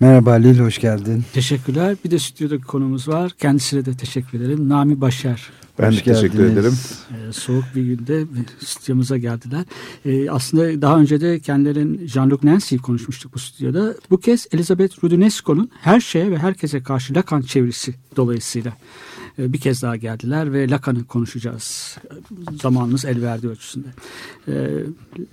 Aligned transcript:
Merhaba 0.00 0.32
Lil, 0.32 0.58
hoş 0.58 0.78
geldin. 0.78 1.24
Teşekkürler. 1.32 1.96
Bir 2.04 2.10
de 2.10 2.18
stüdyodaki 2.18 2.62
konumuz 2.62 3.08
var. 3.08 3.32
Kendisine 3.38 3.84
de 3.84 3.96
teşekkür 3.96 4.40
ederim. 4.40 4.68
Nami 4.68 5.00
Başar. 5.00 5.50
Ben 5.78 5.90
hoş 5.90 6.06
de 6.06 6.12
teşekkür 6.12 6.44
ederim. 6.44 6.78
Ee, 7.10 7.32
soğuk 7.32 7.64
bir 7.74 7.82
günde 7.82 8.24
stüdyomuza 8.64 9.18
geldiler. 9.18 9.64
Ee, 10.04 10.30
aslında 10.30 10.82
daha 10.82 10.98
önce 10.98 11.20
de 11.20 11.40
kendilerin 11.40 12.06
Jean-Luc 12.06 12.46
Nancy'yi 12.46 12.80
konuşmuştuk 12.80 13.34
bu 13.34 13.38
stüdyoda. 13.38 13.94
Bu 14.10 14.20
kez 14.20 14.46
Elizabeth 14.52 15.04
Rudinesco'nun 15.04 15.70
her 15.80 16.00
şeye 16.00 16.30
ve 16.30 16.38
herkese 16.38 16.82
karşı 16.82 17.14
Lacan 17.14 17.42
çevirisi 17.42 17.94
dolayısıyla 18.16 18.72
e, 19.38 19.52
bir 19.52 19.58
kez 19.58 19.82
daha 19.82 19.96
geldiler 19.96 20.52
ve 20.52 20.70
Lacan'ı 20.70 21.04
konuşacağız. 21.04 21.98
Zamanımız 22.62 23.04
el 23.04 23.22
verdiği 23.22 23.48
ölçüsünde. 23.48 23.88
E, 24.48 24.52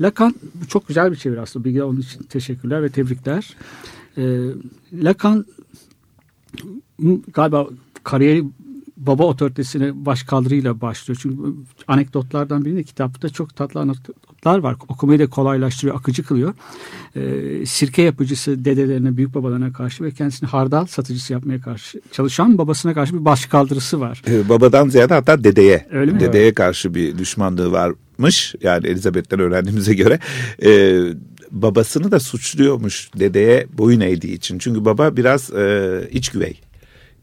Lacan 0.02 0.36
çok 0.68 0.88
güzel 0.88 1.12
bir 1.12 1.16
çeviri 1.16 1.42
aslında. 1.42 1.66
Bilgi 1.66 1.84
onun 1.84 2.00
için 2.00 2.24
teşekkürler 2.24 2.84
ve 2.84 2.90
tebrikler. 2.90 3.56
E, 4.18 4.24
Lacan 4.94 5.46
galiba 7.34 7.68
kariyeri 8.04 8.44
baba 8.98 9.24
otoritesine 9.24 10.06
başkaldırıyla 10.06 10.82
başlıyor. 10.82 11.20
Çünkü 11.22 11.38
anekdotlardan 11.88 12.66
birinde 12.66 12.84
kitapta 12.84 13.30
çok 13.30 13.56
tatlı 13.56 13.80
anekdotlar 13.80 14.60
var. 14.60 14.76
Okumayı 14.88 15.20
da 15.20 15.28
kolaylaştırıyor, 15.28 15.96
akıcı 15.96 16.24
kılıyor. 16.24 16.54
Ee, 17.16 17.66
sirke 17.66 18.02
yapıcısı 18.02 18.66
dedelerine, 18.66 19.18
büyük 19.18 19.36
babalarına 19.36 19.74
karşı 19.74 20.04
ve 20.04 20.12
kendisini 20.12 20.50
hardal 20.50 20.86
satıcısı 20.86 21.34
yapmaya 21.34 21.62
karşı 21.62 22.02
çalışan 22.12 22.58
babasına 22.58 22.94
karşı 22.94 23.14
bir 23.20 23.26
başkaldırısı 23.26 24.00
var. 24.00 24.22
Ee, 24.28 24.50
babadan 24.50 24.90
ziyade 24.90 25.14
hatta 25.14 25.44
dedeye. 25.44 25.88
Öyle 25.92 26.12
mi? 26.12 26.20
Dedeye 26.20 26.54
karşı 26.54 26.96
bir 26.96 27.18
düşmanlığı 27.18 27.72
varmış. 27.72 28.56
Yani 28.62 28.88
Elizabeth'ten 28.88 29.40
öğrendiğimize 29.40 29.94
göre. 29.94 30.20
Ee, 30.66 31.14
babasını 31.52 32.12
da 32.12 32.20
suçluyormuş 32.20 33.10
dedeye 33.20 33.68
boyun 33.74 34.00
eğdiği 34.00 34.34
için. 34.34 34.60
Çünkü 34.60 34.86
baba 34.86 35.18
biraz 35.18 35.54
e, 35.54 36.10
iç 36.12 36.30
güvey 36.30 36.62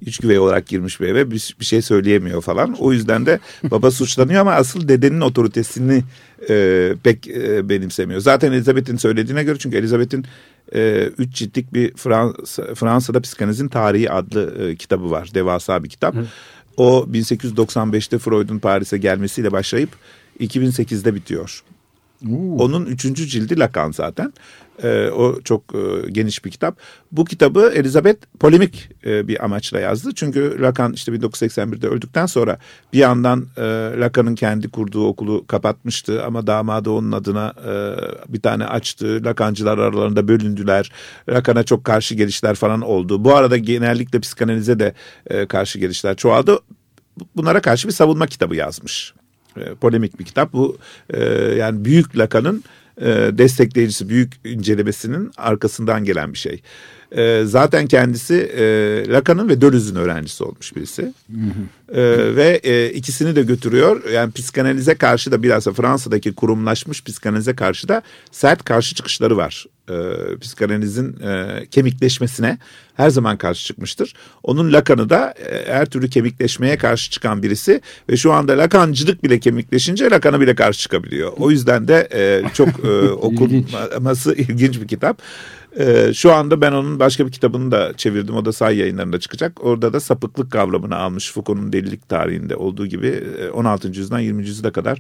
iç 0.07 0.19
güvey 0.19 0.39
olarak 0.39 0.67
girmiş 0.67 1.01
bir 1.01 1.09
eve 1.09 1.31
bir, 1.31 1.57
bir 1.61 1.65
şey 1.65 1.83
söyleyemiyor 1.83 2.43
falan. 2.43 2.73
O 2.79 2.93
yüzden 2.93 3.27
de 3.27 3.39
baba 3.65 3.91
suçlanıyor 3.91 4.41
ama 4.41 4.53
asıl 4.53 4.89
dedenin 4.89 5.21
otoritesini 5.21 6.03
e, 6.51 6.95
pek 7.03 7.29
e, 7.29 7.69
benimsemiyor. 7.69 8.21
Zaten 8.21 8.53
Elizabeth'in 8.53 8.97
söylediğine 8.97 9.45
göre 9.45 9.59
çünkü 9.59 9.77
Elizabeth'in 9.77 10.27
e, 10.75 11.11
üç 11.19 11.35
ciltlik 11.35 11.75
bir 11.75 11.95
Fransa, 11.95 12.75
Fransa'da 12.75 13.21
psikanalizin 13.21 13.69
tarihi 13.69 14.11
adlı 14.11 14.65
e, 14.65 14.77
kitabı 14.77 15.11
var. 15.11 15.31
Devasa 15.35 15.85
bir 15.85 15.89
kitap. 15.89 16.15
Hı. 16.15 16.27
O 16.77 17.07
1895'te 17.13 18.19
Freud'un 18.19 18.59
Paris'e 18.59 18.99
gelmesiyle 18.99 19.53
başlayıp 19.53 19.91
2008'de 20.41 21.15
bitiyor. 21.15 21.63
Oo. 22.31 22.57
Onun 22.59 22.87
üçüncü 22.87 23.27
cildi 23.27 23.59
Lacan 23.59 23.93
zaten. 23.93 24.33
E, 24.83 25.09
o 25.09 25.41
çok 25.41 25.63
e, 25.75 26.11
geniş 26.11 26.45
bir 26.45 26.51
kitap. 26.51 26.79
Bu 27.13 27.25
kitabı 27.25 27.73
Elizabeth 27.75 28.27
polemik 28.41 28.89
e, 29.07 29.29
bir 29.29 29.45
amaçla 29.45 29.81
yazdı. 29.81 30.11
Çünkü 30.15 30.63
Lacan 30.63 30.93
işte 30.93 31.13
1981'de 31.13 31.89
öldükten 31.89 32.27
sonra 32.27 32.59
bir 32.93 32.99
yandan 32.99 33.47
e, 33.57 33.63
Lacan'ın 34.01 34.35
kendi 34.35 34.69
kurduğu 34.69 35.07
okulu 35.07 35.47
kapatmıştı 35.47 36.25
ama 36.25 36.47
damadı 36.47 36.91
onun 36.91 37.13
adına 37.13 37.53
e, 37.67 37.73
bir 38.33 38.41
tane 38.41 38.67
açtı. 38.67 39.25
Lacancılar 39.25 39.79
aralarında 39.79 40.29
bölündüler. 40.29 40.93
Lacan'a 41.29 41.63
çok 41.63 41.85
karşı 41.85 42.15
gelişler 42.15 42.55
falan 42.55 42.81
oldu. 42.81 43.25
Bu 43.25 43.35
arada 43.35 43.57
genellikle 43.57 44.21
psikanalize 44.21 44.79
de 44.79 44.95
e, 45.27 45.47
karşı 45.47 45.79
gelişler 45.79 46.17
çoğaldı. 46.17 46.59
Bunlara 47.37 47.61
karşı 47.61 47.89
bir 47.89 47.93
savunma 47.93 48.27
kitabı 48.27 48.57
yazmış. 48.57 49.15
E, 49.57 49.75
polemik 49.75 50.19
bir 50.19 50.25
kitap. 50.25 50.53
Bu 50.53 50.79
e, 51.11 51.25
yani 51.35 51.85
büyük 51.85 52.19
Lacan'ın 52.19 52.65
e, 53.01 53.07
destekleyicisi, 53.33 54.09
büyük 54.09 54.33
incelemesinin 54.45 55.31
arkasından 55.37 56.05
gelen 56.05 56.33
bir 56.33 56.39
şey. 56.39 56.63
E, 57.13 57.45
zaten 57.45 57.87
kendisi 57.87 58.35
e, 58.35 58.65
Lacan'ın 59.09 59.49
ve 59.49 59.61
Deleuze'ün 59.61 59.97
öğrencisi 59.97 60.45
olmuş 60.45 60.77
birisi. 60.77 61.13
E, 61.93 62.03
ve 62.37 62.61
e, 62.65 62.91
ikisini 62.91 63.37
de 63.37 63.43
götürüyor. 63.43 64.11
Yani 64.11 64.33
psikanalize 64.33 64.95
karşı 64.95 65.33
da 65.33 65.43
biraz 65.43 65.67
da 65.67 65.73
Fransa'daki 65.73 66.35
kurumlaşmış 66.35 67.05
psikanalize 67.05 67.57
karşı 67.57 67.89
da 67.89 68.03
sert 68.31 68.65
karşı 68.65 68.95
çıkışları 68.95 69.37
var. 69.37 69.67
E, 69.91 69.95
psikanalizin 70.41 71.17
e, 71.23 71.67
kemikleşmesine 71.71 72.59
her 72.95 73.11
zaman 73.11 73.39
karşı 73.39 73.67
çıkmıştır. 73.67 74.15
Onun 74.43 74.73
Lacan'ı 74.73 75.11
da 75.11 75.35
e, 75.51 75.73
her 75.73 75.87
türlü 75.87 76.11
kemikleşmeye 76.11 76.77
karşı 76.77 77.11
çıkan 77.11 77.43
birisi 77.43 77.81
ve 78.11 78.17
şu 78.17 78.33
anda 78.33 78.59
Lacancılık 78.59 79.25
bile 79.25 79.41
kemikleşince 79.41 80.11
Lacan'a 80.11 80.41
bile 80.41 80.55
karşı 80.55 80.81
çıkabiliyor. 80.81 81.33
O 81.37 81.51
yüzden 81.51 81.89
de 81.89 82.09
e, 82.13 82.43
çok 82.55 82.69
e, 82.69 83.09
okunması 83.11 84.35
ilginç 84.35 84.81
bir 84.81 84.89
kitap. 84.89 85.23
Ee, 85.79 86.11
şu 86.15 86.33
anda 86.33 86.61
ben 86.61 86.73
onun 86.73 87.01
başka 87.01 87.27
bir 87.27 87.33
kitabını 87.33 87.71
da 87.71 87.93
çevirdim. 87.97 88.37
O 88.37 88.45
da 88.45 88.53
say 88.53 88.77
yayınlarında 88.77 89.21
çıkacak. 89.21 89.65
Orada 89.65 89.93
da 89.93 90.01
sapıklık 90.01 90.53
kavramını 90.53 90.97
almış 90.97 91.33
Foucault'un 91.33 91.73
delilik 91.73 92.09
tarihinde 92.09 92.57
olduğu 92.57 92.87
gibi 92.87 93.25
16. 93.55 93.87
E, 93.87 93.91
yüzyıldan 93.91 94.21
20. 94.21 94.47
yüzyıla 94.47 94.73
kadar 94.73 94.99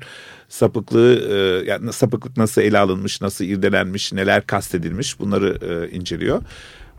sapıklığı 0.48 1.14
e, 1.14 1.70
yani 1.70 1.92
sapıklık 1.92 2.36
nasıl 2.36 2.62
ele 2.62 2.78
alınmış, 2.78 3.20
nasıl 3.20 3.44
irdelenmiş, 3.44 4.12
neler 4.12 4.46
kastedilmiş 4.46 5.20
bunları 5.20 5.58
e, 5.62 5.96
inceliyor. 5.96 6.42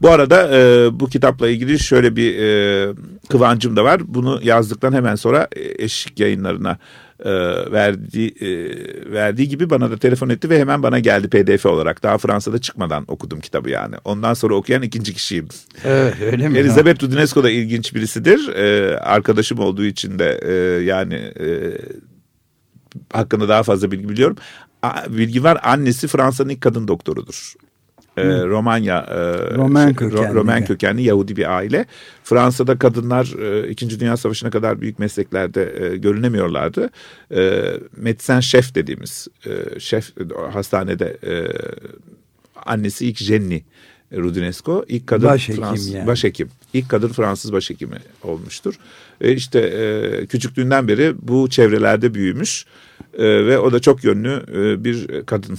Bu 0.02 0.10
arada 0.10 0.58
e, 0.58 0.90
bu 1.00 1.10
kitapla 1.10 1.50
ilgili 1.50 1.80
şöyle 1.80 2.16
bir 2.16 2.40
e, 2.40 2.94
kıvancım 3.30 3.76
da 3.76 3.84
var. 3.84 4.02
Bunu 4.06 4.40
yazdıktan 4.44 4.94
hemen 4.94 5.16
sonra 5.16 5.48
eşlik 5.80 6.20
yayınlarına 6.20 6.78
e, 7.20 7.32
verdiği, 7.72 8.30
e, 8.30 8.48
verdiği 9.12 9.50
gibi 9.50 9.70
bana 9.70 9.92
da 9.92 9.98
telefon 9.98 10.30
etti 10.30 10.50
ve 10.50 10.60
hemen 10.60 10.84
bana 10.84 11.00
geldi 11.00 11.28
pdf 11.28 11.66
olarak. 11.66 12.04
Daha 12.04 12.18
Fransa'da 12.18 12.58
çıkmadan 12.58 13.06
okudum 13.08 13.40
kitabı 13.40 13.70
yani. 13.70 13.96
Ondan 14.06 14.34
sonra 14.34 14.56
okuyan 14.56 14.82
ikinci 14.82 15.14
kişiyim. 15.14 15.48
Evet 15.86 16.16
öyle 16.22 16.50
mi? 16.50 16.58
Elizabeth 16.58 17.04
Rudinesco 17.04 17.44
da 17.44 17.50
ilginç 17.50 17.96
birisidir. 17.96 18.48
E, 18.48 18.98
arkadaşım 19.00 19.60
olduğu 19.60 19.86
için 19.86 20.20
de 20.20 20.40
e, 20.44 20.54
yani 20.84 21.14
e, 21.16 21.78
hakkında 23.14 23.50
daha 23.50 23.64
fazla 23.64 23.92
bilgi 23.92 24.10
biliyorum. 24.10 24.38
A, 24.84 25.18
bilgi 25.18 25.44
var 25.44 25.60
annesi 25.64 26.08
Fransa'nın 26.08 26.50
ilk 26.50 26.62
kadın 26.62 26.88
doktorudur 26.88 27.54
e, 28.18 28.24
Romanya 28.24 28.98
e, 28.98 29.16
Roman 29.56 29.94
kökenli. 29.94 30.34
Roman 30.34 30.66
kökenli 30.66 31.02
Yahudi 31.04 31.36
bir 31.36 31.56
aile. 31.56 31.86
Fransa'da 32.24 32.78
kadınlar 32.78 33.40
e, 33.42 33.70
İkinci 33.70 34.00
Dünya 34.00 34.18
Savaşı'na 34.18 34.50
kadar 34.50 34.82
büyük 34.82 35.00
mesleklerde 35.00 35.86
e, 35.86 35.98
görünemiyorlardı. 35.98 36.90
E, 37.36 37.64
medisen 37.98 38.40
şef 38.40 38.76
dediğimiz 38.76 39.28
e, 39.46 39.80
şef 39.80 40.14
hastanede 40.54 41.18
e, 41.28 41.34
annesi 42.66 43.08
ilk 43.08 43.18
Jenny 43.18 43.62
Rudinesco 44.14 44.86
ilk 44.88 45.08
kadın 45.08 45.30
başhekim 45.30 45.64
Fransız 45.64 45.94
yani. 45.94 46.08
başhekim. 46.08 46.50
İlk 46.74 46.90
kadın 46.90 47.08
Fransız 47.08 47.54
başhekimi 47.54 47.98
olmuştur. 48.24 48.80
E 49.22 49.34
işte 49.34 49.60
e, 49.60 50.26
küçüklüğünden 50.26 50.88
beri 50.88 51.14
bu 51.22 51.50
çevrelerde 51.50 52.14
büyümüş 52.14 52.66
e, 53.18 53.24
ve 53.24 53.60
o 53.60 53.72
da 53.72 53.80
çok 53.80 54.04
yönlü 54.04 54.44
e, 54.56 54.84
bir 54.84 55.26
kadın 55.26 55.58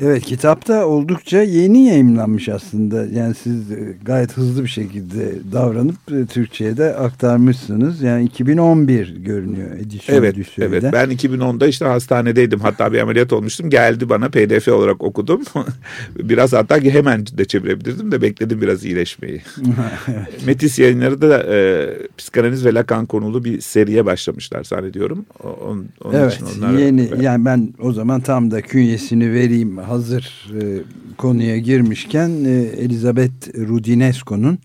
Evet 0.00 0.22
kitapta 0.22 0.86
oldukça 0.86 1.42
yeni 1.42 1.86
yayınlanmış 1.86 2.48
aslında. 2.48 3.06
Yani 3.06 3.34
siz 3.34 3.72
e, 3.72 3.96
gayet 4.02 4.36
hızlı 4.36 4.62
bir 4.62 4.68
şekilde 4.68 5.32
davranıp 5.52 5.96
e, 6.12 6.26
Türkçe'ye 6.26 6.76
de 6.76 6.96
aktarmışsınız. 6.96 8.02
Yani 8.02 8.24
2011 8.24 9.16
görünüyor 9.16 9.70
edisyon 9.70 10.16
Evet, 10.16 10.36
evet. 10.58 10.84
Ben 10.92 11.10
2010'da 11.10 11.66
işte 11.66 11.84
hastanedeydim. 11.84 12.60
Hatta 12.60 12.92
bir 12.92 12.98
ameliyat 12.98 13.32
olmuştum. 13.32 13.70
Geldi 13.70 14.08
bana 14.08 14.28
pdf 14.28 14.68
olarak 14.68 15.02
okudum. 15.02 15.42
biraz 16.18 16.52
hatta 16.52 16.80
hemen 16.80 17.26
de 17.26 17.44
çevirebilirdim 17.44 18.12
de 18.12 18.22
bekledim 18.22 18.60
biraz 18.60 18.84
iyileşmeyi. 18.84 19.42
evet. 20.08 20.46
Metis 20.46 20.78
yayınları 20.78 21.22
da 21.22 21.42
e, 21.54 21.88
psikanaliz 22.18 22.64
ve 22.64 22.74
Lacan 22.74 23.06
konulu 23.06 23.44
bir 23.44 23.60
seriye 23.60 24.06
başlamışlar 24.06 24.64
zannediyorum. 24.64 25.26
On, 25.44 25.86
onun 26.04 26.14
evet 26.14 26.34
için 26.34 26.46
onlar, 26.58 26.78
yeni 26.78 27.10
yani 27.20 27.44
ben 27.44 27.68
o 27.80 27.92
zaman 27.92 28.20
tam 28.20 28.50
da 28.50 28.62
künyesini 28.62 29.32
vereyim 29.32 29.57
vereyim 29.58 29.78
hazır 29.78 30.50
e, 30.60 30.82
konuya 31.16 31.58
girmişken 31.58 32.44
e, 32.44 32.50
Elizabeth 32.84 33.54
Rudinesco'nun 33.54 34.58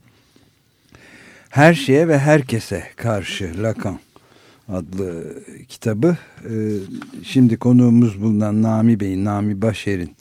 Her 1.50 1.74
Şeye 1.74 2.07
ve 2.07 2.19
Herkese 2.19 2.84
Karşı 2.95 3.51
Lacan 3.63 4.00
adlı 4.69 5.24
kitabı. 5.69 6.18
E, 6.44 6.54
şimdi 7.24 7.57
konuğumuz 7.57 8.22
bulunan 8.22 8.62
Nami 8.62 9.00
Bey'in, 9.00 9.25
Nami 9.25 9.62
Başer'in 9.62 10.12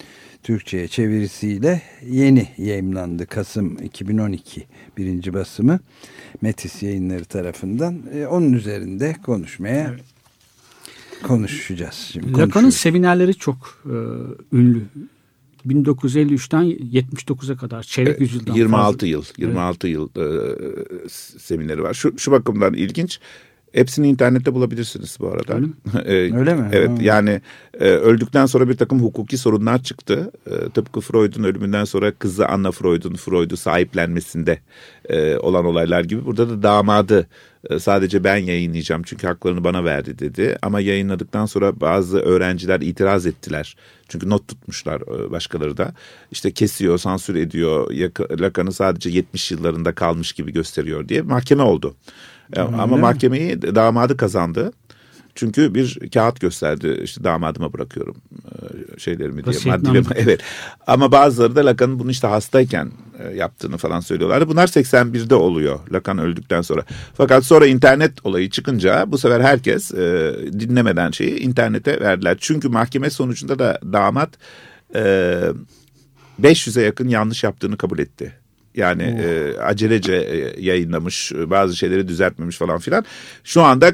Türkçe'ye 0.42 0.88
çevirisiyle 0.88 1.82
yeni 2.06 2.48
yayımlandı. 2.58 3.26
Kasım 3.26 3.78
2012 3.82 4.64
birinci 4.96 5.34
basımı 5.34 5.80
Metis 6.42 6.82
yayınları 6.82 7.24
tarafından. 7.24 7.98
E, 8.14 8.26
onun 8.26 8.52
üzerinde 8.52 9.16
konuşmaya 9.24 9.88
evet. 9.90 10.11
Konuşacağız. 11.22 12.10
Şimdi 12.12 12.38
Lacan'ın 12.38 12.70
seminerleri 12.70 13.34
çok 13.34 13.82
e, 13.86 13.96
ünlü. 14.56 14.82
1953'ten 15.66 16.64
79'a 16.64 17.56
kadar 17.56 17.82
çeyrek 17.82 18.20
e, 18.20 18.24
yüzyıldan 18.24 18.54
26 18.54 18.92
fazla. 18.92 19.06
yıl 19.06 19.24
26 19.38 19.88
evet. 19.88 19.94
yıl 19.94 20.08
e, 20.08 21.08
semineri 21.38 21.82
var. 21.82 21.94
Şu 21.94 22.18
şu 22.18 22.30
bakımdan 22.32 22.74
ilginç. 22.74 23.20
Hepsini 23.72 24.08
internette 24.08 24.54
bulabilirsiniz 24.54 25.16
bu 25.20 25.28
arada. 25.28 25.54
Öyle 25.54 25.66
mi? 25.66 25.72
Ee, 26.04 26.12
Öyle 26.38 26.54
mi? 26.54 26.68
Evet 26.72 26.88
ha. 26.88 26.96
yani 27.00 27.40
e, 27.74 27.84
öldükten 27.84 28.46
sonra 28.46 28.68
bir 28.68 28.76
takım 28.76 29.02
hukuki 29.02 29.38
sorunlar 29.38 29.82
çıktı. 29.82 30.30
E, 30.46 30.70
tıpkı 30.70 31.00
Freud'un 31.00 31.44
ölümünden 31.44 31.84
sonra 31.84 32.12
kızı 32.12 32.48
Anna 32.48 32.70
Freud'un 32.70 33.14
Freud'u 33.14 33.56
sahiplenmesinde 33.56 34.58
e, 35.08 35.36
olan 35.36 35.64
olaylar 35.64 36.04
gibi. 36.04 36.24
Burada 36.26 36.48
da 36.50 36.62
damadı 36.62 37.20
e, 37.20 37.26
sadece 37.78 38.24
ben 38.24 38.36
yayınlayacağım 38.36 39.02
çünkü 39.02 39.26
haklarını 39.26 39.64
bana 39.64 39.84
verdi 39.84 40.18
dedi. 40.18 40.58
Ama 40.62 40.80
yayınladıktan 40.80 41.46
sonra 41.46 41.80
bazı 41.80 42.18
öğrenciler 42.18 42.80
itiraz 42.80 43.26
ettiler. 43.26 43.76
Çünkü 44.08 44.30
not 44.30 44.48
tutmuşlar 44.48 45.00
e, 45.00 45.30
başkaları 45.30 45.76
da. 45.76 45.92
İşte 46.30 46.50
kesiyor, 46.50 46.98
sansür 46.98 47.34
ediyor. 47.34 47.90
Lacan'ı 48.40 48.72
sadece 48.72 49.10
70 49.10 49.50
yıllarında 49.50 49.94
kalmış 49.94 50.32
gibi 50.32 50.52
gösteriyor 50.52 51.08
diye 51.08 51.22
mahkeme 51.22 51.62
oldu. 51.62 51.94
Öyle 52.56 52.62
Ama 52.62 52.96
mahkemeyi 52.96 53.62
damadı 53.62 54.16
kazandı. 54.16 54.72
Çünkü 55.34 55.74
bir 55.74 56.10
kağıt 56.14 56.40
gösterdi 56.40 57.00
işte 57.04 57.24
damadıma 57.24 57.72
bırakıyorum 57.72 58.16
e, 58.96 58.98
şeylerimi 59.00 59.44
diye 59.44 59.56
maddelerimi. 59.66 60.06
Evet. 60.16 60.40
Ama 60.86 61.12
bazıları 61.12 61.56
da 61.56 61.66
Lacan'ın 61.66 61.98
bunu 61.98 62.10
işte 62.10 62.26
hastayken 62.26 62.92
e, 63.18 63.36
yaptığını 63.36 63.78
falan 63.78 64.00
söylüyorlardı. 64.00 64.48
Bunlar 64.48 64.66
81'de 64.66 65.34
oluyor 65.34 65.80
Lacan 65.92 66.18
öldükten 66.18 66.62
sonra. 66.62 66.84
Fakat 67.14 67.44
sonra 67.44 67.66
internet 67.66 68.26
olayı 68.26 68.50
çıkınca 68.50 69.04
bu 69.06 69.18
sefer 69.18 69.40
herkes 69.40 69.94
e, 69.94 70.34
dinlemeden 70.52 71.10
şeyi 71.10 71.38
internete 71.38 72.00
verdiler. 72.00 72.36
Çünkü 72.40 72.68
mahkeme 72.68 73.10
sonucunda 73.10 73.58
da 73.58 73.78
damat 73.92 74.30
500'e 76.42 76.82
yakın 76.82 77.08
yanlış 77.08 77.44
yaptığını 77.44 77.76
kabul 77.76 77.98
etti. 77.98 78.32
Yani 78.74 79.02
e, 79.02 79.58
acelece 79.58 80.14
e, 80.14 80.60
yayınlamış, 80.60 81.32
bazı 81.34 81.76
şeyleri 81.76 82.08
düzeltmemiş 82.08 82.56
falan 82.56 82.78
filan. 82.78 83.04
Şu 83.44 83.62
anda 83.62 83.92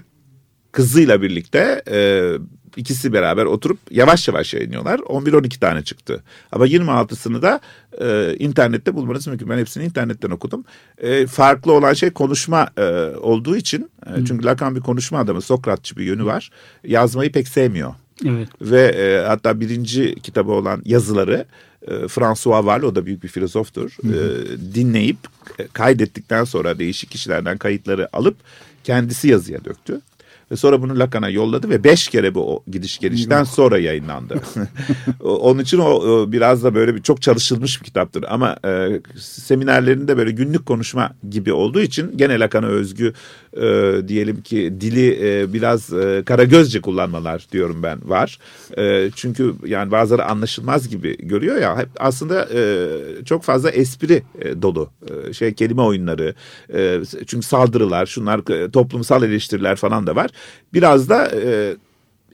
kızıyla 0.78 1.22
birlikte 1.22 1.82
e, 1.90 2.32
ikisi 2.76 3.12
beraber 3.12 3.44
oturup 3.44 3.78
yavaş 3.90 4.28
yavaş 4.28 4.54
yayınlıyorlar. 4.54 4.98
11-12 4.98 5.58
tane 5.60 5.82
çıktı. 5.82 6.22
Ama 6.52 6.66
26'sını 6.66 7.42
da 7.42 7.60
e, 8.00 8.36
internette 8.38 8.94
bulmanız 8.94 9.26
mümkün. 9.26 9.48
Ben 9.48 9.58
hepsini 9.58 9.84
internetten 9.84 10.30
okudum. 10.30 10.64
E, 10.98 11.26
farklı 11.26 11.72
olan 11.72 11.92
şey 11.92 12.10
konuşma 12.10 12.68
e, 12.76 12.82
olduğu 13.20 13.56
için. 13.56 13.90
E, 14.06 14.24
çünkü 14.26 14.44
Lacan 14.44 14.76
bir 14.76 14.80
konuşma 14.80 15.18
adamı, 15.18 15.42
Sokratçı 15.42 15.96
bir 15.96 16.04
yönü 16.04 16.24
var. 16.24 16.50
Yazmayı 16.84 17.32
pek 17.32 17.48
sevmiyor. 17.48 17.94
Evet. 18.26 18.48
Ve 18.60 18.82
e, 18.82 19.26
hatta 19.26 19.60
birinci 19.60 20.14
kitabı 20.14 20.52
olan 20.52 20.82
yazıları 20.84 21.46
e, 21.88 22.08
François 22.08 22.66
Val 22.66 22.82
o 22.82 22.94
da 22.94 23.06
büyük 23.06 23.22
bir 23.22 23.28
filozoftur. 23.28 23.96
Hı 24.02 24.08
hı. 24.08 24.12
E, 24.12 24.74
dinleyip 24.74 25.18
e, 25.58 25.66
kaydettikten 25.72 26.44
sonra 26.44 26.78
değişik 26.78 27.10
kişilerden 27.10 27.58
kayıtları 27.58 28.16
alıp 28.16 28.36
kendisi 28.84 29.28
yazıya 29.28 29.64
döktü. 29.64 30.00
Ve 30.50 30.56
sonra 30.56 30.82
bunu 30.82 30.98
Lacan'a 30.98 31.28
yolladı 31.28 31.70
ve 31.70 31.84
beş 31.84 32.08
kere 32.08 32.34
bu 32.34 32.62
gidiş 32.70 32.98
gelişten 32.98 33.44
sonra 33.44 33.78
yayınlandı. 33.78 34.40
Onun 35.20 35.62
için 35.62 35.78
o 35.78 36.24
biraz 36.32 36.64
da 36.64 36.74
böyle 36.74 36.94
bir 36.94 37.02
çok 37.02 37.22
çalışılmış 37.22 37.80
bir 37.80 37.84
kitaptır. 37.84 38.24
Ama 38.28 38.56
e, 38.64 39.00
seminerlerinde 39.18 40.16
böyle 40.16 40.30
günlük 40.30 40.66
konuşma 40.66 41.10
gibi 41.30 41.52
olduğu 41.52 41.80
için 41.80 42.16
gene 42.16 42.38
Lacan'a 42.38 42.66
özgü 42.66 43.12
e, 43.56 43.92
diyelim 44.08 44.40
ki 44.42 44.74
dili 44.80 45.18
e, 45.22 45.52
biraz 45.52 45.92
e, 45.92 46.22
karagözce 46.26 46.80
kullanmalar 46.80 47.46
diyorum 47.52 47.82
ben 47.82 48.08
var. 48.08 48.38
E, 48.78 49.10
çünkü 49.16 49.54
yani 49.66 49.90
bazıları 49.90 50.24
anlaşılmaz 50.24 50.88
gibi 50.88 51.16
görüyor 51.18 51.56
ya 51.56 51.78
hep 51.78 51.88
aslında 51.98 52.48
e, 52.54 52.88
çok 53.24 53.42
fazla 53.42 53.70
espri 53.70 54.22
e, 54.40 54.62
dolu 54.62 54.90
e, 55.08 55.32
şey 55.32 55.54
kelime 55.54 55.82
oyunları 55.82 56.34
e, 56.74 57.00
çünkü 57.26 57.46
saldırılar 57.46 58.06
şunlar 58.06 58.50
e, 58.50 58.70
toplumsal 58.70 59.22
eleştiriler 59.22 59.76
falan 59.76 60.06
da 60.06 60.16
var. 60.16 60.30
Biraz 60.72 61.08
da 61.08 61.30
e, 61.44 61.76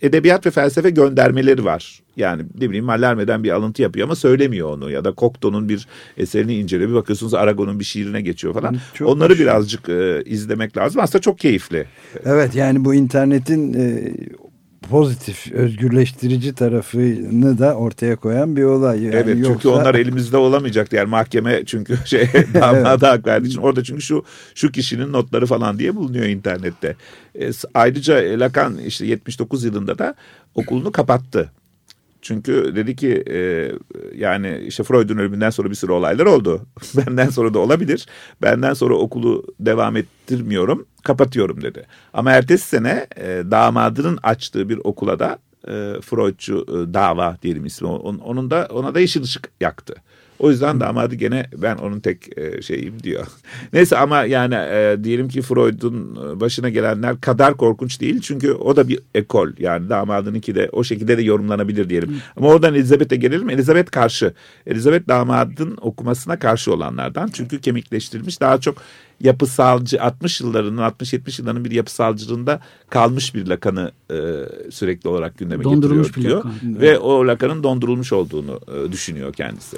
edebiyat 0.03 0.47
ve 0.47 0.51
felsefe 0.51 0.91
göndermeleri 0.91 1.65
var. 1.65 2.01
Yani 2.17 2.43
ne 2.61 2.69
bileyim 2.69 2.85
Mallarme'den 2.85 3.45
bir 3.45 3.51
alıntı 3.51 3.83
yapıyor 3.83 4.07
ama 4.07 4.17
söylemiyor 4.17 4.69
onu 4.69 4.91
ya 4.91 5.05
da 5.05 5.15
Cocteau'nun 5.17 5.69
bir 5.69 5.87
eserini 6.17 6.55
inceliyor. 6.57 6.91
Bir 6.91 6.95
bakıyorsunuz 6.95 7.35
Aragon'un 7.35 7.81
bir 7.81 7.85
şiirine 7.85 8.21
geçiyor 8.21 8.55
falan. 8.55 8.77
Çok 8.95 9.09
Onları 9.09 9.33
hoş. 9.33 9.41
birazcık 9.41 9.89
e, 9.89 10.23
izlemek 10.27 10.77
lazım. 10.77 11.01
Aslında 11.01 11.23
çok 11.23 11.39
keyifli. 11.39 11.87
Evet 12.25 12.55
yani 12.55 12.85
bu 12.85 12.95
internetin 12.95 13.75
e, 13.75 14.13
pozitif, 14.91 15.53
özgürleştirici 15.53 16.55
tarafını 16.55 17.59
da 17.59 17.75
ortaya 17.75 18.17
koyan 18.17 18.57
bir 18.57 18.63
olay. 18.63 19.03
Yani 19.03 19.15
evet 19.15 19.39
yoksa... 19.39 19.53
çünkü 19.53 19.69
onlar 19.69 19.95
elimizde 19.95 20.37
olamayacaktı. 20.37 20.97
Yani 20.97 21.09
mahkeme 21.09 21.65
çünkü 21.65 21.99
şey 22.05 22.29
damada 22.55 23.11
hak 23.11 23.27
verdiği 23.27 23.49
için 23.49 23.61
orada 23.61 23.85
çünkü 23.85 24.03
şu 24.03 24.25
şu 24.55 24.73
kişinin 24.73 25.13
notları 25.13 25.47
falan 25.47 25.79
diye 25.79 25.97
bulunuyor 25.97 26.27
internette. 26.27 26.97
E, 27.41 27.51
ayrıca 27.75 28.15
Lacan 28.17 28.79
işte 28.79 29.07
79 29.07 29.65
yılında 29.65 29.99
da 29.99 30.15
okulunu 30.55 30.93
kapattı. 30.93 31.51
Çünkü 32.25 32.73
dedi 32.77 32.97
ki 32.97 33.25
e, 33.31 33.71
yani 34.17 34.59
işte 34.67 34.83
Freud'un 34.83 35.19
ölümünden 35.19 35.51
sonra 35.51 35.71
bir 35.71 35.75
sürü 35.75 35.93
olaylar 35.93 36.27
oldu. 36.27 36.67
Benden 36.97 37.29
sonra 37.29 37.55
da 37.55 37.59
olabilir. 37.59 38.07
Benden 38.43 38.75
sonra 38.75 38.95
okulu 38.95 39.45
devam 39.61 39.97
ettirmiyorum, 39.97 40.87
kapatıyorum 41.03 41.63
dedi. 41.63 41.87
Ama 42.13 42.33
ertesi 42.33 42.69
sene 42.69 43.07
e, 43.17 43.43
damadının 43.51 44.19
açtığı 44.23 44.69
bir 44.69 44.81
okula 44.85 45.19
da 45.19 45.39
e, 45.69 46.01
Freudçu 46.01 46.67
e, 46.69 46.95
dava 46.95 47.37
diyelim 47.43 47.67
ismi. 47.67 47.89
Onun, 47.89 48.51
da 48.51 48.69
ona 48.73 48.95
da 48.95 49.01
yeşil 49.01 49.23
ışık 49.23 49.51
yaktı. 49.61 49.95
O 50.45 50.51
yüzden 50.51 50.81
damadı 50.81 51.15
gene 51.15 51.47
ben 51.57 51.77
onun 51.77 52.01
tek 52.01 52.39
e, 52.39 52.63
şeyim 52.63 53.03
diyor. 53.03 53.27
Neyse 53.73 53.97
ama 53.99 54.25
yani 54.25 54.55
e, 54.55 54.97
diyelim 55.05 55.29
ki 55.29 55.43
Freud'un 55.43 56.19
e, 56.27 56.41
başına 56.41 56.69
gelenler 56.69 57.21
kadar 57.21 57.57
korkunç 57.57 58.01
değil. 58.01 58.21
Çünkü 58.21 58.53
o 58.53 58.77
da 58.77 58.89
bir 58.89 59.01
ekol 59.15 59.49
yani 59.59 59.89
damadınınki 59.89 60.55
de 60.55 60.69
o 60.73 60.85
şekilde 60.85 61.19
de 61.19 61.23
yorumlanabilir 61.23 61.89
diyelim. 61.89 62.17
Ama 62.37 62.49
oradan 62.49 62.75
Elizabeth'e 62.75 63.17
gelelim. 63.17 63.51
Elizabeth 63.51 63.91
karşı. 63.91 64.35
Elizabeth 64.67 65.09
damadın 65.09 65.79
okumasına 65.81 66.39
karşı 66.39 66.73
olanlardan. 66.73 67.31
Çünkü 67.33 67.61
kemikleştirilmiş 67.61 68.41
daha 68.41 68.61
çok 68.61 68.77
yapısalcı 69.21 70.03
60 70.03 70.41
yıllarının 70.41 70.83
60-70 70.83 71.41
yıllarının 71.41 71.65
bir 71.65 71.71
yapısalcılığında 71.71 72.61
kalmış 72.91 73.35
bir 73.35 73.47
lakanı 73.47 73.93
e, 74.11 74.17
sürekli 74.71 75.09
olarak 75.09 75.39
gündeme 75.39 75.65
getiriyor 75.65 76.15
diyor. 76.15 76.45
Ve 76.63 76.99
o 76.99 77.27
lakanın 77.27 77.63
dondurulmuş 77.63 78.13
olduğunu 78.13 78.61
e, 78.75 78.93
düşünüyor 78.93 79.33
kendisi. 79.33 79.77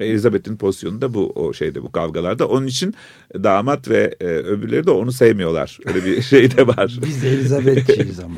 Elizabeth'in 0.00 0.56
pozisyonu 0.56 1.00
da 1.00 1.14
bu 1.14 1.32
o 1.34 1.52
şeyde 1.52 1.82
bu 1.82 1.92
kavgalarda. 1.92 2.48
Onun 2.48 2.66
için 2.66 2.94
damat 3.34 3.88
ve 3.88 4.14
e, 4.20 4.24
öbürleri 4.24 4.86
de 4.86 4.90
onu 4.90 5.12
sevmiyorlar. 5.12 5.78
Öyle 5.86 6.04
bir 6.04 6.22
şey 6.34 6.56
de 6.56 6.66
var. 6.66 6.98
Biz 7.06 7.24
Elizabeth'ciyiz 7.24 8.20
ama. 8.20 8.36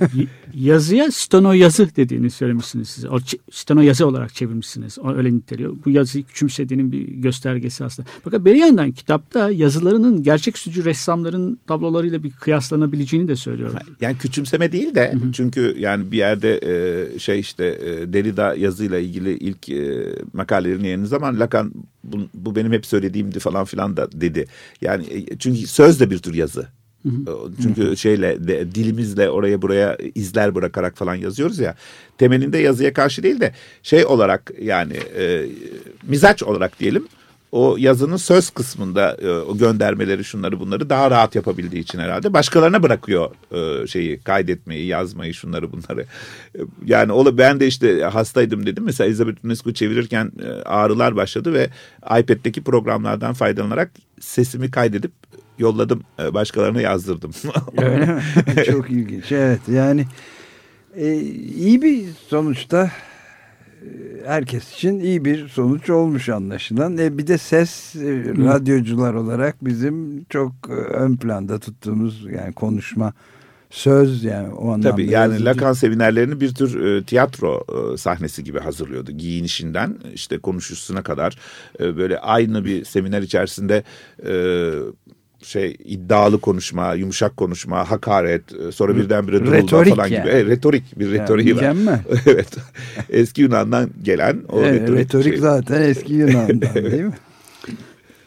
Yazıya 0.54 1.10
steno 1.10 1.52
yazı 1.52 1.96
dediğini 1.96 2.30
söylemişsiniz 2.30 2.88
size. 2.88 3.08
O 3.08 3.18
steno 3.50 3.80
yazı 3.80 4.06
olarak 4.06 4.34
çevirmişsiniz. 4.34 4.98
O 4.98 5.14
öyle 5.14 5.34
niteliyor. 5.34 5.76
Bu 5.84 5.90
yazıyı 5.90 6.24
küçümsediğinin 6.24 6.92
bir 6.92 7.08
göstergesi 7.08 7.84
aslında. 7.84 8.08
Fakat 8.24 8.44
bir 8.44 8.54
yandan 8.54 8.92
kitapta 8.92 9.50
yazılarının 9.50 10.22
gerçeküstü 10.22 10.84
ressamların 10.84 11.58
tablolarıyla 11.66 12.22
bir 12.22 12.30
kıyaslanabileceğini 12.30 13.28
de 13.28 13.36
söylüyor. 13.36 13.72
Yani 14.00 14.18
küçümseme 14.18 14.72
değil 14.72 14.94
de 14.94 15.12
hı 15.12 15.16
hı. 15.16 15.32
çünkü 15.32 15.76
yani 15.78 16.12
bir 16.12 16.18
yerde 16.18 16.60
e, 16.62 17.18
şey 17.18 17.40
işte 17.40 17.64
e, 17.64 18.12
Derrida 18.12 18.54
yazıyla 18.54 18.98
ilgili 18.98 19.36
ilk 19.36 19.68
e, 19.68 20.14
makalelerini 20.32 20.85
yayınladığı 20.86 21.08
zaman 21.08 21.40
Lacan 21.40 21.72
bu, 22.04 22.18
bu 22.34 22.56
benim 22.56 22.72
hep 22.72 22.86
söylediğimdi 22.86 23.38
falan 23.38 23.64
filan 23.64 23.96
da 23.96 24.12
dedi. 24.12 24.46
Yani 24.80 25.04
e, 25.04 25.38
çünkü 25.38 25.66
söz 25.66 26.00
de 26.00 26.10
bir 26.10 26.18
tür 26.18 26.34
yazı. 26.34 26.68
Çünkü 27.62 27.96
şeyle 27.96 28.48
de, 28.48 28.74
dilimizle 28.74 29.30
oraya 29.30 29.62
buraya 29.62 29.96
izler 30.14 30.54
bırakarak 30.54 30.96
falan 30.96 31.14
yazıyoruz 31.14 31.58
ya. 31.58 31.74
Temelinde 32.18 32.58
yazıya 32.58 32.92
karşı 32.92 33.22
değil 33.22 33.40
de 33.40 33.52
şey 33.82 34.04
olarak 34.04 34.52
yani 34.60 34.96
e, 35.18 35.46
mizaç 36.02 36.42
olarak 36.42 36.80
diyelim 36.80 37.06
o 37.52 37.76
yazının 37.78 38.16
söz 38.16 38.50
kısmında 38.50 39.16
e, 39.22 39.30
o 39.30 39.58
göndermeleri 39.58 40.24
şunları 40.24 40.60
bunları 40.60 40.90
daha 40.90 41.10
rahat 41.10 41.34
yapabildiği 41.34 41.82
için 41.82 41.98
herhalde 41.98 42.32
başkalarına 42.32 42.82
bırakıyor 42.82 43.30
e, 43.52 43.86
şeyi 43.86 44.20
kaydetmeyi 44.20 44.86
yazmayı 44.86 45.34
şunları 45.34 45.72
bunları 45.72 46.04
e, 46.54 46.60
yani 46.84 47.12
o 47.12 47.38
ben 47.38 47.60
de 47.60 47.66
işte 47.66 48.02
hastaydım 48.02 48.66
dedim 48.66 48.84
mesela 48.84 49.06
Elizabeth 49.08 49.44
UNESCO 49.44 49.72
çevirirken 49.72 50.32
e, 50.42 50.48
ağrılar 50.48 51.16
başladı 51.16 51.52
ve 51.52 51.70
iPad'deki 52.04 52.64
programlardan 52.64 53.34
faydalanarak 53.34 53.90
sesimi 54.20 54.70
kaydedip 54.70 55.12
yolladım 55.58 56.02
e, 56.18 56.34
başkalarına 56.34 56.80
yazdırdım. 56.80 57.30
Öyle 57.78 58.06
mi? 58.06 58.22
Çok 58.66 58.90
ilginç 58.90 59.32
evet 59.32 59.60
yani 59.68 60.06
e, 60.96 61.14
iyi 61.56 61.82
bir 61.82 62.04
sonuçta 62.28 62.90
herkes 64.26 64.74
için 64.74 65.00
iyi 65.00 65.24
bir 65.24 65.48
sonuç 65.48 65.90
olmuş 65.90 66.28
anlaşılan. 66.28 66.98
E, 66.98 67.18
bir 67.18 67.26
de 67.26 67.38
ses 67.38 67.96
e, 67.96 68.24
radyocular 68.24 69.14
olarak 69.14 69.64
bizim 69.64 70.24
çok 70.24 70.52
e, 70.68 70.72
ön 70.72 71.16
planda 71.16 71.58
tuttuğumuz 71.58 72.26
yani 72.32 72.52
konuşma 72.52 73.12
söz 73.70 74.24
yani 74.24 74.48
o 74.54 74.64
anlamda. 74.64 74.90
Tabii 74.90 75.10
yani 75.10 75.32
yazıcı. 75.32 75.44
Lacan 75.44 75.72
seminerlerini 75.72 76.40
bir 76.40 76.54
tür 76.54 76.84
e, 76.84 77.02
tiyatro 77.04 77.64
e, 77.68 77.96
sahnesi 77.96 78.44
gibi 78.44 78.58
hazırlıyordu. 78.58 79.12
Giyinişinden 79.12 79.98
işte 80.14 80.38
konuşusuna 80.38 81.02
kadar 81.02 81.38
e, 81.80 81.96
böyle 81.96 82.18
aynı 82.18 82.64
bir 82.64 82.84
seminer 82.84 83.22
içerisinde 83.22 83.84
e, 84.26 84.32
şey 85.42 85.76
iddialı 85.84 86.40
konuşma, 86.40 86.94
yumuşak 86.94 87.36
konuşma, 87.36 87.90
hakaret, 87.90 88.52
e, 88.52 88.72
sonra 88.72 88.96
birdenbire 88.96 89.40
retorik 89.40 89.96
falan 89.96 90.06
yani. 90.06 90.22
gibi. 90.22 90.28
Evet, 90.34 90.46
retorik 90.46 90.98
bir 90.98 91.10
retoriği 91.10 91.56
yani, 91.62 91.86
var. 91.86 92.00
evet. 92.26 92.56
Eski 93.10 93.42
Yunan'dan 93.42 93.90
gelen 94.02 94.42
o 94.48 94.60
evet, 94.60 94.80
retorik. 94.80 94.98
Retorik 94.98 95.32
şey. 95.32 95.38
zaten 95.38 95.82
eski 95.82 96.12
Yunan'dan 96.12 96.74
değil 96.74 97.02
mi? 97.02 97.14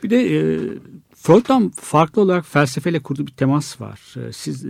Bir 0.04 0.10
de 0.10 0.38
e, 0.38 0.60
Freud'dan 1.16 1.70
farklı 1.70 2.22
olarak 2.22 2.46
felsefeyle 2.46 3.00
kurduğu 3.00 3.28
bir 3.28 3.32
temas 3.32 3.82
var. 3.82 4.00
E, 4.28 4.34
siz 4.34 4.66
e, 4.66 4.70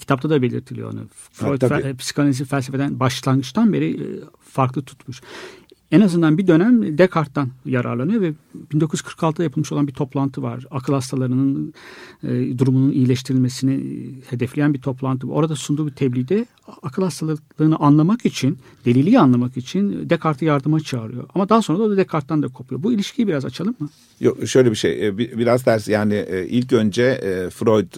kitapta 0.00 0.30
da 0.30 0.42
belirtiliyor 0.42 0.92
onu. 0.92 1.00
Freud 1.32 1.62
ha, 1.62 1.68
fe, 1.68 1.94
psikanalizi 1.94 2.44
felsefeden 2.44 3.00
başlangıçtan 3.00 3.72
beri 3.72 3.90
e, 3.90 4.06
farklı 4.40 4.82
tutmuş 4.82 5.20
en 5.92 6.00
azından 6.00 6.38
bir 6.38 6.46
dönem 6.46 6.98
Descartes'tan 6.98 7.50
yararlanıyor 7.66 8.20
ve 8.20 8.32
1946'da 8.72 9.42
yapılmış 9.42 9.72
olan 9.72 9.86
bir 9.86 9.92
toplantı 9.92 10.42
var. 10.42 10.66
Akıl 10.70 10.92
hastalarının 10.92 11.74
e, 12.22 12.58
durumunun 12.58 12.92
iyileştirilmesini 12.92 13.74
e, 13.74 14.30
hedefleyen 14.30 14.74
bir 14.74 14.80
toplantı. 14.80 15.26
Orada 15.26 15.56
sunduğu 15.56 15.86
bir 15.86 15.92
tebliğde 15.92 16.46
akıl 16.82 17.02
hastalığını 17.02 17.76
anlamak 17.76 18.26
için, 18.26 18.58
deliliği 18.84 19.18
anlamak 19.18 19.56
için 19.56 20.10
Descartes'i 20.10 20.44
yardıma 20.44 20.80
çağırıyor. 20.80 21.24
Ama 21.34 21.48
daha 21.48 21.62
sonra 21.62 21.78
da 21.78 21.82
o 21.82 21.90
da 21.90 21.96
Descartes'tan 21.96 22.42
da 22.42 22.48
kopuyor. 22.48 22.82
Bu 22.82 22.92
ilişkiyi 22.92 23.28
biraz 23.28 23.44
açalım 23.44 23.74
mı? 23.78 23.88
Yok 24.20 24.48
şöyle 24.48 24.70
bir 24.70 24.76
şey. 24.76 25.06
E, 25.06 25.18
biraz 25.18 25.62
ters 25.62 25.88
yani 25.88 26.14
e, 26.14 26.46
ilk 26.46 26.72
önce 26.72 27.20
Freud 27.54 27.92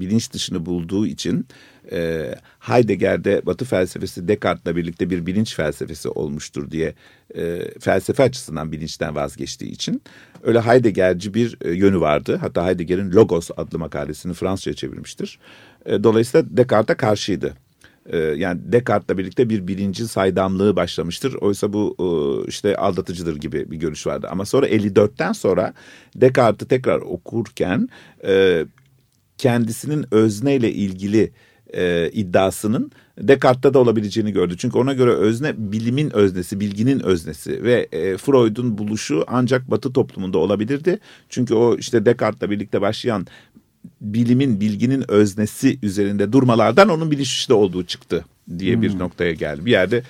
bilinç 0.00 0.32
dışını 0.32 0.66
bulduğu 0.66 1.06
için 1.06 1.46
e, 1.92 2.34
Heidegger'de 2.60 3.46
Batı 3.46 3.64
felsefesi 3.64 4.28
Descartes'la 4.28 4.76
birlikte 4.76 5.10
bir 5.10 5.26
bilinç 5.26 5.54
felsefesi 5.54 6.08
olmuştur 6.08 6.70
diye 6.70 6.94
e, 7.34 7.70
felsefe 7.80 8.22
açısından 8.22 8.72
bilinçten 8.72 9.14
vazgeçtiği 9.14 9.70
için 9.70 10.02
öyle 10.42 10.60
Heidegger'ci 10.60 11.34
bir 11.34 11.58
e, 11.60 11.70
yönü 11.70 12.00
vardı. 12.00 12.38
Hatta 12.40 12.66
Heidegger'in 12.66 13.12
Logos 13.12 13.50
adlı 13.56 13.78
makalesini 13.78 14.34
Fransızca 14.34 14.72
çevirmiştir. 14.72 15.38
E, 15.86 16.04
dolayısıyla 16.04 16.46
Descartes'e 16.56 16.96
karşıydı 16.96 17.54
e, 18.08 18.18
yani 18.18 18.60
Descartes'la 18.64 19.18
birlikte 19.18 19.50
bir 19.50 19.68
bilincin 19.68 20.06
saydamlığı 20.06 20.76
başlamıştır. 20.76 21.34
Oysa 21.34 21.72
bu 21.72 21.96
e, 21.98 22.48
işte 22.48 22.76
aldatıcıdır 22.76 23.36
gibi 23.36 23.70
bir 23.70 23.76
görüş 23.76 24.06
vardı. 24.06 24.28
Ama 24.30 24.44
sonra 24.44 24.68
54'ten 24.68 25.32
sonra 25.32 25.74
Descartes'i 26.16 26.68
tekrar 26.68 26.98
okurken 26.98 27.88
e, 28.24 28.64
kendisinin 29.38 30.06
özneyle 30.10 30.72
ilgili 30.72 31.32
e, 31.74 32.10
iddiasının 32.12 32.92
Descartes'ta 33.18 33.74
da 33.74 33.78
olabileceğini 33.78 34.32
gördü. 34.32 34.54
Çünkü 34.58 34.78
ona 34.78 34.92
göre 34.92 35.10
özne 35.10 35.54
bilimin 35.56 36.16
öznesi, 36.16 36.60
bilginin 36.60 37.00
öznesi 37.00 37.62
ve 37.64 37.88
e, 37.92 38.16
Freud'un 38.16 38.78
buluşu 38.78 39.24
ancak 39.28 39.70
Batı 39.70 39.92
toplumunda 39.92 40.38
olabilirdi. 40.38 40.98
Çünkü 41.28 41.54
o 41.54 41.76
işte 41.76 42.06
Descartes'la 42.06 42.50
birlikte 42.50 42.80
başlayan 42.80 43.26
bilimin, 44.00 44.60
bilginin 44.60 45.10
öznesi 45.10 45.78
üzerinde 45.82 46.32
durmalardan 46.32 46.88
onun 46.88 47.10
bilinç 47.10 47.32
işte 47.32 47.54
olduğu 47.54 47.84
çıktı 47.84 48.24
diye 48.58 48.74
hmm. 48.74 48.82
bir 48.82 48.98
noktaya 48.98 49.32
geldi. 49.32 49.66
Bir 49.66 49.70
yerde 49.70 50.02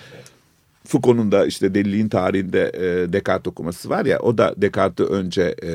Foucault'un 0.88 1.32
da 1.32 1.46
işte 1.46 1.74
deliliğin 1.74 2.08
tarihinde 2.08 2.72
e, 2.74 3.12
Descartes 3.12 3.50
okuması 3.50 3.90
var 3.90 4.04
ya 4.04 4.18
o 4.18 4.38
da 4.38 4.54
Descartes'i 4.56 5.10
önce 5.10 5.54
e, 5.62 5.72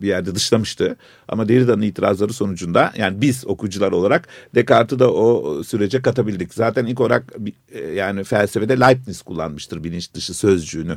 bir 0.00 0.08
yerde 0.08 0.34
dışlamıştı. 0.34 0.96
Ama 1.28 1.48
Derrida'nın 1.48 1.82
itirazları 1.82 2.32
sonucunda 2.32 2.92
yani 2.96 3.20
biz 3.20 3.46
okuyucular 3.46 3.92
olarak 3.92 4.28
Descartes'i 4.54 4.98
de 4.98 5.04
o 5.04 5.62
sürece 5.62 6.02
katabildik. 6.02 6.54
Zaten 6.54 6.86
ilk 6.86 7.00
olarak 7.00 7.34
e, 7.72 7.80
yani 7.80 8.24
felsefede 8.24 8.80
Leibniz 8.80 9.22
kullanmıştır 9.22 9.84
bilinç 9.84 10.14
dışı 10.14 10.34
sözcüğünü 10.34 10.96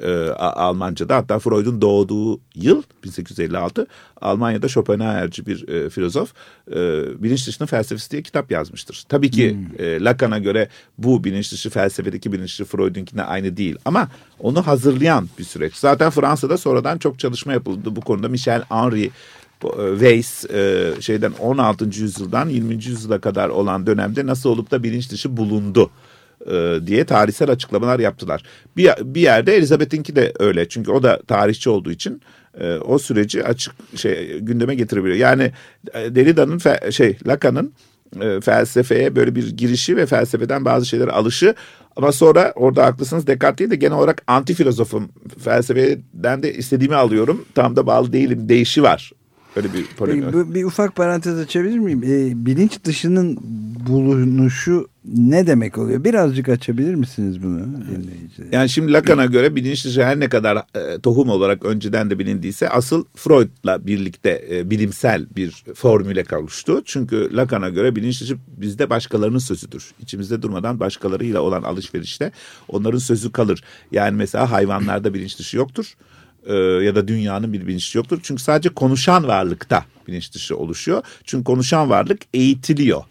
e, 0.00 0.28
Almanca'da. 0.38 1.16
Hatta 1.16 1.38
Freud'un 1.38 1.80
doğduğu 1.80 2.40
yıl 2.54 2.82
1856 3.04 3.86
Almanya'da 4.20 4.68
Schopenhauer'ci 4.68 5.46
bir 5.46 5.68
e, 5.68 5.90
filozof 5.90 6.32
e, 6.70 6.74
bilinç 7.22 7.46
dışının 7.46 7.66
felsefesi 7.66 8.10
diye 8.10 8.22
kitap 8.22 8.50
yazmıştır. 8.50 9.04
Tabii 9.08 9.30
ki 9.30 9.52
hmm. 9.52 9.86
e, 9.86 10.04
Lacan'a 10.04 10.38
göre 10.38 10.68
bu 10.98 11.24
bilinç 11.24 11.52
dışı 11.52 11.70
felsefedeki 11.70 12.32
bilinç 12.32 12.48
dışı 12.48 12.64
Freud'unkine 12.64 13.22
aynı 13.22 13.56
değil 13.56 13.76
ama 13.84 14.08
onu 14.38 14.66
hazırlayan 14.66 15.28
bir 15.38 15.44
süreç. 15.44 15.74
Zaten 15.74 16.10
Fransa'da 16.10 16.56
sonradan 16.56 16.98
çok 16.98 17.18
çalışma 17.18 17.52
yapıldı 17.52 17.96
bu 17.96 18.00
konuda. 18.00 18.28
Michel 18.28 18.62
Henry 18.68 19.04
e, 19.04 19.10
Weiss 19.90 20.50
e, 20.50 20.92
şeyden 21.00 21.32
16. 21.38 21.84
yüzyıldan 21.84 22.48
20. 22.48 22.74
yüzyıla 22.74 23.20
kadar 23.20 23.48
olan 23.48 23.86
dönemde 23.86 24.26
nasıl 24.26 24.50
olup 24.50 24.70
da 24.70 24.82
bilinç 24.82 25.10
dışı 25.10 25.36
bulundu 25.36 25.90
e, 26.50 26.86
diye 26.86 27.04
tarihsel 27.04 27.50
açıklamalar 27.50 27.98
yaptılar. 27.98 28.42
Bir, 28.76 28.90
bir 29.04 29.20
yerde 29.20 29.56
Elizabeth'inki 29.56 30.16
de 30.16 30.32
öyle. 30.38 30.68
Çünkü 30.68 30.90
o 30.90 31.02
da 31.02 31.20
tarihçi 31.26 31.70
olduğu 31.70 31.90
için 31.90 32.22
e, 32.60 32.74
o 32.74 32.98
süreci 32.98 33.44
açık 33.44 33.74
şey 33.96 34.38
gündeme 34.38 34.74
getirebiliyor. 34.74 35.16
Yani 35.16 35.52
e, 35.94 36.14
Derrida'nın 36.14 36.90
şey 36.90 37.18
Lacan'ın 37.26 37.72
e, 38.20 38.40
felsefeye 38.40 39.16
böyle 39.16 39.34
bir 39.34 39.56
girişi 39.56 39.96
ve 39.96 40.06
felsefeden 40.06 40.64
bazı 40.64 40.86
şeyler 40.86 41.08
alışı. 41.08 41.54
Ama 41.96 42.12
sonra 42.12 42.52
orada 42.56 42.86
haklısınız 42.86 43.26
Descartes 43.26 43.58
değil 43.58 43.70
de 43.70 43.76
genel 43.76 43.98
olarak 43.98 44.22
anti 44.26 44.54
filozofum 44.54 45.08
felsefeden 45.44 46.42
de 46.42 46.54
istediğimi 46.54 46.96
alıyorum. 46.96 47.44
Tam 47.54 47.76
da 47.76 47.86
bağlı 47.86 48.12
değilim. 48.12 48.48
Değişi 48.48 48.82
var 48.82 49.12
Öyle 49.56 49.72
bir 49.72 49.86
polemik. 49.86 50.34
Bir, 50.34 50.54
bir 50.54 50.64
ufak 50.64 50.96
parantez 50.96 51.38
açabilir 51.38 51.78
miyim? 51.78 52.02
E, 52.02 52.46
bilinç 52.46 52.84
dışının 52.84 53.38
bulunuşu 53.88 54.88
ne 55.04 55.46
demek 55.46 55.78
oluyor? 55.78 56.04
Birazcık 56.04 56.48
açabilir 56.48 56.94
misiniz 56.94 57.42
bunu 57.42 57.66
Yani 58.52 58.68
şimdi 58.68 58.92
Lacan'a 58.92 59.26
göre 59.26 59.56
bilinç 59.56 59.84
dışı 59.84 60.04
her 60.04 60.20
ne 60.20 60.28
kadar 60.28 60.56
e, 60.56 61.00
tohum 61.00 61.28
olarak 61.28 61.64
önceden 61.64 62.10
de 62.10 62.18
bilindiyse 62.18 62.68
asıl 62.68 63.04
Freud'la 63.14 63.86
birlikte 63.86 64.44
e, 64.50 64.70
bilimsel 64.70 65.26
bir 65.36 65.64
formüle 65.74 66.24
kavuştu. 66.24 66.82
Çünkü 66.84 67.36
Lacan'a 67.36 67.68
göre 67.68 67.96
bilinç 67.96 68.20
dışı 68.20 68.36
bizde 68.56 68.90
başkalarının 68.90 69.38
sözüdür. 69.38 69.90
İçimizde 70.00 70.42
durmadan 70.42 70.80
başkalarıyla 70.80 71.40
olan 71.40 71.62
alışverişte 71.62 72.32
onların 72.68 72.98
sözü 72.98 73.32
kalır. 73.32 73.62
Yani 73.90 74.16
mesela 74.16 74.50
hayvanlarda 74.50 75.14
bilinç 75.14 75.38
dışı 75.38 75.56
yoktur 75.56 75.96
e, 76.46 76.54
ya 76.54 76.94
da 76.94 77.08
dünyanın 77.08 77.52
bir 77.52 77.66
bilinç 77.66 77.94
yoktur. 77.94 78.18
Çünkü 78.22 78.42
sadece 78.42 78.68
konuşan 78.68 79.26
varlıkta 79.28 79.84
bilinç 80.08 80.34
dışı 80.34 80.56
oluşuyor. 80.56 81.02
Çünkü 81.24 81.44
konuşan 81.44 81.90
varlık 81.90 82.22
eğitiliyor 82.34 83.02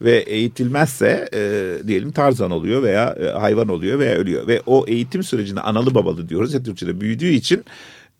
ve 0.00 0.16
eğitilmezse 0.18 1.28
e, 1.34 1.72
diyelim 1.86 2.12
tarzan 2.12 2.50
oluyor 2.50 2.82
veya 2.82 3.16
e, 3.20 3.26
hayvan 3.26 3.68
oluyor 3.68 3.98
veya 3.98 4.14
ölüyor. 4.14 4.46
Ve 4.46 4.62
o 4.66 4.84
eğitim 4.88 5.22
sürecinde 5.22 5.60
analı 5.60 5.94
babalı 5.94 6.28
diyoruz 6.28 6.54
ya 6.54 6.62
Türkçe'de 6.62 7.00
büyüdüğü 7.00 7.28
için 7.28 7.64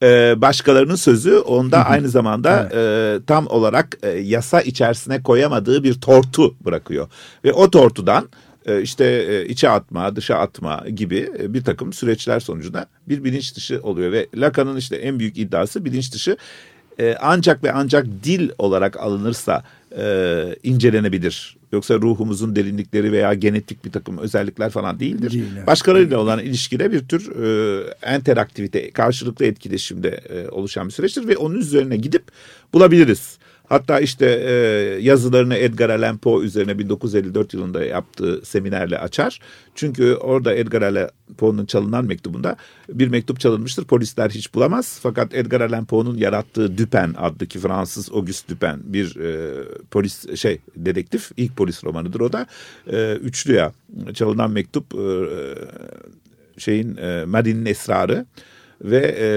e, 0.02 0.40
başkalarının 0.40 0.95
sözü 0.95 1.38
onda 1.38 1.87
aynı 1.87 2.09
zamanda 2.09 2.69
evet. 2.73 3.23
e, 3.23 3.25
tam 3.26 3.47
olarak 3.47 3.99
e, 4.02 4.09
yasa 4.09 4.61
içerisine 4.61 5.23
koyamadığı 5.23 5.85
bir 5.85 5.95
tortu 5.95 6.55
bırakıyor. 6.64 7.09
Ve 7.45 7.52
o 7.52 7.71
tortudan 7.71 8.29
işte 8.83 9.05
e, 9.05 9.47
içe 9.47 9.69
atma, 9.69 10.17
dışa 10.17 10.37
atma 10.37 10.85
gibi 10.95 11.31
e, 11.38 11.55
bir 11.55 11.64
takım 11.64 11.93
süreçler 11.93 12.40
sonucunda 12.40 12.87
bir 13.09 13.25
bilinç 13.25 13.57
dışı 13.57 13.81
oluyor. 13.83 14.12
Ve 14.12 14.26
Lacan'ın 14.35 14.76
işte 14.76 14.97
en 14.97 15.19
büyük 15.19 15.38
iddiası 15.38 15.85
bilinç 15.85 16.12
dışı 16.12 16.37
ancak 17.21 17.64
ve 17.64 17.73
ancak 17.73 18.07
dil 18.25 18.50
olarak 18.59 18.97
alınırsa 18.97 19.62
incelenebilir. 20.62 21.57
Yoksa 21.73 21.95
ruhumuzun 21.95 22.57
derinlikleri 22.57 23.12
veya 23.12 23.35
genetik 23.35 23.85
bir 23.85 23.93
takım 23.93 24.19
özellikler 24.19 24.71
falan 24.71 25.00
değildir. 25.00 25.31
Değil, 25.31 25.45
evet. 25.57 25.67
Başkalarıyla 25.67 26.19
olan 26.19 26.38
ilişkide 26.38 26.93
bir 26.93 27.09
tür 27.09 27.31
e, 28.07 28.17
interaktivite, 28.17 28.90
karşılıklı 28.90 29.45
etkileşimde 29.45 30.09
e, 30.09 30.49
oluşan 30.49 30.87
bir 30.87 30.93
süreçtir 30.93 31.29
ve 31.29 31.37
onun 31.37 31.59
üzerine 31.59 31.97
gidip 31.97 32.23
bulabiliriz. 32.73 33.38
Hatta 33.71 34.00
işte 34.00 34.27
e, 34.27 34.53
yazılarını 35.03 35.57
Edgar 35.57 35.91
Allan 35.91 36.19
Poe 36.19 36.45
üzerine 36.45 36.79
1954 36.79 37.55
yılında 37.55 37.85
yaptığı 37.85 38.41
seminerle 38.45 38.99
açar. 38.99 39.41
Çünkü 39.75 40.15
orada 40.15 40.55
Edgar 40.55 40.83
Allan 40.83 41.11
Poe'nun 41.39 41.67
çalınan 41.67 42.05
mektubunda 42.05 42.57
bir 42.89 43.09
mektup 43.09 43.41
çalınmıştır. 43.41 43.85
Polisler 43.85 44.31
hiç 44.31 44.55
bulamaz. 44.55 44.99
Fakat 45.03 45.35
Edgar 45.35 45.61
Allan 45.61 45.85
Poe'nun 45.85 46.17
yarattığı 46.17 46.79
Dupin 46.79 47.15
adlı 47.17 47.47
ki 47.47 47.59
Fransız 47.59 48.12
Auguste 48.12 48.55
Dupin 48.55 48.93
bir 48.93 49.17
e, 49.17 49.50
polis 49.91 50.37
şey 50.37 50.61
dedektif. 50.77 51.31
ilk 51.37 51.57
polis 51.57 51.85
romanıdır 51.85 52.21
o 52.21 52.33
da. 52.33 52.47
E, 52.93 53.15
üçlü 53.15 53.55
ya 53.55 53.73
çalınan 54.15 54.50
mektup 54.50 54.95
e, 54.95 55.05
şeyin 56.59 56.97
e, 56.97 57.25
Madine'in 57.25 57.67
esrarı 57.67 58.27
ve 58.85 59.17
e, 59.19 59.29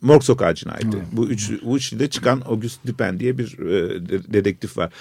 Morg 0.00 0.22
Sokağı 0.22 0.54
cinayeti. 0.54 0.86
Hmm. 0.86 1.02
Bu 1.12 1.28
üç, 1.28 1.50
bu 1.64 1.76
üçlüde 1.76 2.10
çıkan 2.10 2.42
Auguste 2.46 2.88
Dupin 2.88 3.20
diye 3.20 3.38
bir 3.38 3.58
e, 3.58 4.02
dedektif 4.32 4.78
var. 4.78 4.92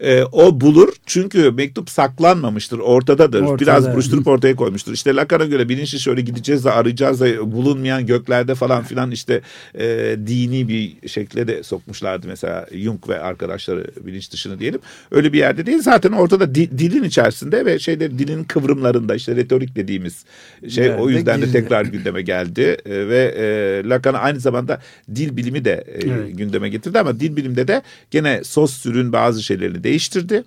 E, 0.00 0.22
o 0.32 0.60
bulur. 0.60 0.88
Çünkü 1.06 1.50
mektup 1.50 1.90
saklanmamıştır. 1.90 2.78
Ortadadır. 2.78 3.42
Ortada. 3.42 3.58
Biraz 3.58 3.92
buruşturup 3.92 4.26
ortaya 4.26 4.56
koymuştur. 4.56 4.92
İşte 4.92 5.14
Lacan'a 5.14 5.44
göre 5.44 5.68
bilinçli 5.68 6.00
şöyle 6.00 6.20
gideceğiz 6.20 6.64
de 6.64 6.70
arayacağız 6.70 7.20
da 7.20 7.52
bulunmayan 7.52 8.06
göklerde 8.06 8.54
falan 8.54 8.82
filan 8.82 9.10
işte 9.10 9.40
e, 9.74 10.16
dini 10.26 10.68
bir 10.68 11.08
şekle 11.08 11.48
de 11.48 11.62
sokmuşlardı 11.62 12.26
mesela 12.28 12.66
Jung 12.72 13.08
ve 13.08 13.20
arkadaşları 13.20 13.86
bilinç 14.00 14.32
dışını 14.32 14.58
diyelim. 14.58 14.80
Öyle 15.10 15.32
bir 15.32 15.38
yerde 15.38 15.66
değil. 15.66 15.82
Zaten 15.82 16.12
ortada 16.12 16.54
di, 16.54 16.78
dilin 16.78 17.04
içerisinde 17.04 17.66
ve 17.66 17.78
şeyde 17.78 18.18
dilin 18.18 18.44
kıvrımlarında 18.44 19.14
işte 19.14 19.36
retorik 19.36 19.76
dediğimiz 19.76 20.24
şey 20.68 20.86
evet, 20.86 21.00
o 21.00 21.10
yüzden 21.10 21.42
de 21.42 21.52
tekrar 21.52 21.84
gündeme 21.84 22.22
geldi 22.22 22.76
e, 22.86 23.08
ve 23.08 23.34
e, 23.36 23.88
Lacan 23.88 24.14
aynı 24.14 24.40
zamanda 24.40 24.80
dil 25.14 25.36
bilimi 25.36 25.64
de 25.64 25.84
e, 25.88 26.08
evet. 26.08 26.38
gündeme 26.38 26.68
getirdi 26.68 26.98
ama 26.98 27.20
dil 27.20 27.36
bilimde 27.36 27.68
de 27.68 27.82
gene 28.10 28.44
sos 28.44 28.72
sürün 28.76 29.12
bazı 29.12 29.42
şeylerini 29.42 29.83
değiştirdi. 29.84 30.44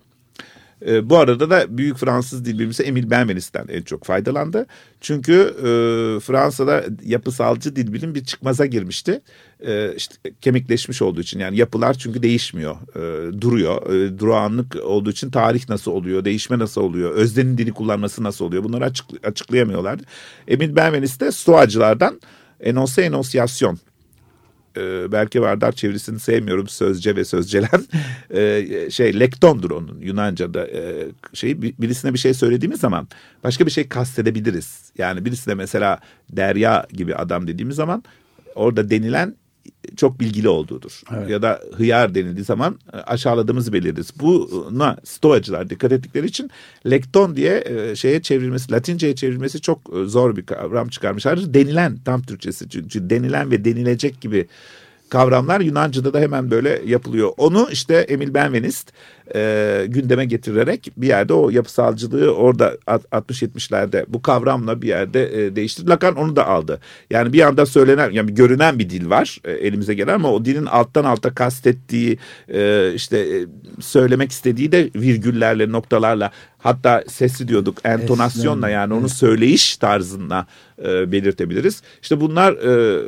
E, 0.86 1.10
bu 1.10 1.18
arada 1.18 1.50
da 1.50 1.78
büyük 1.78 1.98
Fransız 1.98 2.46
dil 2.46 2.60
bilimcisi 2.60 2.84
Emil 2.84 3.10
Benvenist'ten 3.10 3.68
en 3.68 3.82
çok 3.82 4.04
faydalandı. 4.04 4.66
Çünkü 5.02 5.34
e, 5.58 5.70
Fransa'da 6.20 6.84
yapısalcı 7.06 7.76
dil 7.76 7.94
bilim 7.94 8.16
bir 8.16 8.24
çıkmaza 8.24 8.66
girmişti. 8.66 9.22
E, 9.66 9.94
işte 9.96 10.16
kemikleşmiş 10.42 11.02
olduğu 11.02 11.22
için 11.22 11.40
yani 11.40 11.58
yapılar 11.58 11.94
çünkü 11.94 12.24
değişmiyor, 12.24 12.76
e, 12.96 13.42
duruyor. 13.42 13.94
E, 13.94 14.20
durağanlık 14.20 14.76
olduğu 14.84 15.12
için 15.12 15.32
tarih 15.32 15.70
nasıl 15.70 15.92
oluyor, 15.92 16.26
değişme 16.26 16.60
nasıl 16.60 16.82
oluyor, 16.82 17.12
öznenin 17.12 17.58
dili 17.58 17.72
kullanması 17.72 18.24
nasıl 18.24 18.46
oluyor 18.46 18.64
bunları 18.64 18.86
açık, 18.86 19.06
açıklayamıyorlardı. 19.24 20.04
Emil 20.48 20.76
Benvenist 20.76 21.22
de 21.22 21.32
Stoacılardan 21.32 22.22
enonse 22.60 23.02
enosyasyon 23.02 23.80
e, 24.78 25.12
belki 25.12 25.42
Vardar 25.42 25.72
çevirisini 25.72 26.20
sevmiyorum 26.20 26.68
sözce 26.68 27.16
ve 27.16 27.26
sözcelen 27.26 27.86
e, 28.30 28.66
şey 28.92 29.20
lektondur 29.20 29.72
onun 29.72 30.00
Yunanca'da 30.02 30.68
e, 30.68 31.08
şey 31.34 31.62
birisine 31.62 32.14
bir 32.14 32.20
şey 32.20 32.34
söylediğimiz 32.34 32.80
zaman 32.80 33.08
başka 33.44 33.66
bir 33.66 33.72
şey 33.72 33.88
kastedebiliriz. 33.88 34.92
Yani 34.98 35.26
birisine 35.26 35.54
mesela 35.54 36.00
Derya 36.30 36.88
gibi 36.94 37.16
adam 37.16 37.48
dediğimiz 37.48 37.76
zaman 37.76 38.04
orada 38.56 38.90
denilen 38.90 39.36
çok 39.96 40.20
bilgili 40.20 40.50
olduğudur. 40.50 41.02
Evet. 41.16 41.30
Ya 41.30 41.42
da 41.42 41.62
hıyar 41.76 42.16
denildiği 42.16 42.46
zaman 42.46 42.80
e, 42.94 42.98
aşağıladığımızı 42.98 43.74
belirleriz. 43.74 44.12
Buna 44.22 44.98
stoacılar 45.04 45.70
dikkat 45.70 45.92
ettikleri 45.92 46.26
için 46.26 46.52
lekton 46.90 47.36
diye 47.36 47.64
e, 47.66 47.96
şeye 47.96 48.22
çevrilmesi, 48.22 48.72
Latinceye 48.72 49.16
çevrilmesi 49.16 49.62
çok 49.62 49.82
e, 49.96 50.06
zor 50.06 50.36
bir 50.36 50.46
kavram 50.46 50.88
çıkarmışlar. 50.88 51.54
Denilen 51.54 51.98
tam 52.06 52.22
Türkçesi 52.22 52.70
çünkü 52.70 53.10
denilen 53.10 53.52
ve 53.52 53.66
denilecek 53.66 54.22
gibi 54.22 54.48
kavramlar 55.10 55.62
Yunanca'da 55.62 56.14
da 56.14 56.20
hemen 56.20 56.52
böyle 56.52 56.82
yapılıyor. 56.86 57.32
Onu 57.38 57.68
işte 57.72 57.96
Emil 57.96 58.34
Benvenist 58.34 58.94
e, 59.36 59.86
gündeme 59.88 60.26
getirerek 60.26 60.92
bir 60.98 61.08
yerde 61.08 61.34
o 61.34 61.50
yapısalcılığı 61.50 62.36
orada 62.36 62.78
60-70'lerde 62.88 64.06
bu 64.08 64.22
kavramla 64.22 64.82
bir 64.82 64.88
yerde 64.88 65.46
e, 65.46 65.56
değiştirdi. 65.56 65.90
Lacan 65.90 66.16
onu 66.16 66.36
da 66.36 66.48
aldı. 66.48 66.80
Yani 67.10 67.34
bir 67.34 67.42
anda 67.42 67.66
söylenen 67.66 68.12
yani 68.12 68.34
görünen 68.34 68.80
bir 68.80 68.90
dil 68.90 69.10
var 69.10 69.40
e, 69.44 69.52
elimize 69.52 69.94
gelen 69.94 70.14
ama 70.14 70.32
o 70.32 70.46
dilin 70.46 70.66
alttan 70.66 71.04
alta 71.04 71.36
kastettiği 71.36 72.18
e, 72.50 72.92
işte 72.94 73.18
e, 73.18 73.46
söylemek 73.80 74.32
istediği 74.32 74.72
de 74.72 74.90
virgüllerle 74.96 75.72
noktalarla 75.72 76.32
hatta 76.58 77.04
sesli 77.08 77.48
diyorduk 77.48 77.78
entonasyonla 77.84 78.70
yani 78.70 78.94
onu 78.94 79.10
söyleyiş 79.10 79.78
tarzında 79.78 80.48
e, 80.84 81.12
belirtebiliriz. 81.12 81.82
İşte 82.02 82.22
bunlar 82.22 82.54
e, 82.54 83.02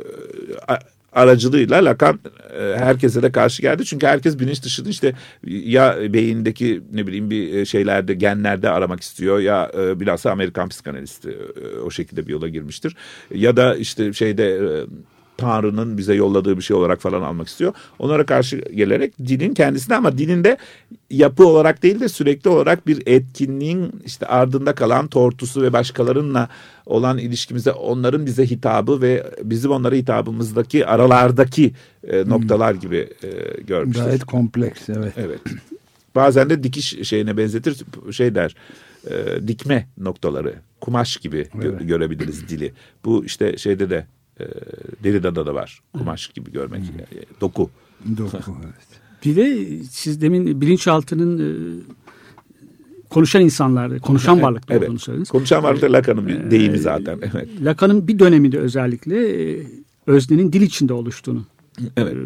aracılığıyla 1.12 1.84
Lacan 1.84 2.20
e, 2.60 2.76
herkese 2.78 3.22
de 3.22 3.32
karşı 3.32 3.62
geldi. 3.62 3.84
Çünkü 3.84 4.06
herkes 4.06 4.38
bilinç 4.38 4.62
dışında 4.62 4.88
işte 4.88 5.14
ya 5.44 5.96
beyindeki 6.12 6.82
ne 6.92 7.06
bileyim 7.06 7.30
bir 7.30 7.54
e, 7.54 7.64
şeylerde 7.64 8.14
genlerde 8.14 8.70
aramak 8.70 9.00
istiyor 9.00 9.38
ya 9.38 9.70
e, 9.78 10.00
bilhassa 10.00 10.30
Amerikan 10.30 10.68
psikanalisti 10.68 11.38
o 11.84 11.90
şekilde 11.90 12.26
bir 12.26 12.32
yola 12.32 12.48
girmiştir. 12.48 12.96
Ya 13.34 13.56
da 13.56 13.76
işte 13.76 14.12
şeyde 14.12 14.60
Tanrı'nın 15.40 15.98
bize 15.98 16.14
yolladığı 16.14 16.56
bir 16.56 16.62
şey 16.62 16.76
olarak 16.76 17.00
falan 17.00 17.22
almak 17.22 17.48
istiyor. 17.48 17.72
Onlara 17.98 18.26
karşı 18.26 18.56
gelerek 18.56 19.18
dinin 19.18 19.54
kendisine 19.54 19.96
ama 19.96 20.18
dinin 20.18 20.44
de 20.44 20.56
yapı 21.10 21.46
olarak 21.46 21.82
değil 21.82 22.00
de 22.00 22.08
sürekli 22.08 22.50
olarak 22.50 22.86
bir 22.86 23.02
etkinliğin 23.06 23.92
işte 24.06 24.26
ardında 24.26 24.74
kalan 24.74 25.06
tortusu 25.06 25.62
ve 25.62 25.72
başkalarınla 25.72 26.48
olan 26.86 27.18
ilişkimize 27.18 27.72
onların 27.72 28.26
bize 28.26 28.46
hitabı 28.46 29.02
ve 29.02 29.26
bizim 29.42 29.70
onlara 29.70 29.94
hitabımızdaki 29.94 30.86
aralardaki 30.86 31.72
e, 32.04 32.28
noktalar 32.28 32.74
hmm. 32.74 32.80
gibi 32.80 33.08
e, 33.22 33.60
görmüştür. 33.62 34.04
Gayet 34.04 34.24
kompleks 34.24 34.88
evet. 34.88 35.12
Evet. 35.16 35.40
Bazen 36.14 36.50
de 36.50 36.62
dikiş 36.62 37.08
şeyine 37.08 37.36
benzetir 37.36 37.84
şey 38.10 38.34
der 38.34 38.54
e, 39.10 39.48
dikme 39.48 39.88
noktaları 39.98 40.54
kumaş 40.80 41.16
gibi 41.16 41.48
evet. 41.62 41.88
görebiliriz 41.88 42.48
dili. 42.48 42.72
Bu 43.04 43.24
işte 43.24 43.56
şeyde 43.56 43.90
de 43.90 44.06
e, 44.40 45.04
Derrida'da 45.04 45.46
da 45.46 45.54
var. 45.54 45.80
Kumaş 45.98 46.28
gibi 46.28 46.52
görmek. 46.52 46.80
Hmm. 46.80 46.98
Yani, 46.98 47.24
doku. 47.40 47.70
Doku 48.16 48.36
evet. 48.64 49.00
Bir 49.24 49.36
de 49.36 49.66
siz 49.90 50.20
demin 50.20 50.60
bilinçaltının 50.60 51.38
e, 51.38 51.50
konuşan 53.10 53.42
insanlar, 53.42 53.98
konuşan 53.98 54.34
evet, 54.34 54.44
varlıklar 54.44 54.76
evet. 54.76 54.88
olduğunu 54.88 54.98
söylediniz. 54.98 55.30
Konuşan 55.30 55.62
varlıklar 55.62 55.88
Lacan'ın 55.88 56.28
bir 56.28 56.40
e, 56.40 56.50
deyimi 56.50 56.78
zaten. 56.78 57.18
Evet. 57.32 57.48
Lacan'ın 57.60 58.08
bir 58.08 58.18
döneminde 58.18 58.58
özellikle 58.58 59.50
e, 59.52 59.66
öznenin 60.06 60.52
dil 60.52 60.62
içinde 60.62 60.92
oluştuğunu 60.92 61.44
evet. 61.96 62.16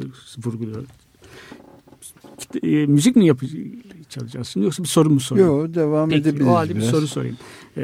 vurguluyor. 0.44 0.84
E, 2.62 2.86
müzik 2.86 3.16
mi 3.16 3.26
yapacağız 3.26 4.48
şimdi 4.48 4.64
yoksa 4.64 4.82
bir 4.82 4.88
soru 4.88 5.10
mu 5.10 5.20
sorayım? 5.20 5.48
Yok 5.48 5.74
devam 5.74 6.08
Peki, 6.08 6.20
edebiliriz. 6.20 6.46
O 6.46 6.54
halde 6.54 6.74
biraz. 6.74 6.86
bir 6.86 6.90
soru 6.90 7.06
sorayım. 7.06 7.36
E, 7.76 7.82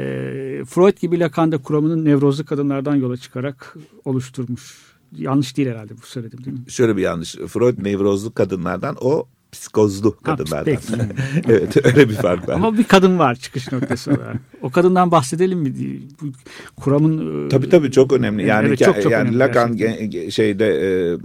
Freud 0.65 0.97
gibi 1.01 1.19
Lacan 1.19 1.51
da 1.51 1.57
kuramının 1.57 2.05
nevrozlu 2.05 2.45
kadınlardan 2.45 2.95
yola 2.95 3.17
çıkarak 3.17 3.75
oluşturmuş. 4.05 4.77
Yanlış 5.17 5.57
değil 5.57 5.69
herhalde 5.69 5.93
bu 6.01 6.05
söyledim 6.05 6.45
değil 6.45 6.57
mi? 6.57 6.63
Şöyle 6.67 6.97
bir 6.97 7.01
yanlış. 7.01 7.35
Freud 7.35 7.83
nevrozlu 7.83 8.33
kadınlardan 8.33 8.95
o 9.01 9.27
psikozlu 9.51 10.17
kadınlardan. 10.17 10.73
Ha, 10.73 11.07
evet 11.47 11.85
öyle 11.85 12.09
bir 12.09 12.13
fark 12.13 12.49
var. 12.49 12.53
Ama 12.53 12.77
bir 12.77 12.83
kadın 12.83 13.19
var 13.19 13.35
çıkış 13.35 13.71
noktası 13.71 14.11
olarak. 14.11 14.37
O 14.61 14.69
kadından 14.69 15.11
bahsedelim 15.11 15.59
mi? 15.59 15.73
Bu 16.21 16.25
kuramın 16.81 17.45
e, 17.45 17.49
Tabii 17.49 17.69
tabii 17.69 17.91
çok 17.91 18.13
önemli. 18.13 18.47
Yani 18.47 18.67
evet, 18.67 18.79
çok, 18.79 19.01
çok 19.01 19.11
yani 19.11 19.21
önemli 19.21 19.39
Lacan 19.39 19.77
gerçekten. 19.77 20.29
şeyde 20.29 20.67
e, 20.67 21.17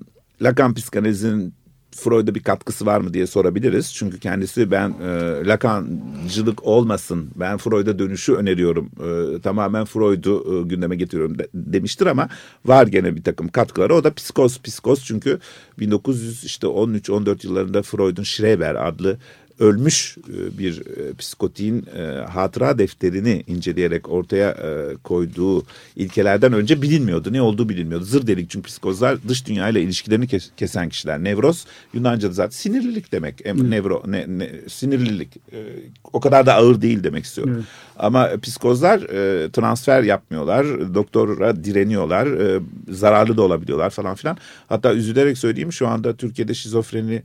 Lacan 0.43 0.75
psikanalizinin 0.75 1.55
Freud'a 1.97 2.35
bir 2.35 2.43
katkısı 2.43 2.87
var 2.87 3.01
mı 3.01 3.15
diye 3.15 3.27
sorabiliriz. 3.27 3.95
Çünkü 3.95 4.21
kendisi 4.21 4.71
ben 4.71 4.95
e, 5.03 5.11
Lacancılık 5.47 6.65
olmasın 6.67 7.31
ben 7.37 7.57
Freud'a 7.57 7.99
dönüşü 7.99 8.35
öneriyorum. 8.35 8.91
E, 9.01 9.41
tamamen 9.41 9.85
Freud'u 9.85 10.61
e, 10.61 10.69
gündeme 10.69 10.97
getiriyorum 10.97 11.39
de, 11.39 11.49
demiştir 11.55 12.07
ama 12.07 12.29
var 12.65 12.87
gene 12.87 13.17
bir 13.17 13.23
takım 13.23 13.49
katkıları. 13.49 13.95
O 13.95 14.05
da 14.05 14.15
psikoz 14.15 14.63
psikoz 14.63 15.05
çünkü 15.05 15.39
1900 15.79 16.45
işte 16.45 16.67
13-14 16.67 17.47
yıllarında 17.47 17.83
Freud'un 17.83 18.23
Schreber 18.23 18.75
adlı 18.89 19.19
ölmüş 19.59 20.17
e, 20.29 20.59
bir 20.59 20.81
e, 20.81 21.15
psikotiğin 21.15 21.87
e, 21.99 22.03
hatıra 22.31 22.79
defterini 22.79 23.45
inceleyerek 23.47 24.09
ortaya 24.09 24.57
koyduğu 25.05 25.63
ilkelerden 25.97 26.53
önce 26.53 26.83
bilinmiyordu. 26.83 27.33
Ne 27.33 27.43
olduğu 27.43 27.69
bilinmiyordu. 27.69 28.05
Zır 28.05 28.27
delik 28.27 28.51
çünkü 28.51 28.67
psikozlar 28.67 29.19
dış 29.29 29.47
dünyayla 29.47 29.81
ilişkilerini 29.81 30.27
kesen 30.57 30.89
kişiler. 30.89 31.25
Nevroz 31.25 31.67
Yunanca'da 31.95 32.33
zaten 32.33 32.51
sinirlilik 32.51 33.13
demek. 33.13 33.47
Nevro, 33.55 34.03
ne, 34.07 34.25
ne, 34.29 34.51
sinirlilik. 34.69 35.29
O 36.13 36.21
kadar 36.21 36.47
da 36.47 36.55
ağır 36.55 36.83
değil 36.83 37.05
demek 37.05 37.25
istiyorum. 37.25 37.55
Hmm. 37.55 37.63
Ama 37.99 38.31
psikozlar 38.43 39.01
transfer 39.53 40.03
yapmıyorlar. 40.03 40.95
Doktora 40.95 41.65
direniyorlar. 41.65 42.29
Zararlı 42.91 43.37
da 43.37 43.43
olabiliyorlar 43.43 43.91
falan 43.91 44.15
filan. 44.15 44.37
Hatta 44.69 44.95
üzülerek 44.95 45.39
söyleyeyim 45.39 45.73
şu 45.73 45.89
anda 45.89 46.17
Türkiye'de 46.17 46.55
şizofreni 46.55 47.23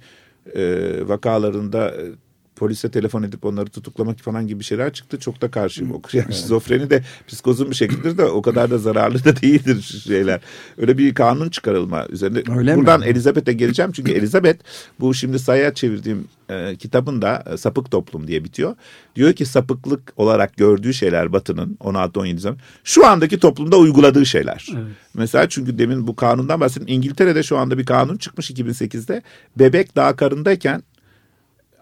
e, 0.56 1.08
vakalarında 1.08 1.92
e, 1.92 2.12
polise 2.56 2.92
telefon 2.92 3.24
edip 3.24 3.46
onları 3.46 3.70
tutuklamak 3.70 4.20
falan 4.20 4.48
gibi 4.48 4.64
şeyler 4.64 4.94
çıktı. 4.94 5.20
Çok 5.20 5.42
da 5.42 5.52
karşıyım. 5.52 5.92
Yani 5.92 6.26
evet. 6.26 6.36
şizofreni 6.36 6.90
de 6.90 7.04
psikozun 7.28 7.70
bir 7.70 7.76
şekildir 7.76 8.18
de 8.18 8.26
o 8.26 8.42
kadar 8.42 8.72
da 8.72 8.78
zararlı 8.78 9.26
da 9.26 9.42
değildir 9.42 10.02
şeyler. 10.08 10.42
Öyle 10.78 10.98
bir 10.98 11.14
kanun 11.14 11.50
çıkarılma 11.50 12.08
üzerinde. 12.10 12.44
Öyle 12.58 12.76
Buradan? 12.76 13.02
Elizabeth'e 13.02 13.54
geleceğim. 13.54 13.92
Çünkü 13.92 14.12
Elizabeth 14.12 14.64
bu 15.00 15.14
şimdi 15.14 15.40
sayıya 15.40 15.74
çevirdiğim 15.74 16.28
e, 16.50 16.76
kitabında 16.76 17.44
e, 17.54 17.58
Sapık 17.58 17.92
Toplum 17.92 18.28
diye 18.28 18.44
bitiyor. 18.44 18.76
Diyor 19.16 19.34
ki 19.34 19.46
sapıklık 19.46 20.14
olarak 20.18 20.58
gördüğü 20.58 20.94
şeyler 20.94 21.34
Batı'nın 21.34 21.78
16-17 21.80 22.38
zaman 22.38 22.60
şu 22.84 23.08
andaki 23.08 23.40
toplumda 23.40 23.78
uyguladığı 23.78 24.26
şeyler. 24.26 24.68
Evet. 24.74 24.88
Mesela 25.14 25.50
çünkü 25.50 25.78
demin 25.78 26.08
bu 26.08 26.16
kanundan 26.16 26.60
bahsettim. 26.60 26.88
İngiltere'de 26.88 27.44
şu 27.44 27.58
anda 27.58 27.78
bir 27.78 27.86
kanun 27.86 28.18
çıkmış 28.18 28.52
2008'de. 28.52 29.22
Bebek 29.60 29.96
daha 29.96 30.16
karındayken 30.16 30.84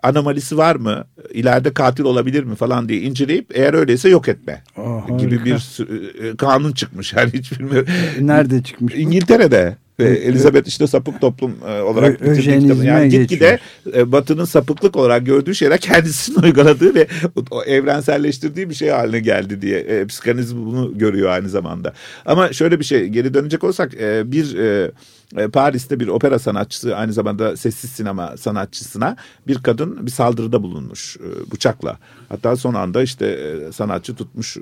anomalisi 0.04 0.58
var 0.58 0.76
mı? 0.76 1.04
İleride 1.34 1.74
katil 1.74 2.04
olabilir 2.04 2.44
mi 2.44 2.56
falan 2.56 2.90
diye 2.90 3.02
inceleyip 3.02 3.58
eğer 3.58 3.74
öyleyse 3.74 4.10
yok 4.10 4.28
etme 4.28 4.64
oh, 4.78 5.20
gibi 5.20 5.46
bir 5.46 5.80
e, 6.24 6.38
kanun 6.38 6.72
çıkmış. 6.72 7.14
Yani 7.20 7.32
hiç 7.34 7.60
bilmiyorum. 7.60 7.88
Nerede 8.20 8.64
çıkmış? 8.64 8.96
İngiltere'de. 8.96 9.76
Ve 10.00 10.10
Elizabeth 10.10 10.68
işte 10.68 10.88
sapık 10.88 11.22
toplum 11.22 11.56
e, 11.68 11.82
olarak 11.82 12.22
bitirdiği 12.22 12.60
kitabı. 12.60 12.86
Yani 12.86 13.10
gitgide 13.10 13.60
e, 13.96 14.12
Batı'nın 14.12 14.46
sapıklık 14.46 14.96
olarak 14.96 15.26
gördüğü 15.26 15.56
şeyler 15.56 15.78
kendisinin 15.78 16.44
uyguladığı 16.44 16.96
ve 16.96 17.08
o 17.52 17.64
evrenselleştirdiği 17.64 18.70
bir 18.70 18.76
şey 18.76 18.90
haline 18.90 19.20
geldi 19.20 19.62
diye. 19.62 19.80
E, 19.80 20.06
psikanaliz 20.06 20.56
bunu 20.56 20.98
görüyor 20.98 21.30
aynı 21.30 21.50
zamanda. 21.50 21.94
Ama 22.26 22.54
şöyle 22.54 22.80
bir 22.80 22.86
şey 22.86 23.08
geri 23.08 23.34
dönecek 23.34 23.64
olsak 23.64 23.94
e, 23.94 24.32
bir... 24.32 24.58
E, 24.58 24.92
e, 25.38 25.48
Paris'te 25.48 26.00
bir 26.00 26.08
opera 26.08 26.40
sanatçısı 26.40 26.96
aynı 26.96 27.14
zamanda 27.14 27.58
sessiz 27.58 27.92
sinema 27.92 28.38
sanatçısına 28.38 29.16
bir 29.48 29.64
kadın 29.64 30.06
bir 30.06 30.12
saldırıda 30.12 30.64
bulunmuş 30.64 31.18
bıçakla. 31.52 31.98
Hatta 32.30 32.56
son 32.56 32.74
anda 32.74 33.04
işte 33.04 33.56
sanatçı 33.74 34.16
tutmuş 34.16 34.58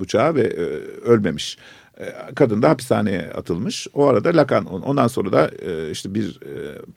bıçağı 0.00 0.34
ve 0.34 0.56
ölmemiş. 1.04 1.58
Kadın 2.34 2.62
da 2.62 2.70
hapishaneye 2.70 3.22
atılmış. 3.22 3.86
O 3.94 4.06
arada 4.06 4.28
Lacan 4.28 4.66
ondan 4.66 5.06
sonra 5.06 5.32
da 5.32 5.50
işte 5.90 6.14
bir 6.14 6.38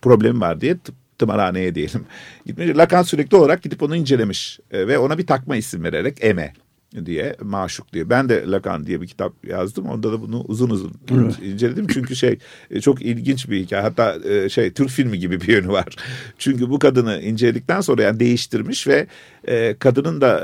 problem 0.02 0.42
var 0.42 0.62
diye 0.62 0.78
tımarhaneye 1.18 1.76
diyelim 1.76 2.06
gitmiş. 2.46 2.78
Lacan 2.78 3.04
sürekli 3.04 3.38
olarak 3.38 3.64
gidip 3.64 3.84
onu 3.84 3.96
incelemiş 3.96 4.60
ve 4.72 4.98
ona 4.98 5.18
bir 5.18 5.28
takma 5.28 5.56
isim 5.56 5.84
vererek 5.84 6.24
Eme 6.24 6.54
diye 7.06 7.36
Maşuk 7.42 7.94
diye. 7.94 8.10
Ben 8.10 8.30
de 8.30 8.44
Lacan 8.48 8.86
diye 8.86 9.02
bir 9.02 9.08
kitap 9.08 9.48
yazdım. 9.48 9.86
Onda 9.86 10.12
da 10.12 10.22
bunu 10.22 10.42
uzun 10.42 10.70
uzun 10.70 10.92
evet. 11.12 11.40
inceledim. 11.40 11.88
Çünkü 11.88 12.16
şey 12.16 12.40
e, 12.72 12.82
çok 12.82 13.02
ilginç 13.02 13.50
bir 13.50 13.60
hikaye. 13.60 13.82
Hatta 13.82 14.30
e, 14.30 14.50
şey 14.50 14.74
Türk 14.74 14.90
filmi 14.90 15.20
gibi 15.20 15.42
bir 15.42 15.48
yönü 15.48 15.68
var. 15.68 15.96
Çünkü 16.38 16.70
bu 16.70 16.80
kadını 16.80 17.22
inceledikten 17.22 17.82
sonra 17.82 18.02
yani 18.02 18.20
değiştirmiş 18.20 18.88
ve 18.88 19.08
e, 19.48 19.76
kadının 19.80 20.22
da 20.22 20.44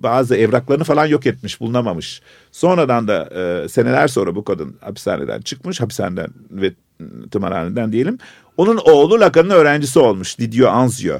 bazı 0.00 0.36
evraklarını 0.36 0.84
falan 0.84 1.06
yok 1.06 1.26
etmiş, 1.26 1.60
bulunamamış. 1.60 2.22
Sonradan 2.52 3.08
da 3.08 3.28
seneler 3.68 4.08
sonra 4.08 4.34
bu 4.34 4.44
kadın 4.44 4.76
hapishaneden 4.80 5.40
çıkmış. 5.40 5.80
Hapishaneden 5.80 6.28
ve 6.50 6.72
tımarhaneden 7.30 7.92
diyelim. 7.92 8.18
Onun 8.56 8.76
oğlu 8.76 9.20
Lacan'ın 9.20 9.50
öğrencisi 9.50 9.98
olmuş. 9.98 10.38
Didio 10.38 10.68
Anzio. 10.68 11.18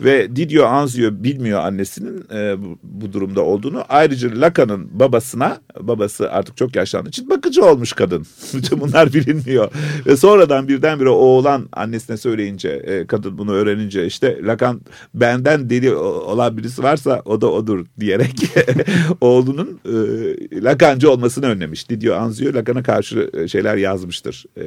Ve 0.00 0.36
Didio 0.36 0.64
Anzio 0.66 1.10
bilmiyor 1.12 1.60
annesinin 1.60 2.24
e, 2.34 2.56
bu, 2.82 3.12
durumda 3.12 3.42
olduğunu. 3.42 3.84
Ayrıca 3.88 4.40
Lacan'ın 4.40 4.88
babasına, 5.00 5.58
babası 5.80 6.30
artık 6.32 6.56
çok 6.56 6.76
yaşlandığı 6.76 7.08
için 7.08 7.30
bakıcı 7.30 7.64
olmuş 7.64 7.92
kadın. 7.92 8.26
Bunlar 8.80 9.12
bilinmiyor. 9.12 9.70
Ve 10.06 10.16
sonradan 10.16 10.68
birdenbire 10.68 11.08
oğlan 11.08 11.68
annesine 11.72 12.16
söyleyince, 12.16 12.68
e, 12.68 13.06
kadın 13.06 13.38
bunu 13.38 13.52
öğrenince 13.52 14.06
işte 14.06 14.38
Lacan 14.42 14.80
benden 15.14 15.70
deli 15.70 15.94
olan 15.94 16.56
birisi 16.56 16.82
varsa 16.82 17.22
o 17.24 17.40
da 17.40 17.52
odur 17.52 17.86
diyerek 18.00 18.34
oğlunun 19.20 19.80
e, 19.84 20.64
Lacancı 20.64 21.10
olmasını 21.10 21.46
önlemiş. 21.46 21.90
Didio 21.90 22.14
Anzio 22.14 22.54
Lacan'a 22.54 22.82
karşı 22.82 23.30
e, 23.34 23.48
şeyler 23.48 23.76
yazmıştır. 23.76 24.44
E, 24.56 24.64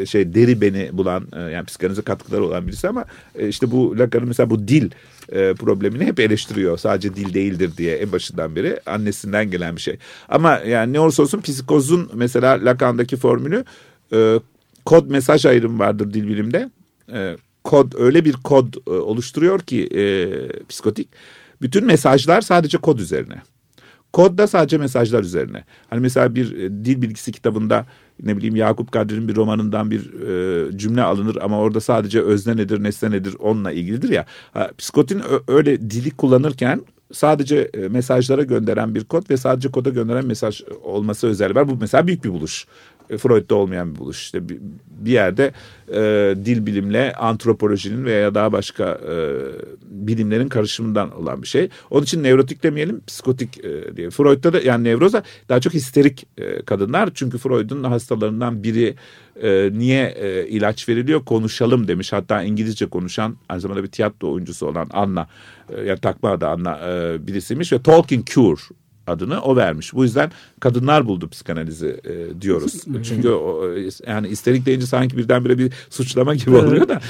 e, 0.00 0.06
şey 0.06 0.34
deri 0.34 0.60
beni 0.60 0.88
bulan, 0.92 1.26
e, 1.36 1.40
yani 1.40 1.64
psikanalize 1.64 2.02
katkıları 2.02 2.44
olan 2.44 2.66
birisi 2.66 2.88
ama 2.88 3.04
e, 3.38 3.48
işte 3.48 3.70
bu 3.70 3.98
Lacan'ın 3.98 4.28
mesela 4.28 4.50
bu 4.50 4.67
dil 4.68 4.90
e, 5.32 5.54
problemini 5.54 6.04
hep 6.04 6.20
eleştiriyor. 6.20 6.78
Sadece 6.78 7.14
dil 7.14 7.34
değildir 7.34 7.70
diye 7.76 7.96
en 7.96 8.12
başından 8.12 8.56
beri 8.56 8.80
annesinden 8.86 9.50
gelen 9.50 9.76
bir 9.76 9.80
şey. 9.80 9.96
Ama 10.28 10.58
yani 10.58 10.92
ne 10.92 11.00
olursa 11.00 11.22
olsun 11.22 11.40
psikozun 11.40 12.10
mesela 12.14 12.64
Lacan'daki 12.64 13.16
formülü 13.16 13.64
e, 14.12 14.40
kod 14.84 15.10
mesaj 15.10 15.46
ayrımı 15.46 15.78
vardır 15.78 16.14
dil 16.14 16.28
bilimde. 16.28 16.70
E, 17.12 17.36
kod 17.64 17.92
öyle 17.98 18.24
bir 18.24 18.32
kod 18.32 18.74
e, 18.86 18.90
oluşturuyor 18.90 19.60
ki 19.60 19.88
e, 19.96 20.02
psikotik. 20.68 21.08
Bütün 21.62 21.84
mesajlar 21.86 22.40
sadece 22.40 22.78
kod 22.78 22.98
üzerine. 22.98 23.42
Kod 24.12 24.38
da 24.38 24.46
sadece 24.46 24.78
mesajlar 24.78 25.22
üzerine. 25.22 25.64
Hani 25.90 26.00
mesela 26.00 26.34
bir 26.34 26.58
e, 26.58 26.70
dil 26.70 27.02
bilgisi 27.02 27.32
kitabında 27.32 27.86
ne 28.22 28.36
bileyim 28.36 28.56
Yakup 28.56 28.92
Kadri'nin 28.92 29.28
bir 29.28 29.36
romanından 29.36 29.90
bir 29.90 30.12
e, 30.12 30.78
cümle 30.78 31.02
alınır 31.02 31.38
ama 31.42 31.58
orada 31.58 31.80
sadece 31.80 32.22
özne 32.22 32.56
nedir 32.56 32.82
nesne 32.82 33.10
nedir 33.10 33.36
onunla 33.38 33.72
ilgilidir 33.72 34.08
ya. 34.08 34.26
Ha, 34.52 34.70
psikotin 34.78 35.22
öyle 35.48 35.90
dili 35.90 36.10
kullanırken 36.10 36.82
sadece 37.12 37.70
e, 37.74 37.88
mesajlara 37.88 38.42
gönderen 38.42 38.94
bir 38.94 39.04
kod 39.04 39.30
ve 39.30 39.36
sadece 39.36 39.70
koda 39.70 39.90
gönderen 39.90 40.26
mesaj 40.26 40.62
olması 40.82 41.26
özelliği 41.26 41.54
var. 41.54 41.68
Bu 41.68 41.76
mesela 41.80 42.06
büyük 42.06 42.24
bir 42.24 42.30
buluş. 42.30 42.66
Freud'da 43.16 43.54
olmayan 43.54 43.94
bir 43.94 43.98
buluş. 43.98 44.22
İşte 44.22 44.48
bir, 44.48 44.58
bir 44.90 45.12
yerde 45.12 45.52
e, 45.88 46.34
dil 46.44 46.66
bilimle 46.66 47.12
antropolojinin 47.12 48.04
veya 48.04 48.34
daha 48.34 48.52
başka 48.52 48.84
e, 48.84 49.14
bilimlerin 49.82 50.48
karışımından 50.48 51.20
olan 51.20 51.42
bir 51.42 51.46
şey. 51.46 51.68
Onun 51.90 52.02
için 52.02 52.22
nevrotik 52.22 52.62
demeyelim, 52.62 53.00
psikotik 53.06 53.64
e, 53.64 53.96
diye. 53.96 54.10
Freud'da 54.10 54.52
da 54.52 54.60
yani 54.60 54.84
nevroza 54.84 55.22
daha 55.48 55.60
çok 55.60 55.74
histerik 55.74 56.26
e, 56.38 56.62
kadınlar. 56.62 57.10
Çünkü 57.14 57.38
Freud'un 57.38 57.84
hastalarından 57.84 58.62
biri 58.62 58.94
e, 59.42 59.70
niye 59.72 60.14
e, 60.16 60.46
ilaç 60.48 60.88
veriliyor 60.88 61.24
konuşalım 61.24 61.88
demiş. 61.88 62.12
Hatta 62.12 62.42
İngilizce 62.42 62.86
konuşan 62.86 63.36
aynı 63.48 63.60
zamanda 63.60 63.82
bir 63.82 63.88
tiyatro 63.88 64.32
oyuncusu 64.32 64.66
olan 64.66 64.88
Anna, 64.92 65.28
e, 65.76 65.80
yani 65.82 66.00
takma 66.00 66.30
adı 66.30 66.46
Anna 66.46 66.78
e, 66.88 67.26
birisiymiş 67.26 67.72
ve 67.72 67.82
Talking 67.82 68.26
Cure 68.26 68.60
adını 69.08 69.40
o 69.40 69.56
vermiş. 69.56 69.94
Bu 69.94 70.04
yüzden 70.04 70.30
kadınlar 70.60 71.06
buldu 71.06 71.28
psikanalizi 71.28 72.00
e, 72.04 72.40
diyoruz. 72.40 72.84
Çünkü 73.02 73.28
o, 73.28 73.74
yani 74.06 74.28
isterik 74.28 74.66
deyince 74.66 74.86
sanki 74.86 75.16
birdenbire 75.16 75.58
bir 75.58 75.72
suçlama 75.90 76.34
gibi 76.34 76.56
oluyor 76.56 76.88
da. 76.88 77.00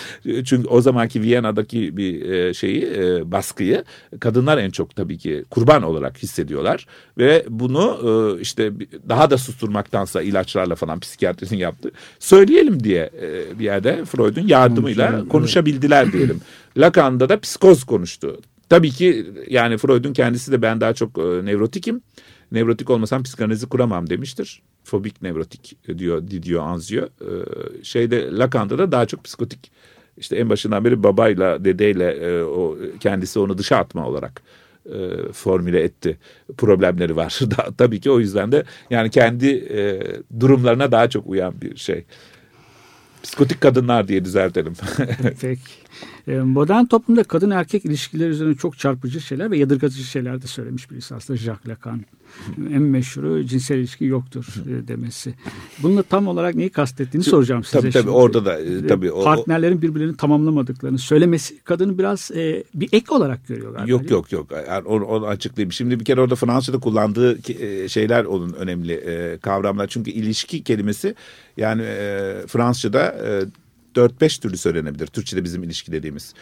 Çünkü 0.45 0.69
o 0.69 0.81
zamanki 0.81 1.23
Viyana'daki 1.23 1.97
bir 1.97 2.31
e, 2.31 2.55
şeyi 2.55 2.83
e, 2.97 3.33
baskıyı 3.33 3.85
kadınlar 4.21 4.59
en 4.59 4.71
çok 4.71 4.97
tabii 4.97 5.19
ki 5.19 5.45
kurban 5.51 5.83
olarak 5.83 6.19
hissediyorlar. 6.19 6.87
Ve 7.19 7.45
bunu 7.49 7.99
e, 8.03 8.41
işte 8.41 8.73
daha 9.09 9.31
da 9.31 9.39
susturmaktansa 9.39 10.23
ilaçlarla 10.23 10.75
falan 10.75 11.01
psikiyatrinin 11.01 11.61
yaptı. 11.61 11.91
Söyleyelim 12.19 12.85
diye 12.85 13.11
e, 13.23 13.59
bir 13.59 13.65
yerde 13.65 14.05
Freud'un 14.05 14.47
yardımıyla 14.47 15.29
konuşabildiler 15.29 16.13
diyelim. 16.13 16.41
Lacan'da 16.77 17.29
da 17.29 17.41
psikoz 17.41 17.85
konuştu. 17.85 18.41
Tabii 18.69 18.91
ki 18.91 19.27
yani 19.51 19.79
Freud'un 19.79 20.13
kendisi 20.13 20.53
de 20.53 20.63
ben 20.63 20.81
daha 20.81 20.95
çok 20.95 21.19
e, 21.19 21.23
nevrotikim. 21.23 22.03
Nevrotik 22.53 22.91
olmasam 22.91 23.23
psikanalizi 23.23 23.67
kuramam 23.67 24.11
demiştir. 24.11 24.63
Fobik 24.85 25.23
nevrotik 25.23 25.77
diyor 25.99 26.29
Didio 26.29 26.63
Anzio. 26.63 27.05
E, 27.05 27.31
şeyde 27.83 28.31
Lacan'da 28.33 28.79
da 28.79 28.93
daha 28.93 29.07
çok 29.07 29.25
psikotik. 29.25 29.71
İşte 30.17 30.37
en 30.37 30.51
başından 30.51 30.85
beri 30.85 31.03
babayla 31.03 31.65
dedeyle 31.65 32.11
e, 32.11 32.43
o 32.43 32.79
kendisi 33.01 33.39
onu 33.39 33.59
dışa 33.59 33.77
atma 33.77 34.09
olarak 34.09 34.43
e, 34.87 35.33
formüle 35.33 35.83
etti. 35.83 36.19
Problemleri 36.59 37.17
var. 37.17 37.41
da, 37.51 37.69
tabii 37.79 38.01
ki 38.01 38.11
o 38.11 38.21
yüzden 38.21 38.53
de 38.53 38.65
yani 38.91 39.11
kendi 39.11 39.49
e, 39.49 40.01
durumlarına 40.41 40.93
daha 40.93 41.11
çok 41.11 41.27
uyan 41.27 41.61
bir 41.61 41.77
şey. 41.77 42.05
Psikotik 43.23 43.61
kadınlar 43.61 44.09
diye 44.09 44.25
düzeltelim. 44.25 44.73
Peki. 45.41 45.88
Ee, 46.29 46.39
modern 46.39 46.85
toplumda 46.85 47.23
kadın 47.23 47.51
erkek 47.51 47.85
ilişkileri 47.85 48.31
üzerine 48.31 48.55
çok 48.55 48.79
çarpıcı 48.79 49.21
şeyler 49.21 49.51
ve 49.51 49.59
yadırgatıcı 49.59 50.05
şeyler 50.05 50.43
de 50.43 50.47
söylemiş 50.47 50.91
birisi 50.91 51.15
aslında 51.15 51.37
Jacques 51.37 51.69
Lacan. 51.69 52.01
en 52.73 52.83
meşhuru 52.83 53.45
cinsel 53.45 53.79
ilişki 53.79 54.05
yoktur 54.05 54.47
e, 54.67 54.89
demesi. 54.89 55.35
Bununla 55.83 56.03
tam 56.03 56.29
olarak 56.29 56.55
neyi 56.55 56.71
kastettiğini 56.71 57.25
soracağım 57.25 57.65
size. 57.65 57.81
Tabii 57.81 57.93
tabii 57.93 58.03
şimdi. 58.03 58.17
orada 58.17 58.45
da 58.45 58.61
e, 58.61 58.87
tabii. 58.87 59.13
O, 59.13 59.25
Partnerlerin 59.25 59.83
birbirlerini 59.83 60.17
tamamlamadıklarını 60.17 60.99
söylemesi 60.99 61.59
kadını 61.59 61.99
biraz 61.99 62.31
e, 62.31 62.65
bir 62.75 62.89
ek 62.93 63.15
olarak 63.15 63.49
görüyorlar. 63.49 63.87
Yok 63.87 64.11
yok 64.11 64.33
yok 64.33 64.47
yani 64.69 64.89
onu, 64.89 65.05
onu 65.05 65.27
açıklayayım. 65.27 65.73
Şimdi 65.73 66.01
bir 66.01 66.05
kere 66.05 66.21
orada 66.21 66.35
Fransa'da 66.35 66.79
kullandığı 66.79 67.39
e, 67.63 67.89
şeyler 67.89 68.25
onun 68.25 68.53
önemli 68.53 68.93
e, 68.93 69.39
kavramlar. 69.39 69.87
Çünkü 69.87 70.11
ilişki 70.11 70.63
kelimesi 70.65 71.15
yani 71.57 71.83
e, 71.83 72.35
Fransızca'da 72.47 73.05
e, 73.05 73.45
4-5 73.95 74.41
türlü 74.41 74.57
söylenebilir. 74.57 75.07
Türkçe'de 75.07 75.45
bizim 75.45 75.63
ilişki 75.63 75.93
dediğimiz. 75.93 76.35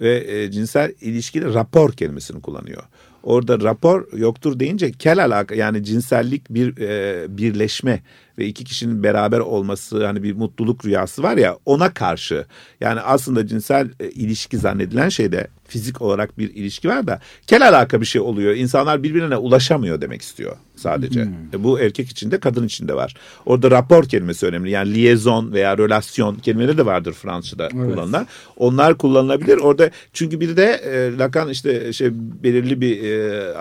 Ve 0.00 0.24
e, 0.28 0.50
cinsel 0.50 0.92
ilişkide 1.00 1.44
rapor 1.44 1.92
kelimesini 1.92 2.42
kullanıyor. 2.42 2.82
Orada 3.22 3.60
rapor 3.60 4.18
yoktur 4.18 4.60
deyince 4.60 4.92
kel 4.92 5.24
alaka 5.24 5.54
yani 5.54 5.84
cinsellik 5.84 6.50
bir 6.50 6.76
e, 6.78 7.26
birleşme 7.38 8.02
ve 8.38 8.46
iki 8.46 8.64
kişinin 8.64 9.02
beraber 9.02 9.38
olması 9.38 10.06
hani 10.06 10.22
bir 10.22 10.34
mutluluk 10.34 10.84
rüyası 10.84 11.22
var 11.22 11.36
ya 11.36 11.58
ona 11.66 11.94
karşı 11.94 12.46
yani 12.80 13.00
aslında 13.00 13.46
cinsel 13.46 13.88
e, 14.00 14.10
ilişki 14.10 14.58
zannedilen 14.58 15.08
şeyde 15.08 15.48
fizik 15.68 16.02
olarak 16.02 16.38
bir 16.38 16.54
ilişki 16.54 16.88
var 16.88 17.06
da 17.06 17.20
kel 17.46 17.68
alaka 17.68 18.00
bir 18.00 18.06
şey 18.06 18.20
oluyor. 18.20 18.54
İnsanlar 18.54 19.02
birbirine 19.02 19.36
ulaşamıyor 19.36 20.00
demek 20.00 20.22
istiyor 20.22 20.56
sadece. 20.76 21.24
Hmm. 21.24 21.32
E, 21.52 21.64
bu 21.64 21.80
erkek 21.80 22.10
için 22.10 22.30
de 22.30 22.40
kadın 22.40 22.66
için 22.66 22.88
de 22.88 22.94
var. 22.94 23.14
Orada 23.46 23.70
rapor 23.70 24.04
kelimesi 24.04 24.46
önemli. 24.46 24.70
Yani 24.70 24.94
liaison 24.94 25.52
veya 25.52 25.78
relasyon 25.78 26.34
kelimeleri 26.34 26.78
de 26.78 26.86
vardır 26.86 27.12
Fransızca'da 27.12 27.68
evet. 27.74 27.94
kullanılan. 27.94 28.26
Onlar 28.56 28.98
kullanılabilir. 28.98 29.56
Orada 29.58 29.90
çünkü 30.12 30.40
bir 30.40 30.56
de 30.56 30.64
e, 30.64 31.18
Lacan 31.18 31.48
işte 31.48 31.92
şey 31.92 32.10
belirli 32.14 32.80
bir 32.80 33.04
e, 33.04 33.54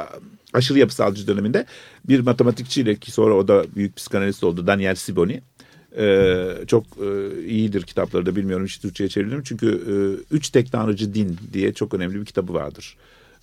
aşırı 0.53 0.79
yapısalcı 0.79 1.27
döneminde 1.27 1.65
bir 2.07 2.19
matematikçiyle 2.19 2.95
ki 2.95 3.11
sonra 3.11 3.33
o 3.33 3.47
da 3.47 3.65
büyük 3.75 3.95
psikanalist 3.95 4.43
oldu 4.43 4.67
Daniel 4.67 4.95
Siboni. 4.95 5.41
Ee, 5.97 6.47
çok 6.67 6.83
e, 6.85 7.43
iyidir 7.45 7.81
kitapları 7.81 8.25
da 8.25 8.35
bilmiyorum 8.35 8.65
hiç 8.65 8.77
Türkçe'ye 8.77 9.09
çevirdim. 9.09 9.41
Çünkü 9.43 9.67
e, 9.67 9.93
Üç 10.35 10.49
Tek 10.49 10.71
Tanrıcı 10.71 11.13
Din 11.13 11.37
diye 11.53 11.73
çok 11.73 11.93
önemli 11.93 12.19
bir 12.19 12.25
kitabı 12.25 12.53
vardır. 12.53 12.97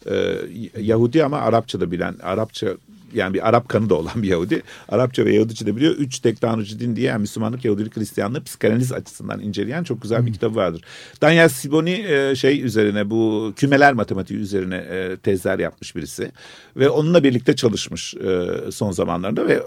Ee, 0.06 0.36
Yahudi 0.80 1.24
ama 1.24 1.38
Arapça 1.38 1.80
da 1.80 1.90
bilen, 1.90 2.14
Arapça 2.22 2.76
yani 3.14 3.34
bir 3.34 3.48
Arap 3.48 3.68
kanı 3.68 3.90
da 3.90 3.94
olan 3.94 4.22
bir 4.22 4.28
Yahudi. 4.28 4.62
Arapça 4.88 5.24
ve 5.24 5.34
Yahudice 5.34 5.66
de 5.66 5.76
biliyor. 5.76 5.94
Üç 5.94 6.18
tek 6.18 6.40
tanrıcı 6.40 6.80
din 6.80 6.96
diye 6.96 7.06
yani 7.06 7.20
Müslümanlık, 7.20 7.64
Yahudilik, 7.64 7.96
Hristiyanlık 7.96 8.46
psikanaliz 8.46 8.92
açısından 8.92 9.40
inceleyen 9.40 9.84
çok 9.84 10.02
güzel 10.02 10.26
bir 10.26 10.32
kitabı 10.32 10.56
vardır. 10.56 10.82
Daniel 11.22 11.48
Siboni 11.48 12.04
e, 12.08 12.34
şey 12.36 12.62
üzerine 12.62 13.10
bu 13.10 13.52
kümeler 13.56 13.92
matematiği 13.92 14.40
üzerine 14.40 14.76
e, 14.76 15.16
tezler 15.16 15.58
yapmış 15.58 15.96
birisi. 15.96 16.32
Ve 16.76 16.88
onunla 16.88 17.24
birlikte 17.24 17.56
çalışmış 17.56 18.14
e, 18.14 18.48
son 18.70 18.90
zamanlarında 18.90 19.48
ve 19.48 19.62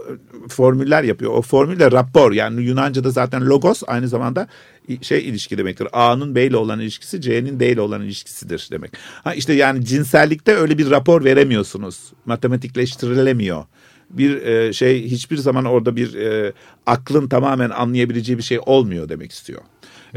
formüller 0.49 1.03
yapıyor. 1.03 1.31
O 1.31 1.41
formülle 1.41 1.91
rapor 1.91 2.31
yani 2.31 2.63
Yunanca'da 2.63 3.09
zaten 3.09 3.45
logos 3.45 3.83
aynı 3.87 4.07
zamanda 4.07 4.47
şey 5.01 5.29
ilişki 5.29 5.57
demektir. 5.57 5.87
A'nın 5.93 6.35
B 6.35 6.45
ile 6.45 6.57
olan 6.57 6.79
ilişkisi 6.79 7.21
C'nin 7.21 7.59
D 7.59 7.71
ile 7.71 7.81
olan 7.81 8.01
ilişkisidir 8.01 8.67
demek. 8.71 8.91
Ha 9.23 9.33
işte 9.33 9.53
yani 9.53 9.85
cinsellikte 9.85 10.55
öyle 10.55 10.77
bir 10.77 10.91
rapor 10.91 11.23
veremiyorsunuz. 11.23 11.99
Matematikleştirilemiyor 12.25 13.65
bir 14.09 14.41
e, 14.41 14.73
şey 14.73 15.03
hiçbir 15.03 15.37
zaman 15.37 15.65
orada 15.65 15.95
bir 15.95 16.13
e, 16.15 16.53
aklın 16.85 17.27
tamamen 17.27 17.69
anlayabileceği 17.69 18.37
bir 18.37 18.43
şey 18.43 18.59
olmuyor 18.65 19.09
demek 19.09 19.31
istiyor. 19.31 19.61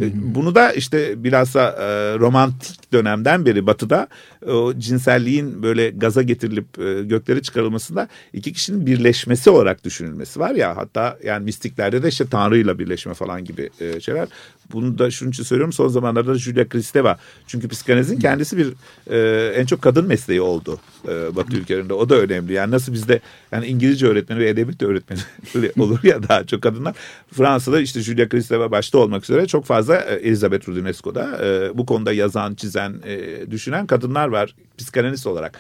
E, 0.01 0.35
bunu 0.35 0.55
da 0.55 0.73
işte 0.73 1.25
bilhassa 1.25 1.69
e, 1.69 2.19
romantik 2.19 2.93
dönemden 2.93 3.47
beri 3.47 3.67
batıda 3.67 4.09
o 4.47 4.75
cinselliğin 4.79 5.63
böyle 5.63 5.91
gaza 5.91 6.23
getirilip 6.23 6.79
e, 6.79 7.03
göklere 7.03 7.43
çıkarılmasında 7.43 8.09
iki 8.33 8.53
kişinin 8.53 8.87
birleşmesi 8.87 9.51
olarak 9.51 9.85
düşünülmesi 9.85 10.41
var 10.41 10.55
ya 10.55 10.77
hatta 10.77 11.19
yani 11.25 11.45
mistiklerde 11.45 12.03
de 12.03 12.09
işte 12.09 12.27
Tanrı'yla 12.27 12.79
birleşme 12.79 13.15
falan 13.15 13.45
gibi 13.45 13.71
e, 13.81 14.01
şeyler. 14.01 14.29
Bunu 14.73 14.99
da 14.99 15.11
şunun 15.11 15.31
için 15.31 15.43
söylüyorum 15.43 15.73
son 15.73 15.89
zamanlarda 15.89 16.35
Julia 16.35 16.69
Kristeva. 16.69 17.19
Çünkü 17.47 17.69
psikanalizin 17.69 18.19
kendisi 18.19 18.59
bir 18.59 18.73
e, 19.11 19.49
en 19.55 19.67
çok 19.67 19.83
kadın 19.83 20.07
mesleği 20.07 20.41
oldu 20.41 20.79
e, 21.09 21.37
Batı 21.37 21.57
ülkelerinde. 21.57 21.95
O 21.95 22.09
da 22.09 22.17
önemli. 22.17 22.53
Yani 22.53 22.71
nasıl 22.71 22.93
bizde 22.93 23.21
yani 23.53 23.67
İngilizce 23.67 24.07
öğretmeni 24.07 24.41
ve 24.41 24.49
edebiyat 24.49 24.83
öğretmeni 24.83 25.21
olur 25.79 26.01
ya 26.03 26.29
daha 26.29 26.47
çok 26.47 26.63
kadınlar. 26.63 26.95
Fransa'da 27.33 27.81
işte 27.81 28.01
Julia 28.01 28.29
Kristeva 28.29 28.71
başta 28.71 28.99
olmak 28.99 29.25
üzere 29.25 29.47
çok 29.47 29.65
fazla 29.65 29.97
e, 29.97 30.15
Elizabeth 30.15 30.69
Rudinesco'da 30.69 31.45
e, 31.45 31.79
bu 31.79 31.87
konuda 31.87 32.13
yazan, 32.13 32.55
çizen, 32.55 32.95
e, 33.05 33.51
düşünen 33.51 33.87
kadınlar 33.87 34.29
var 34.29 34.55
psikanalist 34.79 35.27
olarak. 35.27 35.59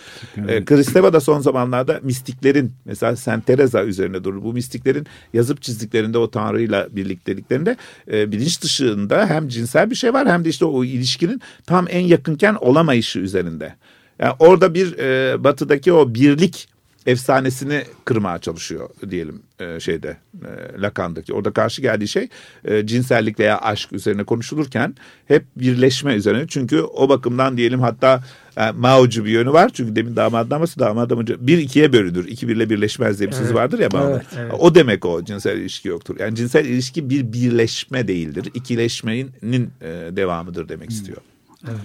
E, 0.48 0.64
Kristeva 0.64 1.12
da 1.12 1.20
son 1.20 1.40
zamanlarda 1.40 2.00
mistiklerin 2.02 2.72
mesela 2.84 3.16
Saint 3.16 3.46
Teresa 3.46 3.84
üzerine 3.84 4.24
durur. 4.24 4.42
Bu 4.42 4.52
mistiklerin 4.52 5.06
yazıp 5.32 5.62
çizdiklerinde 5.62 6.18
o 6.18 6.30
tanrıyla 6.30 6.88
birlikteliklerinde 6.90 7.76
e, 8.12 8.32
bilinç 8.32 8.62
dışında 8.62 9.26
hem 9.26 9.48
cinsel 9.48 9.90
bir 9.90 9.94
şey 9.94 10.12
var 10.12 10.28
hem 10.28 10.44
de 10.44 10.48
işte 10.48 10.64
o 10.64 10.84
ilişkinin 10.84 11.40
tam 11.66 11.86
en 11.90 12.00
yakınken 12.00 12.54
olamayışı 12.54 13.18
üzerinde. 13.18 13.74
Yani 14.18 14.34
orada 14.38 14.74
bir 14.74 14.98
e, 14.98 15.44
batıdaki 15.44 15.92
o 15.92 16.14
birlik 16.14 16.68
efsanesini 17.06 17.82
kırmaya 18.04 18.38
çalışıyor 18.38 18.90
diyelim 19.10 19.42
e, 19.60 19.80
şeyde 19.80 20.16
e, 20.34 20.80
Lacan'daki. 20.80 21.32
Orada 21.32 21.50
karşı 21.50 21.82
geldiği 21.82 22.08
şey 22.08 22.28
e, 22.64 22.86
cinsellik 22.86 23.40
veya 23.40 23.58
aşk 23.58 23.92
üzerine 23.92 24.24
konuşulurken 24.24 24.94
hep 25.28 25.44
birleşme 25.56 26.14
üzerine. 26.14 26.46
Çünkü 26.48 26.80
o 26.80 27.08
bakımdan 27.08 27.56
diyelim 27.56 27.80
hatta 27.80 28.24
e, 28.56 28.70
Mao'cu 28.70 29.24
bir 29.24 29.30
yönü 29.30 29.52
var. 29.52 29.70
Çünkü 29.74 29.96
demin 29.96 30.16
damaddan 30.16 30.60
bahsediyor. 30.60 30.90
Damadın 30.90 31.26
bir 31.40 31.58
ikiye 31.58 31.92
bölünür. 31.92 32.28
İki 32.28 32.48
birle 32.48 32.70
birleşmez 32.70 33.18
diye 33.18 33.28
bir 33.28 33.34
evet. 33.34 33.46
söz 33.46 33.54
vardır 33.54 33.78
ya 33.78 33.88
Mao'nun. 33.92 34.10
Evet, 34.10 34.26
evet. 34.38 34.52
O 34.58 34.74
demek 34.74 35.04
o 35.04 35.24
cinsel 35.24 35.56
ilişki 35.56 35.88
yoktur. 35.88 36.16
Yani 36.20 36.34
cinsel 36.34 36.64
ilişki 36.64 37.10
bir 37.10 37.32
birleşme 37.32 38.08
değildir. 38.08 38.50
İkileşmenin 38.54 39.70
e, 39.80 39.88
devamıdır 40.16 40.68
demek 40.68 40.88
hmm. 40.88 40.96
istiyor. 40.96 41.18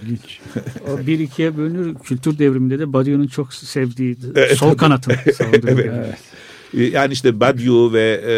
İlginç. 0.02 0.40
o 0.88 1.06
bir 1.06 1.18
ikiye 1.18 1.56
bölünür. 1.56 1.94
Kültür 1.94 2.38
devriminde 2.38 2.78
de 2.78 2.92
Badiou'nun 2.92 3.26
çok 3.26 3.54
sevdiği 3.54 4.16
sol 4.56 4.74
kanatın 4.76 5.14
evet. 5.40 5.64
evet. 5.64 6.18
Yani 6.74 7.12
işte 7.12 7.40
Badiou 7.40 7.92
ve 7.92 8.20
e, 8.26 8.32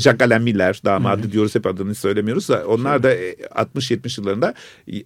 Jacques 0.00 0.26
Alain 0.26 0.42
Miller 0.42 0.80
damadı 0.84 1.22
Hı-hı. 1.22 1.32
diyoruz 1.32 1.54
hep 1.54 1.66
adını 1.66 1.94
söylemiyoruz 1.94 2.48
da 2.48 2.64
onlar 2.66 3.02
da 3.02 3.14
60-70 3.14 4.20
yıllarında 4.20 4.54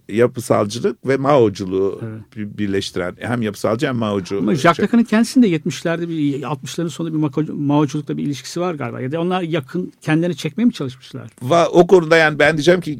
yapısalcılık 0.09 1.07
ve 1.07 1.17
Mao'culuğu 1.17 2.01
evet. 2.03 2.57
birleştiren 2.57 3.15
hem 3.19 3.41
yapısalcı 3.41 3.87
hem 3.87 3.95
Mao'cu. 3.95 4.37
Ama 4.37 4.55
Jacques 4.55 4.87
Lacan'ın 4.87 5.03
kendisinde 5.03 5.49
70'lerde 5.49 6.09
bir 6.09 6.41
60'ların 6.41 6.89
sonunda 6.89 7.37
bir 7.37 7.53
Mao'culukla 7.53 8.17
bir 8.17 8.23
ilişkisi 8.23 8.59
var 8.59 8.73
galiba 8.73 9.01
ya 9.01 9.11
da 9.11 9.21
onlar 9.21 9.41
yakın 9.41 9.91
kendilerini 10.01 10.35
çekmeye 10.35 10.65
mi 10.65 10.73
çalışmışlar? 10.73 11.29
Va, 11.41 11.67
o 11.67 11.87
konuda 11.87 12.17
yani 12.17 12.39
ben 12.39 12.57
diyeceğim 12.57 12.81
ki 12.81 12.99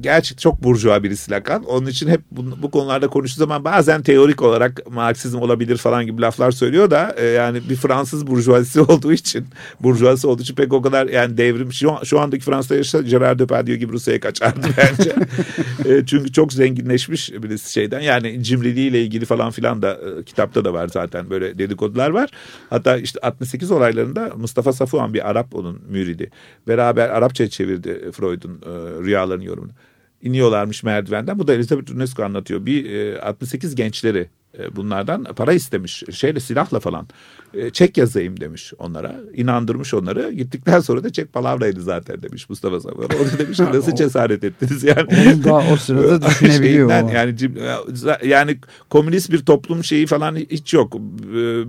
gerçek 0.00 0.38
çok 0.38 0.62
burjuva 0.62 1.02
birisi 1.02 1.30
Lacan. 1.30 1.64
Onun 1.64 1.86
için 1.86 2.08
hep 2.08 2.20
bu, 2.30 2.62
bu 2.62 2.70
konularda 2.70 3.08
konuştuğu 3.08 3.38
zaman 3.38 3.64
bazen 3.64 4.02
teorik 4.02 4.42
olarak 4.42 4.90
Marksizm 4.90 5.38
olabilir 5.38 5.76
falan 5.76 6.06
gibi 6.06 6.22
laflar 6.22 6.50
söylüyor 6.50 6.90
da 6.90 7.14
e, 7.16 7.24
yani 7.24 7.60
bir 7.68 7.76
Fransız 7.76 8.26
burjuvazisi 8.26 8.80
olduğu 8.92 9.12
için 9.12 9.46
burjuvası 9.80 10.28
olduğu 10.28 10.42
için 10.42 10.54
pek 10.54 10.72
o 10.72 10.82
kadar 10.82 11.06
yani 11.06 11.36
devrim 11.36 11.72
şu, 11.72 11.92
şu 12.04 12.20
andaki 12.20 12.44
Fransa'da 12.44 12.74
yaşasa 12.74 13.02
Gerard 13.02 13.40
Depardieu 13.40 13.76
gibi 13.76 13.92
Rusya'ya 13.92 14.20
kaçardı 14.20 14.66
bence. 14.76 15.12
e, 15.84 16.06
çünkü 16.06 16.32
çok 16.32 16.52
zenginleşmiş 16.52 17.32
birisi 17.32 17.72
şeyden 17.72 18.00
yani 18.00 18.44
cimriliğiyle 18.44 19.02
ilgili 19.02 19.24
falan 19.24 19.50
filan 19.50 19.82
da 19.82 19.94
e, 19.94 20.22
kitapta 20.22 20.64
da 20.64 20.74
var 20.74 20.88
zaten 20.88 21.30
böyle 21.30 21.58
dedikodular 21.58 22.10
var. 22.10 22.30
Hatta 22.70 22.96
işte 22.96 23.20
68 23.20 23.70
olaylarında 23.70 24.32
Mustafa 24.36 24.72
Safuhan 24.72 25.14
bir 25.14 25.30
Arap 25.30 25.54
onun 25.54 25.80
müridi. 25.88 26.30
Beraber 26.68 27.08
Arapça 27.08 27.48
çevirdi 27.48 28.10
Freud'un 28.12 28.52
e, 28.52 29.02
rüyaların 29.04 29.42
yorumunu 29.42 29.72
iniyorlarmış 30.22 30.82
merdivenden. 30.82 31.38
Bu 31.38 31.46
da 31.46 31.54
Elizabeth 31.54 31.90
Unesco 31.90 32.22
anlatıyor. 32.22 32.66
Bir 32.66 32.90
e, 32.90 33.20
68 33.20 33.74
gençleri 33.74 34.28
e, 34.58 34.76
bunlardan 34.76 35.24
para 35.24 35.52
istemiş. 35.52 36.02
Şeyle 36.12 36.40
silahla 36.40 36.80
falan. 36.80 37.08
E, 37.54 37.70
çek 37.70 37.96
yazayım 37.96 38.40
demiş 38.40 38.72
onlara. 38.78 39.20
İnandırmış 39.34 39.94
onları. 39.94 40.32
Gittikten 40.32 40.80
sonra 40.80 41.04
da 41.04 41.12
çek 41.12 41.32
palavraydı 41.32 41.80
zaten 41.82 42.22
demiş 42.22 42.48
Mustafa 42.48 42.80
Samuel. 42.80 43.04
O 43.06 43.32
da 43.32 43.38
demiş 43.38 43.58
nasıl 43.58 43.94
cesaret 43.94 44.44
ettiniz 44.44 44.84
yani. 44.84 45.02
Onu 45.02 45.44
da 45.44 45.54
o 45.72 45.76
sırada 45.76 46.26
düşünebiliyor. 46.30 46.90
Şeyinden, 46.90 47.08
yani, 47.08 47.36
yani 48.24 48.58
komünist 48.90 49.32
bir 49.32 49.38
toplum 49.38 49.84
şeyi 49.84 50.06
falan 50.06 50.36
hiç 50.36 50.74
yok. 50.74 50.94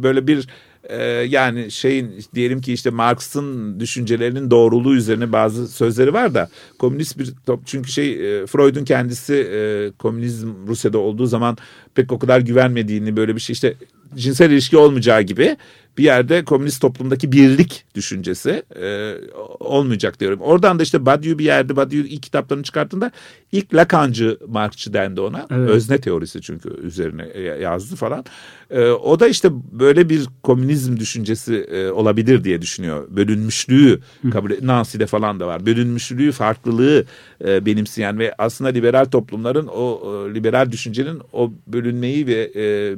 Böyle 0.04 0.28
bir 0.28 0.48
e, 0.90 1.04
yani 1.06 1.72
şeyin 1.72 2.24
diyelim 2.36 2.62
ki 2.62 2.74
işte 2.74 2.90
Marx'ın 2.90 3.80
düşüncelerinin 3.80 4.52
doğruluğu 4.52 4.96
üzerine 4.96 5.32
bazı 5.32 5.68
sözleri 5.68 6.14
var 6.14 6.34
da 6.34 6.50
komünist 6.80 7.20
bir 7.20 7.34
çünkü 7.66 7.92
şey 7.92 8.12
e, 8.42 8.46
Freud'un 8.46 8.86
kendisi 8.86 9.34
e, 9.34 9.92
komünizm 9.98 10.68
Rusya'da 10.68 10.98
olduğu 10.98 11.26
zaman 11.26 11.58
pek 11.96 12.12
o 12.12 12.20
kadar 12.20 12.40
güvenmediğini 12.40 13.18
böyle 13.18 13.36
bir 13.36 13.42
şey 13.42 13.54
işte 13.54 13.76
cinsel 14.16 14.52
ilişki 14.52 14.78
olmayacağı 14.78 15.22
gibi 15.22 15.58
bir 15.98 16.04
yerde 16.04 16.44
komünist 16.44 16.82
toplumdaki 16.82 17.32
birlik 17.32 17.86
düşüncesi 17.96 18.64
e, 18.82 19.16
olmayacak 19.60 20.20
diyorum. 20.20 20.40
Oradan 20.42 20.80
da 20.80 20.84
işte 20.84 21.06
Badiou 21.06 21.40
bir 21.40 21.46
yerde 21.46 21.76
Badiou 21.76 22.04
ilk 22.04 22.24
kitaplarını 22.24 22.64
çıkarttığında 22.64 23.12
ilk 23.52 23.74
Lacancı 23.74 24.38
Marxçı 24.48 24.94
dendi 24.94 25.22
ona. 25.22 25.48
Evet. 25.52 25.70
Özne 25.70 25.98
teorisi 25.98 26.42
çünkü 26.42 26.70
üzerine 26.84 27.28
yazdı 27.62 27.96
falan. 27.96 28.26
E, 28.70 28.90
o 28.90 29.20
da 29.20 29.28
işte 29.28 29.50
böyle 29.72 30.10
bir 30.10 30.28
komünizm 30.44 30.98
düşüncesi 30.98 31.56
e, 31.56 31.90
olabilir 31.90 32.44
diye 32.44 32.62
düşünüyor. 32.62 33.08
Bölünmüşlüğü 33.10 34.00
kabul 34.32 34.52
Nancy'de 34.62 35.06
falan 35.06 35.40
da 35.40 35.48
var. 35.48 35.66
Bölünmüşlüğü, 35.66 36.32
farklılığı 36.32 37.06
e, 37.46 37.66
benimseyen 37.66 38.20
ve 38.20 38.36
aslında 38.38 38.70
liberal 38.70 39.06
toplumların 39.06 39.68
o 39.68 40.02
e, 40.06 40.36
liberal 40.36 40.72
düşüncenin 40.72 41.22
o 41.34 41.52
bölünmeyi 41.68 42.28
ve 42.28 42.52
e, 42.56 42.96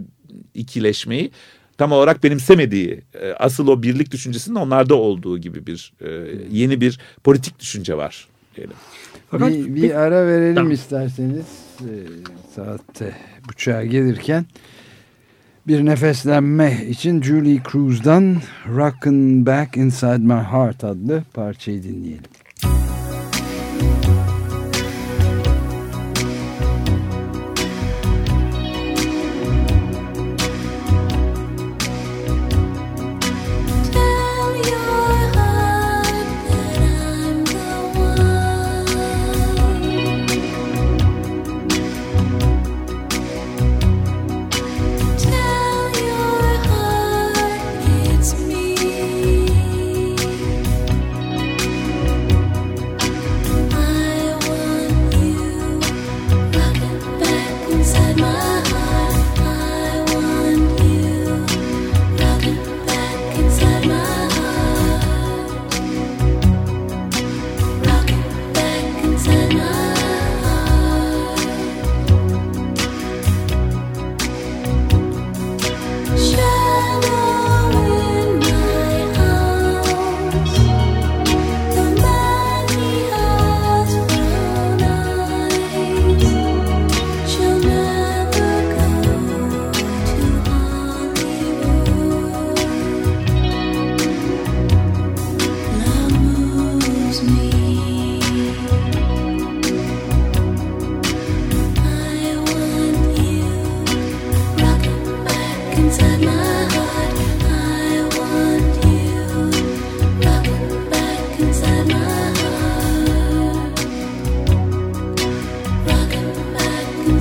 ikileşmeyi 0.54 1.32
tam 1.78 1.92
olarak 1.92 2.24
benimsemediği 2.24 3.02
e, 3.22 3.32
asıl 3.32 3.68
o 3.68 3.84
birlik 3.84 4.12
düşüncesinin 4.12 4.56
onlarda 4.56 4.96
olduğu 4.96 5.38
gibi 5.38 5.68
bir 5.68 5.94
e, 6.02 6.10
yeni 6.52 6.82
bir 6.82 7.00
politik 7.24 7.60
düşünce 7.60 7.98
var 7.98 8.28
diyelim. 8.56 8.76
Fakat 9.30 9.50
bir, 9.50 9.76
bir 9.76 9.96
ara 9.96 10.28
verelim 10.28 10.56
tamam. 10.56 10.72
isterseniz 10.72 11.46
e, 11.80 11.92
saatte 12.56 13.16
buçuğa 13.48 13.84
gelirken 13.84 14.46
bir 15.68 15.86
nefeslenme 15.86 16.86
için 16.90 17.22
Julie 17.22 17.60
Cruz'dan 17.72 18.38
Rockin' 18.68 19.46
Back 19.46 19.78
Inside 19.78 20.18
My 20.18 20.34
Heart 20.34 20.84
adlı 20.84 21.24
parçayı 21.34 21.84
dinleyelim. 21.84 22.35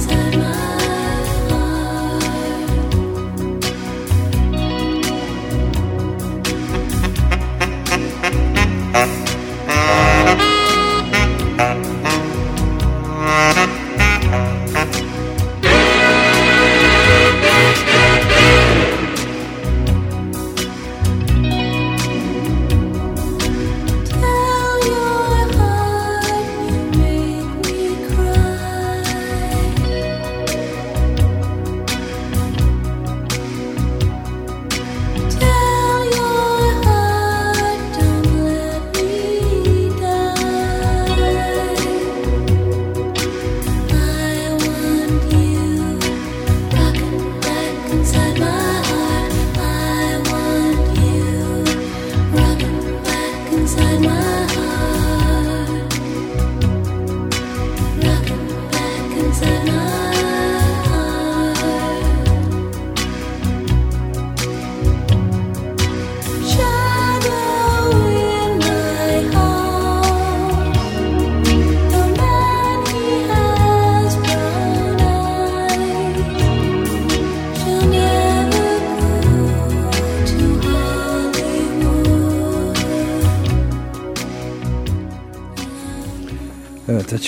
sometimes 0.01 0.24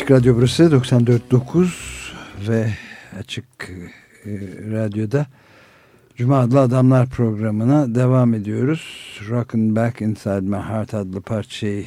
Açık 0.06 0.16
Radyo 0.16 0.36
burası 0.36 0.62
94.9 0.62 1.68
ve 2.48 2.68
Açık 3.18 3.44
e, 4.24 4.30
Radyo'da 4.72 5.26
Cuma 6.16 6.38
adlı 6.38 6.60
Adamlar 6.60 7.08
programına 7.08 7.94
devam 7.94 8.34
ediyoruz. 8.34 8.80
Rockin' 9.30 9.76
Back 9.76 10.00
Inside 10.00 10.40
My 10.40 10.56
Heart 10.56 10.94
adlı 10.94 11.20
parçayı 11.20 11.84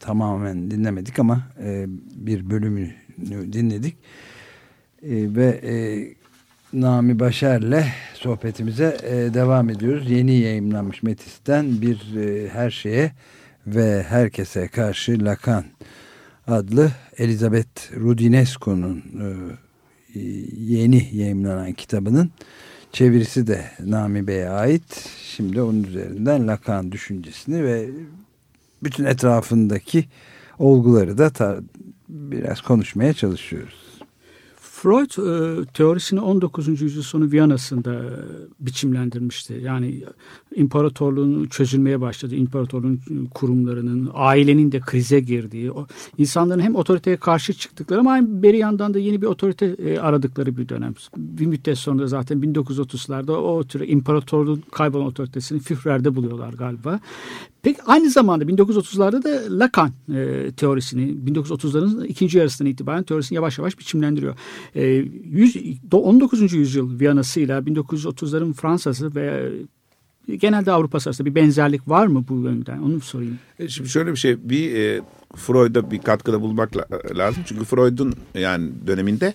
tamamen 0.00 0.70
dinlemedik 0.70 1.18
ama 1.18 1.42
e, 1.64 1.84
bir 2.14 2.50
bölümünü 2.50 2.92
dinledik. 3.52 3.96
E, 5.02 5.34
ve 5.36 5.60
e, 5.64 5.74
Nami 6.72 7.20
Başer'le 7.20 7.84
sohbetimize 8.14 8.96
e, 9.02 9.34
devam 9.34 9.70
ediyoruz. 9.70 10.10
Yeni 10.10 10.34
yayınlanmış 10.34 11.02
Metis'ten 11.02 11.80
bir 11.80 12.16
e, 12.16 12.48
her 12.48 12.70
şeye 12.70 13.12
ve 13.66 14.02
herkese 14.02 14.68
karşı 14.68 15.24
Lakan 15.24 15.64
adlı 16.46 16.92
Elizabeth 17.18 17.96
Rudinesco'nun 17.96 19.04
e, 19.20 20.20
yeni 20.56 21.08
yayınlanan 21.12 21.72
kitabının 21.72 22.30
çevirisi 22.92 23.46
de 23.46 23.64
Nami 23.80 24.26
Bey'e 24.26 24.48
ait. 24.48 25.08
Şimdi 25.22 25.62
onun 25.62 25.82
üzerinden 25.82 26.48
Lacan 26.48 26.92
düşüncesini 26.92 27.64
ve 27.64 27.90
bütün 28.82 29.04
etrafındaki 29.04 30.04
olguları 30.58 31.18
da 31.18 31.60
biraz 32.08 32.60
konuşmaya 32.60 33.12
çalışıyoruz. 33.12 33.81
Freud 34.82 35.10
e, 35.10 35.64
teorisini 35.64 36.20
19. 36.20 36.80
yüzyıl 36.80 37.02
sonu 37.02 37.32
Viyana'sında 37.32 37.94
e, 37.94 38.10
biçimlendirmişti. 38.60 39.60
Yani 39.62 40.04
imparatorluğun 40.54 41.46
çözülmeye 41.46 42.00
başladı. 42.00 42.34
İmparatorluğun 42.34 43.00
kurumlarının, 43.34 44.10
ailenin 44.14 44.72
de 44.72 44.80
krize 44.80 45.20
girdiği, 45.20 45.70
insanların 46.18 46.60
hem 46.60 46.74
otoriteye 46.74 47.16
karşı 47.16 47.52
çıktıkları 47.52 48.00
ama 48.00 48.18
bir 48.22 48.54
yandan 48.54 48.94
da 48.94 48.98
yeni 48.98 49.22
bir 49.22 49.26
otorite 49.26 49.66
e, 49.66 49.98
aradıkları 49.98 50.56
bir 50.56 50.68
dönem. 50.68 50.94
Bir 51.16 51.46
müddet 51.46 51.78
sonra 51.78 52.06
zaten 52.06 52.38
1930'larda 52.38 53.32
o 53.32 53.64
tür 53.64 53.88
imparatorluğun 53.88 54.62
kaybolan 54.72 55.06
otoritesini 55.06 55.60
Führer'de 55.60 56.14
buluyorlar 56.14 56.52
galiba. 56.52 57.00
Peki 57.62 57.82
aynı 57.82 58.10
zamanda 58.10 58.44
1930'larda 58.44 59.24
da 59.24 59.58
Lacan 59.58 59.92
e, 60.14 60.52
teorisini 60.52 61.30
1930'ların 61.30 62.06
ikinci 62.06 62.38
yarısından 62.38 62.70
itibaren 62.70 63.02
teorisini 63.02 63.36
yavaş 63.36 63.58
yavaş 63.58 63.78
biçimlendiriyor. 63.78 64.36
E, 64.74 64.82
100, 64.84 65.56
19. 65.92 66.52
yüzyıl 66.52 67.00
Viyana'sıyla 67.00 67.58
1930'ların 67.58 68.52
Fransa'sı 68.52 69.14
ve 69.14 69.52
genelde 70.28 70.72
Avrupa 70.72 70.98
arasında 70.98 71.28
bir 71.30 71.34
benzerlik 71.34 71.88
var 71.88 72.06
mı 72.06 72.24
bu 72.28 72.34
yönden? 72.34 72.78
Onu 72.78 73.00
sorayım. 73.00 73.38
E 73.58 73.68
şimdi 73.68 73.88
şöyle 73.88 74.12
bir 74.12 74.16
şey, 74.16 74.50
bir 74.50 74.74
e, 74.74 75.00
Freud'a 75.36 75.90
bir 75.90 75.98
katkıda 75.98 76.40
bulmak 76.40 76.76
lazım. 77.16 77.42
Çünkü 77.46 77.64
Freud'un 77.64 78.14
yani 78.34 78.70
döneminde 78.86 79.34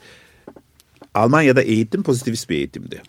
Almanya'da 1.14 1.62
eğitim 1.62 2.04
pozitivist 2.04 2.50
bir 2.50 2.56
eğitimdi. 2.56 3.02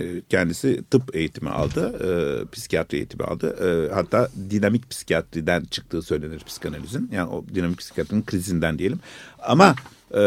E, 0.00 0.20
kendisi 0.28 0.82
tıp 0.90 1.16
eğitimi 1.16 1.50
aldı, 1.50 1.94
e, 2.04 2.10
psikiyatri 2.52 2.96
eğitimi 2.96 3.24
aldı. 3.24 3.56
E, 3.66 3.94
hatta 3.94 4.28
dinamik 4.50 4.90
psikiyatriden 4.90 5.64
çıktığı 5.70 6.02
söylenir 6.02 6.40
psikanalizin. 6.40 7.10
Yani 7.12 7.30
o 7.30 7.44
dinamik 7.54 7.78
psikiyatrinin 7.78 8.24
krizinden 8.24 8.78
diyelim. 8.78 9.00
Ama 9.42 9.74
e, 10.10 10.20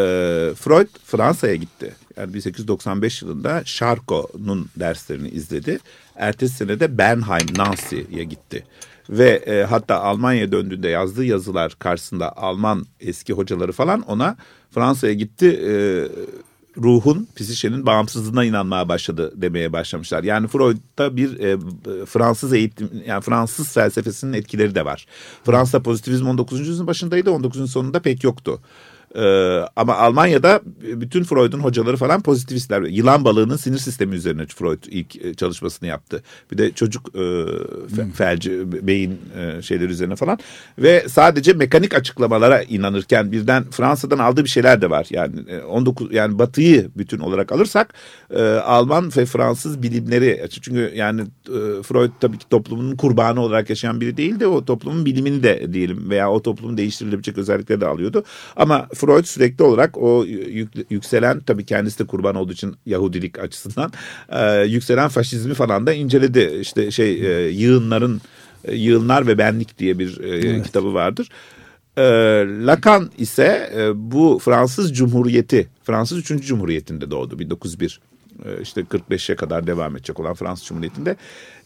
Freud 0.55 0.87
Fransa'ya 1.05 1.55
gitti. 1.55 1.93
Yani 2.17 2.33
1895 2.33 3.21
yılında 3.21 3.63
Charcot'un 3.63 4.69
derslerini 4.75 5.29
izledi. 5.29 5.79
Ertesi 6.15 6.55
sene 6.55 6.79
de 6.79 6.97
Bernheim, 6.97 7.47
Nancy'ye 7.57 8.23
gitti. 8.23 8.63
Ve 9.09 9.29
e, 9.29 9.63
hatta 9.63 10.01
Almanya'ya 10.01 10.51
döndüğünde 10.51 10.87
yazdığı 10.89 11.25
yazılar 11.25 11.75
karşısında 11.79 12.37
Alman 12.37 12.85
eski 12.99 13.33
hocaları 13.33 13.71
falan 13.71 14.01
ona 14.01 14.37
Fransa'ya 14.71 15.13
gitti... 15.13 15.47
E, 15.47 15.71
ruhun, 16.77 17.27
psişenin 17.35 17.85
bağımsızlığına 17.85 18.43
inanmaya 18.43 18.89
başladı 18.89 19.33
demeye 19.35 19.73
başlamışlar. 19.73 20.23
Yani 20.23 20.47
Freud'da 20.47 21.17
bir 21.17 21.39
e, 21.39 21.57
Fransız 22.05 22.53
eğitim, 22.53 22.89
yani 23.07 23.21
Fransız 23.21 23.73
felsefesinin 23.73 24.33
etkileri 24.33 24.75
de 24.75 24.85
var. 24.85 25.05
Fransa 25.43 25.83
pozitivizm 25.83 26.27
19. 26.27 26.59
yüzyılın 26.59 26.87
başındaydı, 26.87 27.31
19. 27.31 27.71
sonunda 27.71 27.99
pek 28.01 28.23
yoktu. 28.23 28.61
Ee, 29.15 29.65
ama 29.75 29.95
Almanya'da 29.95 30.61
bütün 30.81 31.23
Freud'un 31.23 31.59
hocaları 31.59 31.97
falan 31.97 32.21
pozitivistler. 32.21 32.81
Yılan 32.81 33.25
balığının 33.25 33.55
sinir 33.55 33.77
sistemi 33.77 34.15
üzerine 34.15 34.45
Freud 34.45 34.83
ilk 34.87 35.25
e, 35.25 35.33
çalışmasını 35.33 35.89
yaptı. 35.89 36.23
Bir 36.51 36.57
de 36.57 36.71
çocuk 36.71 37.15
e, 37.15 37.45
fe, 37.95 38.03
hmm. 38.03 38.11
felci, 38.11 38.71
beyin 38.87 39.19
e, 39.37 39.61
şeyleri 39.61 39.91
üzerine 39.91 40.15
falan. 40.15 40.39
Ve 40.79 41.05
sadece 41.09 41.53
mekanik 41.53 41.95
açıklamalara 41.95 42.63
inanırken 42.63 43.31
birden 43.31 43.63
Fransa'dan 43.71 44.19
aldığı 44.19 44.43
bir 44.43 44.49
şeyler 44.49 44.81
de 44.81 44.89
var. 44.89 45.07
Yani 45.09 45.61
19 45.69 46.11
e, 46.11 46.15
yani 46.15 46.39
Batı'yı 46.39 46.89
bütün 46.97 47.19
olarak 47.19 47.51
alırsak 47.51 47.93
e, 48.31 48.41
Alman 48.43 49.11
ve 49.17 49.25
Fransız 49.25 49.83
bilimleri 49.83 50.47
çünkü 50.61 50.91
yani 50.95 51.21
e, 51.47 51.83
Freud 51.83 52.11
tabii 52.19 52.37
ki 52.37 52.49
toplumun 52.49 52.95
kurbanı 52.95 53.41
olarak 53.41 53.69
yaşayan 53.69 54.01
biri 54.01 54.17
değil 54.17 54.39
de 54.39 54.47
o 54.47 54.65
toplumun 54.65 55.05
bilimini 55.05 55.43
de 55.43 55.73
diyelim 55.73 56.09
veya 56.09 56.31
o 56.31 56.41
toplumun 56.41 56.77
değiştirilebilecek 56.77 57.37
özellikleri 57.37 57.81
de 57.81 57.85
alıyordu. 57.85 58.23
Ama 58.55 58.87
Freud 58.99 59.25
sürekli 59.25 59.63
olarak 59.63 59.97
o 59.97 60.25
yük, 60.25 60.69
yükselen 60.89 61.39
tabii 61.39 61.65
kendisi 61.65 61.99
de 61.99 62.07
kurban 62.07 62.35
olduğu 62.35 62.53
için 62.53 62.75
Yahudilik 62.85 63.39
açısından 63.39 63.91
e, 64.29 64.63
yükselen 64.63 65.07
faşizmi 65.07 65.53
falan 65.53 65.87
da 65.87 65.93
inceledi. 65.93 66.57
İşte 66.61 66.91
şey 66.91 67.11
e, 67.11 67.49
yığınların 67.49 68.21
e, 68.63 68.75
Yığınlar 68.75 69.27
ve 69.27 69.37
Benlik 69.37 69.79
diye 69.79 69.99
bir 69.99 70.19
e, 70.19 70.29
evet. 70.29 70.65
kitabı 70.65 70.93
vardır. 70.93 71.29
E, 71.97 72.03
Lacan 72.65 73.11
ise 73.17 73.71
e, 73.75 74.11
bu 74.11 74.39
Fransız 74.43 74.93
Cumhuriyeti, 74.93 75.67
Fransız 75.83 76.31
3. 76.31 76.47
Cumhuriyeti'nde 76.47 77.11
doğdu 77.11 77.39
1901. 77.39 77.99
E, 78.45 78.61
işte 78.61 78.81
45'e 78.81 79.35
kadar 79.35 79.67
devam 79.67 79.95
edecek 79.95 80.19
olan 80.19 80.33
Fransız 80.33 80.65
Cumhuriyeti'nde 80.65 81.15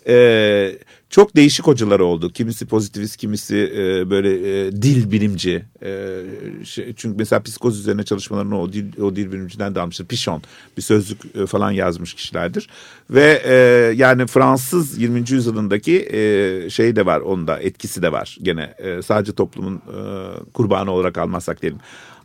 e, 0.08 0.78
çok 1.10 1.36
değişik 1.36 1.68
hocaları 1.68 2.06
oldu. 2.06 2.30
Kimisi 2.30 2.66
pozitivist, 2.66 3.18
kimisi 3.18 3.74
e, 3.78 4.10
böyle 4.10 4.30
e, 4.68 4.72
dil 4.72 5.12
bilimci. 5.12 5.66
E, 5.84 6.22
şey, 6.64 6.94
çünkü 6.96 7.18
mesela 7.18 7.44
psikoz 7.44 7.80
üzerine 7.80 8.04
çalışmalarını 8.04 8.62
o 8.62 8.74
dil, 8.74 9.02
o 9.02 9.16
dil 9.16 9.32
bilimciden 9.32 9.76
de 9.76 9.80
almıştır. 9.80 10.06
Pichon 10.06 10.42
bir 10.78 10.82
sözlük 10.82 11.36
e, 11.36 11.46
falan 11.46 11.72
yazmış 11.72 12.14
kişilerdir. 12.14 12.70
Ve 13.10 13.42
e, 13.46 13.54
yani 13.96 14.28
Fransız 14.28 14.98
20. 14.98 15.20
yüzyılındaki 15.30 16.10
e, 16.12 16.70
şey 16.70 16.96
de 16.96 17.06
var 17.06 17.20
onda 17.20 17.60
etkisi 17.60 18.02
de 18.02 18.12
var 18.12 18.38
gene. 18.42 18.74
E, 18.78 19.02
sadece 19.02 19.32
toplumun 19.32 19.76
e, 19.76 20.00
kurbanı 20.54 20.92
olarak 20.92 21.18
almazsak 21.18 21.62
diyelim. 21.62 21.80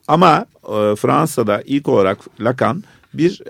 Ama 0.08 0.46
e, 0.64 0.96
Fransa'da 0.96 1.62
ilk 1.66 1.88
olarak 1.88 2.18
Lacan 2.40 2.84
bir 3.14 3.42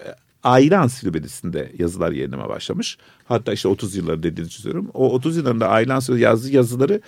aile 0.45 0.77
ansiklopedisinde 0.77 1.73
yazılar 1.79 2.13
yayınlama 2.13 2.49
başlamış. 2.49 2.99
Hatta 3.25 3.53
işte 3.53 3.69
30 3.69 3.97
yılları 3.97 4.23
dediğini 4.23 4.51
çiziyorum. 4.51 4.91
O 4.95 5.13
30 5.13 5.37
yıllarında 5.37 5.69
aile 5.69 5.93
ansiklopedisinde 5.93 6.29
yazdığı 6.29 6.51
yazıları 6.51 7.01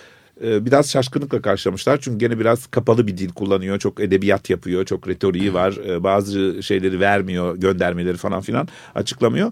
e, 0.43 0.65
biraz 0.65 0.91
şaşkınlıkla 0.91 1.41
karşılamışlar. 1.41 1.97
Çünkü 2.01 2.17
gene 2.17 2.39
biraz 2.39 2.67
kapalı 2.67 3.07
bir 3.07 3.17
dil 3.17 3.29
kullanıyor. 3.29 3.79
Çok 3.79 3.99
edebiyat 3.99 4.49
yapıyor. 4.49 4.85
Çok 4.85 5.07
retoriği 5.07 5.53
var. 5.53 5.73
E, 5.87 6.03
bazı 6.03 6.63
şeyleri 6.63 6.99
vermiyor. 6.99 7.55
Göndermeleri 7.55 8.17
falan 8.17 8.41
filan 8.41 8.67
açıklamıyor. 8.95 9.51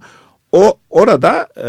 O 0.52 0.78
orada 0.90 1.48
e, 1.58 1.68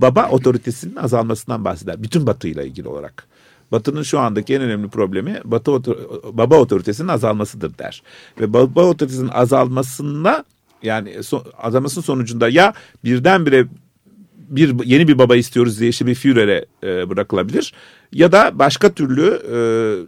baba 0.00 0.28
otoritesinin 0.28 0.96
azalmasından 0.96 1.64
bahseder. 1.64 2.02
Bütün 2.02 2.26
Batı 2.26 2.48
ile 2.48 2.66
ilgili 2.66 2.88
olarak. 2.88 3.26
Batı'nın 3.72 4.02
şu 4.02 4.18
andaki 4.18 4.54
en 4.54 4.62
önemli 4.62 4.88
problemi 4.88 5.40
Batı 5.44 5.72
baba 6.32 6.58
otoritesinin 6.58 7.08
azalmasıdır 7.08 7.78
der. 7.78 8.02
Ve 8.40 8.52
baba 8.52 8.84
otoritesinin 8.84 9.28
azalmasında 9.28 10.44
yani 10.82 11.22
so, 11.22 11.44
azamasının 11.58 12.04
sonucunda 12.04 12.48
ya 12.48 12.74
birdenbire 13.04 13.66
bir 14.50 14.84
yeni 14.84 15.08
bir 15.08 15.18
baba 15.18 15.36
istiyoruz 15.36 15.80
diye 15.80 15.90
işte 15.90 16.06
bir 16.06 16.14
Führer'e 16.14 16.66
e, 16.82 17.10
bırakılabilir 17.10 17.72
ya 18.12 18.32
da 18.32 18.58
başka 18.58 18.92
türlü 18.92 19.26
e, 19.26 19.56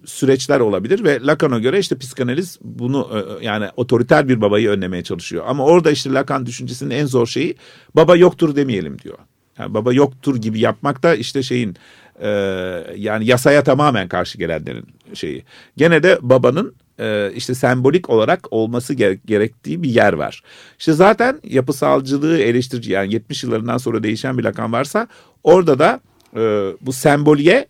süreçler 0.07 0.61
olabilir 0.61 1.05
ve 1.05 1.21
Lacan'a 1.23 1.59
göre 1.59 1.79
işte 1.79 1.99
psikanaliz 1.99 2.59
bunu 2.63 3.09
e, 3.15 3.45
yani 3.45 3.69
otoriter 3.77 4.29
bir 4.29 4.41
babayı 4.41 4.69
önlemeye 4.69 5.03
çalışıyor. 5.03 5.45
Ama 5.47 5.65
orada 5.65 5.91
işte 5.91 6.13
Lacan 6.13 6.47
düşüncesinin 6.47 6.91
en 6.91 7.07
zor 7.07 7.27
şeyi 7.27 7.57
baba 7.97 8.17
yoktur 8.17 8.57
demeyelim 8.57 8.99
diyor. 8.99 9.19
Yani 9.59 9.75
baba 9.75 9.93
yoktur 9.93 10.37
gibi 10.37 10.61
yapmak 10.61 11.03
da 11.03 11.15
işte 11.15 11.43
şeyin 11.43 11.77
e, 12.21 12.29
yani 12.97 13.27
yasaya 13.27 13.65
tamamen 13.65 14.09
karşı 14.09 14.39
gelenlerin 14.39 14.87
şeyi. 15.15 15.45
Gene 15.77 16.03
de 16.03 16.19
babanın 16.23 16.75
e, 17.01 17.33
işte 17.35 17.55
sembolik 17.55 18.11
olarak 18.11 18.53
olması 18.53 18.95
gerektiği 18.95 19.83
bir 19.83 19.91
yer 19.91 20.13
var. 20.13 20.43
İşte 20.79 20.93
zaten 20.93 21.41
yapısalcılığı 21.45 22.39
eleştirici 22.39 22.93
yani 22.93 23.15
70 23.15 23.45
yıllarından 23.45 23.79
sonra 23.79 24.03
değişen 24.03 24.39
bir 24.39 24.45
lakan 24.45 24.73
varsa 24.73 25.09
orada 25.45 25.79
da 25.79 26.01
e, 26.37 26.41
bu 26.81 26.93
semboliye 26.93 27.67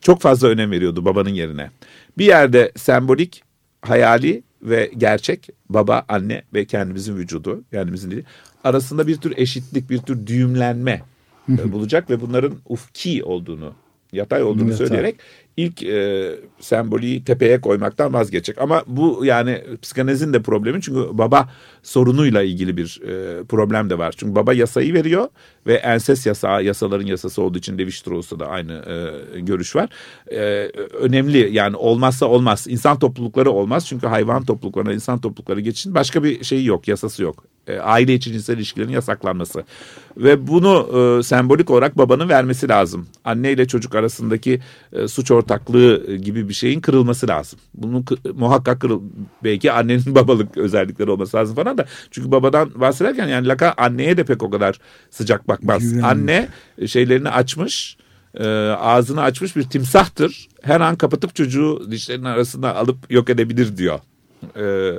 çok 0.00 0.20
fazla 0.20 0.48
önem 0.48 0.70
veriyordu 0.70 1.04
babanın 1.04 1.34
yerine. 1.34 1.70
Bir 2.18 2.26
yerde 2.26 2.72
sembolik, 2.76 3.42
hayali 3.82 4.42
ve 4.62 4.90
gerçek 4.98 5.48
baba, 5.68 6.04
anne 6.08 6.42
ve 6.54 6.64
kendimizin 6.64 7.16
vücudu, 7.16 7.64
kendimizin 7.70 8.10
dili 8.10 8.24
arasında 8.64 9.06
bir 9.06 9.16
tür 9.16 9.34
eşitlik, 9.36 9.90
bir 9.90 9.98
tür 9.98 10.26
düğümlenme 10.26 11.02
e, 11.48 11.72
bulacak 11.72 12.10
ve 12.10 12.20
bunların 12.20 12.54
ufki 12.68 13.24
olduğunu, 13.24 13.74
yatay 14.12 14.42
olduğunu 14.42 14.70
yatay. 14.70 14.86
söyleyerek 14.86 15.16
ilk 15.56 15.82
e, 15.82 16.30
sembolü 16.60 17.24
tepeye 17.24 17.60
koymaktan 17.60 18.12
vazgeçecek. 18.12 18.60
Ama 18.60 18.82
bu 18.86 19.24
yani 19.24 19.64
psikanalizin 19.82 20.32
de 20.32 20.42
problemi 20.42 20.82
çünkü 20.82 21.00
baba 21.12 21.48
sorunuyla 21.82 22.42
ilgili 22.42 22.76
bir 22.76 23.00
e, 23.02 23.44
problem 23.44 23.90
de 23.90 23.98
var. 23.98 24.14
Çünkü 24.16 24.34
baba 24.34 24.52
yasayı 24.52 24.94
veriyor 24.94 25.28
ve 25.66 25.74
enses 25.74 26.26
yasağı 26.26 26.64
yasaların 26.64 27.06
yasası 27.06 27.42
olduğu 27.42 27.58
için 27.58 27.78
Levi 27.78 27.92
Strauss'ta 27.92 28.40
da 28.40 28.46
aynı 28.46 28.72
e, 28.72 29.40
görüş 29.40 29.76
var. 29.76 29.88
E, 30.30 30.40
önemli 31.00 31.48
yani 31.52 31.76
olmazsa 31.76 32.26
olmaz. 32.26 32.66
İnsan 32.68 32.98
toplulukları 32.98 33.50
olmaz 33.50 33.86
çünkü 33.86 34.06
hayvan 34.06 34.44
topluluklarına 34.44 34.92
insan 34.92 35.20
toplulukları 35.20 35.60
geçin 35.60 35.94
başka 35.94 36.24
bir 36.24 36.44
şeyi 36.44 36.66
yok 36.66 36.88
yasası 36.88 37.22
yok. 37.22 37.44
E, 37.66 37.78
aile 37.78 38.14
içi 38.14 38.32
cinsel 38.32 38.56
ilişkilerin 38.56 38.90
yasaklanması. 38.90 39.64
Ve 40.16 40.46
bunu 40.46 40.88
e, 41.18 41.22
sembolik 41.22 41.70
olarak 41.70 41.98
babanın 41.98 42.28
vermesi 42.28 42.68
lazım. 42.68 43.06
Anne 43.24 43.52
ile 43.52 43.66
çocuk 43.66 43.94
arasındaki 43.94 44.60
e, 44.92 45.08
suç 45.08 45.30
ortaklığı 45.42 46.16
gibi 46.16 46.48
bir 46.48 46.54
şeyin 46.54 46.80
kırılması 46.80 47.28
lazım. 47.28 47.58
Bunun 47.74 48.04
muhakkak 48.34 48.80
kırıl 48.80 49.02
belki 49.44 49.72
annenin 49.72 50.02
babalık 50.14 50.56
özellikleri 50.56 51.10
olması 51.10 51.36
lazım 51.36 51.56
falan 51.56 51.78
da. 51.78 51.86
Çünkü 52.10 52.30
babadan 52.30 52.70
bahsederken 52.74 53.28
yani 53.28 53.48
Laka 53.48 53.74
anneye 53.76 54.16
de 54.16 54.24
pek 54.24 54.42
o 54.42 54.50
kadar 54.50 54.78
sıcak 55.10 55.48
bakmaz. 55.48 55.82
Güven. 55.82 56.02
Anne 56.02 56.48
şeylerini 56.86 57.28
açmış 57.28 57.96
e, 58.34 58.46
ağzını 58.68 59.22
açmış 59.22 59.56
bir 59.56 59.62
timsahtır. 59.62 60.48
Her 60.62 60.80
an 60.80 60.96
kapatıp 60.96 61.34
çocuğu 61.34 61.90
dişlerinin 61.90 62.24
arasında 62.24 62.76
alıp 62.76 63.10
yok 63.10 63.30
edebilir 63.30 63.76
diyor 63.76 64.00
e, 64.56 64.92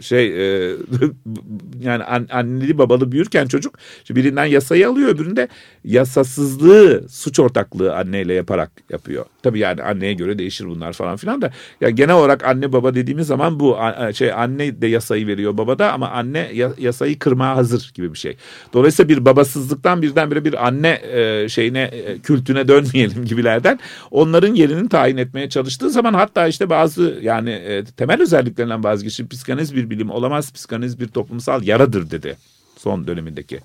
şey 0.00 0.26
e, 0.26 0.76
yani 1.80 2.04
an, 2.04 2.26
anneli 2.30 2.78
babalı 2.78 3.12
büyürken 3.12 3.46
çocuk 3.46 3.78
birinden 4.10 4.44
yasayı 4.44 4.88
alıyor 4.88 5.08
öbüründe 5.08 5.48
yasasızlığı 5.84 7.08
suç 7.08 7.40
ortaklığı 7.40 7.96
anneyle 7.96 8.34
yaparak 8.34 8.70
yapıyor. 8.90 9.24
Tabii 9.42 9.58
yani 9.58 9.82
anneye 9.82 10.12
göre 10.12 10.38
değişir 10.38 10.66
bunlar 10.66 10.92
falan 10.92 11.16
filan 11.16 11.42
da 11.42 11.50
ya 11.80 11.90
genel 11.90 12.14
olarak 12.14 12.44
anne 12.44 12.72
baba 12.72 12.94
dediğimiz 12.94 13.26
zaman 13.26 13.60
bu 13.60 13.78
şey 14.14 14.32
anne 14.32 14.82
de 14.82 14.86
yasayı 14.86 15.26
veriyor 15.26 15.58
baba 15.58 15.78
da 15.78 15.92
ama 15.92 16.08
anne 16.08 16.50
yasayı 16.78 17.18
kırmaya 17.18 17.56
hazır 17.56 17.90
gibi 17.94 18.12
bir 18.12 18.18
şey. 18.18 18.36
Dolayısıyla 18.72 19.08
bir 19.08 19.24
babasızlıktan 19.24 20.02
birdenbire 20.02 20.44
bir 20.44 20.66
anne 20.66 21.00
e, 21.12 21.48
şeyine 21.48 21.82
e, 21.82 22.18
kültüne 22.18 22.68
dönmeyelim 22.68 23.24
gibilerden 23.24 23.78
onların 24.10 24.54
yerini 24.54 24.88
tayin 24.88 25.16
etmeye 25.16 25.48
çalıştığı 25.48 25.90
zaman 25.90 26.14
hatta 26.14 26.46
işte 26.46 26.70
bazı 26.70 27.18
yani 27.22 27.84
temel 27.96 28.22
özelliklerinden 28.22 28.81
vazgeçip 28.84 29.30
psikanaliz 29.30 29.76
bir 29.76 29.90
bilim 29.90 30.10
olamaz 30.10 30.52
psikanaliz 30.52 31.00
bir 31.00 31.08
toplumsal 31.08 31.62
yaradır 31.62 32.10
dedi 32.10 32.36
son 32.82 33.06
dönemindeki 33.06 33.60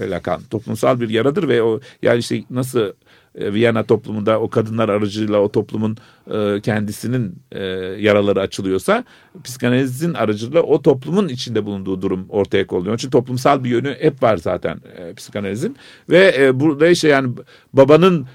Lacan. 0.00 0.40
Toplumsal 0.50 1.00
bir 1.00 1.08
yaradır 1.08 1.48
ve 1.48 1.62
o 1.62 1.80
yani 2.02 2.18
işte 2.18 2.42
nasıl 2.50 2.92
e, 3.34 3.52
Viyana 3.52 3.82
toplumunda 3.82 4.40
o 4.40 4.50
kadınlar 4.50 4.88
aracılığıyla 4.88 5.40
o 5.40 5.52
toplumun 5.52 5.96
e, 6.30 6.60
kendisinin 6.60 7.34
e, 7.52 7.62
yaraları 7.98 8.40
açılıyorsa 8.40 9.04
psikanalizin 9.44 10.14
aracılığıyla 10.14 10.62
o 10.62 10.82
toplumun 10.82 11.28
içinde 11.28 11.66
bulunduğu 11.66 12.02
durum 12.02 12.26
ortaya 12.28 12.66
konuluyor. 12.66 12.90
Onun 12.90 12.96
için 12.96 13.10
toplumsal 13.10 13.64
bir 13.64 13.70
yönü 13.70 13.96
hep 14.00 14.22
var 14.22 14.36
zaten 14.36 14.80
e, 14.96 15.14
psikanalizin 15.14 15.76
ve 16.10 16.34
e, 16.38 16.60
burada 16.60 16.88
işte 16.88 17.08
yani 17.08 17.34
babanın 17.72 18.26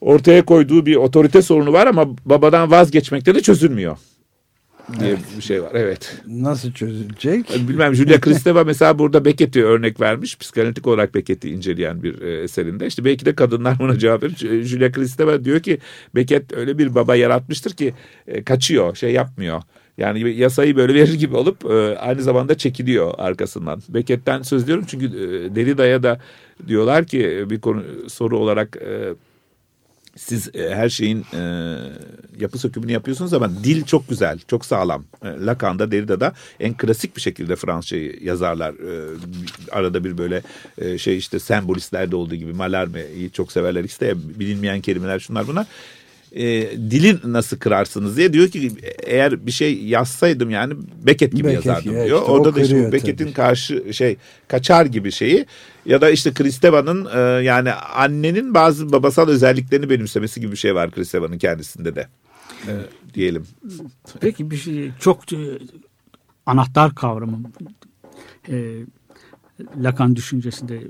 ortaya 0.00 0.44
koyduğu 0.44 0.86
bir 0.86 0.96
otorite 0.96 1.42
sorunu 1.42 1.72
var 1.72 1.86
ama 1.86 2.08
babadan 2.24 2.70
vazgeçmekte 2.70 3.34
de 3.34 3.40
çözülmüyor 3.40 3.96
diye 5.00 5.10
evet. 5.10 5.20
bir 5.36 5.42
şey 5.42 5.62
var. 5.62 5.70
Evet. 5.74 6.16
Nasıl 6.26 6.72
çözülecek? 6.72 7.68
Bilmem 7.68 7.94
Julia 7.94 8.20
Kristeva 8.20 8.64
mesela 8.64 8.98
burada 8.98 9.24
Beckett'i 9.24 9.64
örnek 9.64 10.00
vermiş. 10.00 10.38
Psikanalitik 10.38 10.86
olarak 10.86 11.14
Beckett'i 11.14 11.50
inceleyen 11.50 12.02
bir 12.02 12.22
e, 12.22 12.42
eserinde. 12.42 12.86
İşte 12.86 13.04
belki 13.04 13.26
de 13.26 13.34
kadınlar 13.34 13.78
buna 13.78 13.98
cevap 13.98 14.22
verir. 14.22 14.64
Julia 14.64 14.92
Kristeva 14.92 15.44
diyor 15.44 15.60
ki 15.60 15.78
Beckett 16.14 16.52
öyle 16.52 16.78
bir 16.78 16.94
baba 16.94 17.16
yaratmıştır 17.16 17.70
ki 17.70 17.94
e, 18.26 18.44
kaçıyor, 18.44 18.94
şey 18.96 19.12
yapmıyor. 19.12 19.62
Yani 19.98 20.30
yasayı 20.30 20.76
böyle 20.76 20.94
verir 20.94 21.14
gibi 21.14 21.36
olup 21.36 21.64
e, 21.64 21.98
aynı 21.98 22.22
zamanda 22.22 22.58
çekiliyor 22.58 23.14
arkasından. 23.18 23.82
Beckett'ten 23.88 24.42
söz 24.42 24.66
diyorum 24.66 24.84
çünkü 24.88 25.06
e, 25.06 25.54
Derrida'ya 25.54 26.02
da 26.02 26.20
diyorlar 26.68 27.04
ki 27.04 27.44
bir 27.50 27.60
konu 27.60 27.82
soru 28.08 28.38
olarak 28.38 28.76
e, 28.76 29.14
siz 30.16 30.54
e, 30.54 30.74
her 30.74 30.88
şeyin 30.88 31.24
e, 31.34 31.40
yapı 32.40 32.58
sökümünü 32.58 32.92
yapıyorsunuz 32.92 33.32
ama 33.32 33.50
dil 33.64 33.84
çok 33.84 34.08
güzel, 34.08 34.38
çok 34.48 34.66
sağlam. 34.66 35.04
E, 35.24 35.28
Lacan'da, 35.28 35.90
Derrida'da 35.90 36.32
en 36.60 36.76
klasik 36.76 37.16
bir 37.16 37.20
şekilde 37.20 37.56
Fransızcayı 37.56 38.18
yazarlar. 38.22 38.74
E, 38.74 39.16
arada 39.72 40.04
bir 40.04 40.18
böyle 40.18 40.42
e, 40.78 40.98
şey 40.98 41.16
işte 41.18 41.38
sembolistlerde 41.38 42.16
olduğu 42.16 42.34
gibi 42.34 42.52
Mallarme'yi 42.52 43.30
çok 43.30 43.52
severler. 43.52 43.84
İşte 43.84 44.14
bilinmeyen 44.38 44.80
kelimeler 44.80 45.18
şunlar 45.18 45.46
bunlar 45.46 45.66
e, 46.32 46.42
dili 46.90 47.18
nasıl 47.24 47.58
kırarsınız 47.58 48.16
diye 48.16 48.32
diyor 48.32 48.48
ki 48.48 48.72
eğer 49.02 49.46
bir 49.46 49.50
şey 49.50 49.84
yazsaydım 49.84 50.50
yani 50.50 50.74
Beckett 51.06 51.32
gibi 51.32 51.48
Beckett, 51.48 51.66
yazardım 51.66 51.96
ya, 51.96 52.06
diyor. 52.06 52.20
Işte 52.20 52.32
Orada 52.32 52.54
da 52.54 52.60
işte 52.60 52.92
Beckett'in 52.92 53.32
karşı 53.32 53.94
şey 53.94 54.16
kaçar 54.48 54.86
gibi 54.86 55.12
şeyi 55.12 55.46
ya 55.86 56.00
da 56.00 56.10
işte 56.10 56.34
Kristeva'nın 56.34 57.08
e, 57.14 57.44
yani 57.44 57.72
annenin 57.72 58.54
bazı 58.54 58.92
babasal 58.92 59.28
özelliklerini 59.28 59.90
benimsemesi 59.90 60.40
gibi 60.40 60.52
bir 60.52 60.56
şey 60.56 60.74
var 60.74 60.90
Kristeva'nın 60.90 61.38
kendisinde 61.38 61.94
de. 61.94 62.08
e, 62.68 62.72
diyelim. 63.14 63.46
Peki 64.20 64.50
bir 64.50 64.56
şey 64.56 64.90
çok 65.00 65.32
e, 65.32 65.58
anahtar 66.46 66.94
kavramı 66.94 67.38
e, 68.48 68.74
Lacan 69.76 70.16
düşüncesinde 70.16 70.80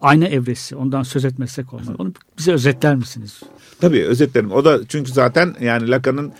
ayna 0.00 0.26
evresi 0.26 0.76
ondan 0.76 1.02
söz 1.02 1.24
etmesek 1.24 1.74
olmaz. 1.74 1.88
Onu 1.98 2.12
bize 2.38 2.52
özetler 2.52 2.96
misiniz? 2.96 3.42
Tabii 3.80 4.04
özetlerim. 4.04 4.52
O 4.52 4.64
da 4.64 4.80
çünkü 4.88 5.12
zaten 5.12 5.54
yani 5.60 5.90
Lacan'ın 5.90 6.32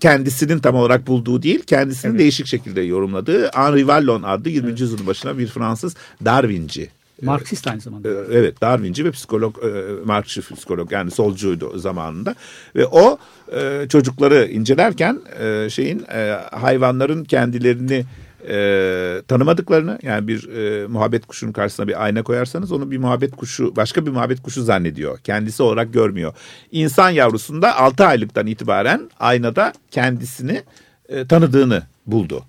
kendisinin 0.00 0.58
tam 0.58 0.74
olarak 0.74 1.06
bulduğu 1.06 1.42
değil, 1.42 1.62
kendisinin 1.62 2.12
evet. 2.12 2.20
değişik 2.20 2.46
şekilde 2.46 2.80
yorumladığı 2.80 3.50
Henri 3.54 3.88
Vallon 3.88 4.22
adlı 4.22 4.48
20. 4.48 4.68
Evet. 4.68 4.80
yüzyılın 4.80 5.06
başına 5.06 5.38
bir 5.38 5.46
Fransız 5.46 5.96
Darwinci. 6.24 6.90
Marksist 7.22 7.66
aynı 7.66 7.80
zamanda. 7.80 8.08
Ee, 8.08 8.12
evet 8.32 8.60
Darwinci 8.60 9.04
ve 9.04 9.10
psikolog, 9.10 9.56
e, 9.64 9.68
Marksist 10.04 10.54
psikolog 10.54 10.92
yani 10.92 11.10
solcuydu 11.10 11.78
zamanında. 11.78 12.34
Ve 12.76 12.86
o 12.86 13.18
e, 13.52 13.86
çocukları 13.88 14.46
incelerken 14.46 15.20
e, 15.40 15.70
şeyin 15.70 16.06
hayvanların 16.50 17.24
kendilerini 17.24 18.04
e, 18.48 19.22
tanımadıklarını 19.28 19.98
yani 20.02 20.28
bir 20.28 20.48
e, 20.48 20.86
muhabbet 20.86 21.26
kuşunun 21.26 21.52
karşısına 21.52 21.88
bir 21.88 22.04
ayna 22.04 22.22
koyarsanız 22.22 22.72
onu 22.72 22.90
bir 22.90 22.98
muhabbet 22.98 23.36
kuşu 23.36 23.76
başka 23.76 24.06
bir 24.06 24.10
muhabbet 24.10 24.42
kuşu 24.42 24.62
zannediyor. 24.62 25.18
Kendisi 25.18 25.62
olarak 25.62 25.92
görmüyor. 25.92 26.34
İnsan 26.72 27.10
yavrusunda 27.10 27.76
6 27.76 28.04
aylıktan 28.06 28.46
itibaren 28.46 29.10
aynada 29.20 29.72
kendisini 29.90 30.62
e, 31.08 31.26
tanıdığını 31.26 31.82
buldu. 32.06 32.44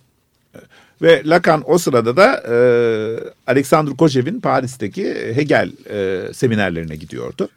Ve 1.02 1.22
Lacan 1.26 1.64
o 1.66 1.78
sırada 1.78 2.18
da 2.18 2.44
e, 2.50 2.56
Alexander 3.48 3.98
Kojev'in 3.98 4.39
Paris'teki 4.39 5.32
Hegel 5.36 5.72
e, 5.89 6.34
seminerlerine 6.34 6.96
gidiyordu. 6.96 7.50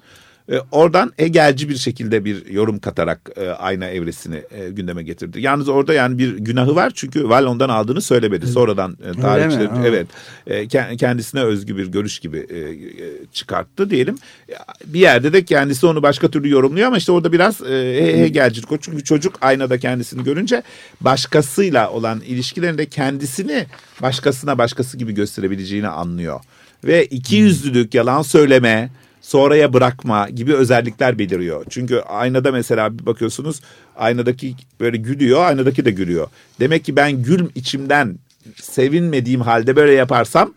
E, 0.53 0.61
oradan 0.73 1.13
Hegelci 1.17 1.69
bir 1.69 1.77
şekilde 1.77 2.25
bir 2.25 2.47
yorum 2.47 2.79
katarak 2.79 3.31
e, 3.37 3.49
ayna 3.49 3.87
evresini 3.87 4.43
e, 4.51 4.71
gündeme 4.71 5.03
getirdi. 5.03 5.41
Yalnız 5.41 5.69
orada 5.69 5.95
yani 5.95 6.19
bir 6.19 6.37
günahı 6.37 6.75
var 6.75 6.93
çünkü 6.95 7.29
Vallon'dan 7.29 7.69
aldığını 7.69 8.01
söylemedi. 8.01 8.47
Sonradan 8.47 8.97
e, 9.05 9.21
tarihçiler 9.21 9.71
evet 9.87 10.07
e, 10.47 10.97
kendisine 10.97 11.41
özgü 11.41 11.77
bir 11.77 11.87
görüş 11.87 12.19
gibi 12.19 12.39
e, 12.51 12.59
e, 12.59 13.27
çıkarttı 13.33 13.91
diyelim. 13.91 14.19
Bir 14.87 15.01
yerde 15.01 15.33
de 15.33 15.45
kendisi 15.45 15.87
onu 15.87 16.03
başka 16.03 16.29
türlü 16.29 16.51
yorumluyor 16.51 16.87
ama 16.87 16.97
işte 16.97 17.13
orada 17.13 17.33
biraz 17.33 17.63
e, 17.63 18.21
Hegelcilik 18.21 18.73
o. 18.73 18.79
Çünkü 18.79 19.05
çocuk 19.05 19.39
aynada 19.41 19.79
kendisini 19.79 20.25
görünce 20.25 20.63
başkasıyla 21.01 21.91
olan 21.91 22.21
ilişkilerinde 22.21 22.87
kendisini 22.87 23.67
başkasına 24.03 24.59
başkası 24.59 24.97
gibi 24.97 25.15
gösterebileceğini 25.15 25.89
anlıyor. 25.89 26.41
Ve 26.85 27.05
iki 27.05 27.37
yüzlülük, 27.37 27.95
yalan 27.95 28.23
söyleme, 28.23 28.91
sonraya 29.25 29.73
bırakma 29.73 30.29
gibi 30.29 30.55
özellikler 30.55 31.19
beliriyor. 31.19 31.65
Çünkü 31.71 31.99
aynada 31.99 32.53
mesela 32.53 32.99
bir 32.99 33.07
bakıyorsunuz 33.07 33.61
aynadaki 33.97 34.55
böyle 34.81 34.97
gülüyor, 34.97 35.45
aynadaki 35.45 35.85
de 35.85 35.91
gülüyor. 35.91 36.27
Demek 36.61 36.85
ki 36.85 36.97
ben 36.97 37.23
gül 37.23 37.49
içimden 37.55 38.19
sevinmediğim 38.57 39.41
halde 39.41 39.77
böyle 39.77 39.93
yaparsam 39.93 40.55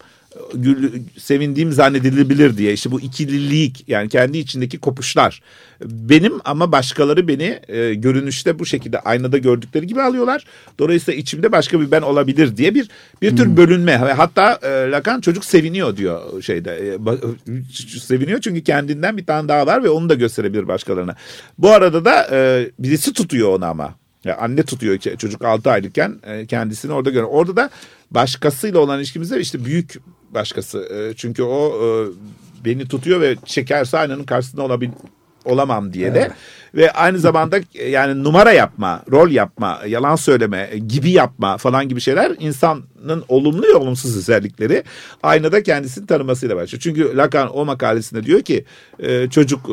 gül, 0.53 1.01
sevindiğim 1.17 1.71
zannedilebilir 1.71 2.57
diye 2.57 2.73
işte 2.73 2.91
bu 2.91 3.01
ikililik 3.01 3.83
yani 3.87 4.09
kendi 4.09 4.37
içindeki 4.37 4.77
kopuşlar 4.77 5.41
benim 5.81 6.33
ama 6.45 6.71
başkaları 6.71 7.27
beni 7.27 7.59
e, 7.67 7.93
görünüşte 7.93 8.59
bu 8.59 8.65
şekilde 8.65 8.99
aynada 8.99 9.37
gördükleri 9.37 9.87
gibi 9.87 10.01
alıyorlar. 10.01 10.45
Dolayısıyla 10.79 11.19
içimde 11.19 11.51
başka 11.51 11.81
bir 11.81 11.91
ben 11.91 12.01
olabilir 12.01 12.57
diye 12.57 12.75
bir 12.75 12.89
bir 13.21 13.37
tür 13.37 13.45
hmm. 13.45 13.57
bölünme. 13.57 13.95
Hatta 13.95 14.59
e, 14.63 14.91
Lacan 14.91 15.21
çocuk 15.21 15.45
seviniyor 15.45 15.97
diyor 15.97 16.41
şeyde. 16.41 16.71
E, 16.71 17.99
seviniyor 17.99 18.41
çünkü 18.41 18.63
kendinden 18.63 19.17
bir 19.17 19.25
tane 19.25 19.47
daha 19.47 19.67
var 19.67 19.83
ve 19.83 19.89
onu 19.89 20.09
da 20.09 20.13
gösterebilir 20.13 20.67
başkalarına. 20.67 21.15
Bu 21.57 21.69
arada 21.69 22.05
da 22.05 22.27
e, 22.31 22.69
birisi 22.79 23.13
tutuyor 23.13 23.53
onu 23.53 23.65
ama. 23.65 23.95
Yani 24.23 24.37
anne 24.37 24.63
tutuyor 24.63 24.97
çocuk 24.97 25.45
6 25.45 25.71
aylıkken 25.71 26.15
e, 26.23 26.45
kendisini 26.45 26.93
orada 26.93 27.09
görüyor. 27.09 27.29
Orada 27.31 27.55
da 27.55 27.69
başkasıyla 28.11 28.79
olan 28.79 28.99
ilişkimizde 28.99 29.39
işte 29.39 29.65
büyük 29.65 29.93
başkası. 30.33 30.79
E, 30.79 31.13
çünkü 31.15 31.43
o 31.43 31.69
e, 31.83 31.87
beni 32.65 32.87
tutuyor 32.87 33.21
ve 33.21 33.35
çekerse 33.45 33.97
aynanın 33.97 34.23
karşısında 34.23 34.61
olabil 34.61 34.89
olamam 35.45 35.93
diye 35.93 36.15
de. 36.15 36.19
Evet. 36.19 36.31
Ve 36.75 36.91
aynı 36.91 37.19
zamanda 37.19 37.59
e, 37.75 37.89
yani 37.89 38.23
numara 38.23 38.51
yapma, 38.51 39.03
rol 39.11 39.29
yapma, 39.29 39.81
yalan 39.87 40.15
söyleme, 40.15 40.69
gibi 40.87 41.09
yapma 41.09 41.57
falan 41.57 41.89
gibi 41.89 42.01
şeyler 42.01 42.35
insanın 42.39 43.23
olumlu 43.27 43.63
ve 43.63 43.75
olumsuz 43.75 44.17
özellikleri 44.17 44.83
aynada 45.23 45.63
kendisini 45.63 46.07
tanımasıyla 46.07 46.55
başlıyor. 46.55 46.81
Çünkü 46.81 47.17
Lacan 47.17 47.57
o 47.57 47.65
makalesinde 47.65 48.23
diyor 48.23 48.41
ki 48.41 48.65
çocuk 49.29 49.69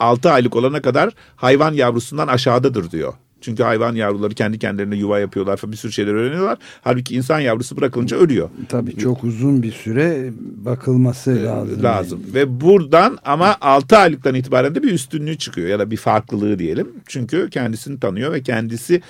6 0.00 0.30
aylık 0.30 0.56
olana 0.56 0.82
kadar 0.82 1.10
hayvan 1.36 1.72
yavrusundan 1.72 2.28
aşağıdadır 2.28 2.90
diyor. 2.90 3.12
Çünkü 3.42 3.62
hayvan 3.62 3.94
yavruları 3.94 4.34
kendi 4.34 4.58
kendilerine 4.58 4.96
yuva 4.96 5.18
yapıyorlar 5.18 5.56
falan 5.56 5.72
bir 5.72 5.76
sürü 5.76 5.92
şeyler 5.92 6.14
öğreniyorlar. 6.14 6.58
Halbuki 6.82 7.14
insan 7.14 7.40
yavrusu 7.40 7.76
bırakılınca 7.76 8.16
ölüyor. 8.16 8.48
Tabii 8.68 8.96
çok 8.96 9.24
uzun 9.24 9.62
bir 9.62 9.72
süre 9.72 10.30
bakılması 10.40 11.32
ee, 11.32 11.44
lazım. 11.44 11.82
Lazım. 11.82 12.20
Yani. 12.24 12.34
Ve 12.34 12.60
buradan 12.60 13.18
ama 13.24 13.56
6 13.60 13.96
aylıktan 13.96 14.34
itibaren 14.34 14.74
de 14.74 14.82
bir 14.82 14.92
üstünlüğü 14.92 15.38
çıkıyor 15.38 15.68
ya 15.68 15.78
da 15.78 15.90
bir 15.90 15.96
farklılığı 15.96 16.58
diyelim. 16.58 16.88
Çünkü 17.06 17.50
kendisini 17.50 18.00
tanıyor 18.00 18.32
ve 18.32 18.42
kendisi 18.42 19.02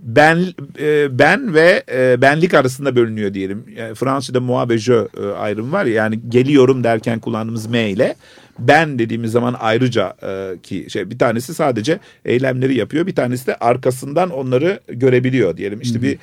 ben 0.00 0.38
e, 0.80 1.18
ben 1.18 1.54
ve 1.54 1.82
e, 1.92 2.22
benlik 2.22 2.54
arasında 2.54 2.96
bölünüyor 2.96 3.34
diyelim. 3.34 3.64
Yani 3.76 3.94
Fransızca'da 3.94 4.40
moi 4.40 4.68
ve 4.68 4.78
je 4.78 5.08
e, 5.22 5.26
ayrım 5.26 5.72
var 5.72 5.86
ya 5.86 5.94
yani 5.94 6.20
geliyorum 6.28 6.84
derken 6.84 7.20
kullandığımız 7.20 7.66
me 7.66 7.90
ile 7.90 8.16
ben 8.58 8.98
dediğimiz 8.98 9.32
zaman 9.32 9.56
ayrıca 9.60 10.16
e, 10.22 10.58
ki 10.62 10.86
şey 10.88 11.10
bir 11.10 11.18
tanesi 11.18 11.54
sadece 11.54 11.98
eylemleri 12.24 12.76
yapıyor 12.76 13.06
bir 13.06 13.14
tanesi 13.14 13.46
de 13.46 13.56
arkasından 13.56 14.30
onları 14.30 14.80
görebiliyor 14.88 15.56
diyelim 15.56 15.80
işte 15.80 15.94
Hı-hı. 15.94 16.02
bir 16.02 16.18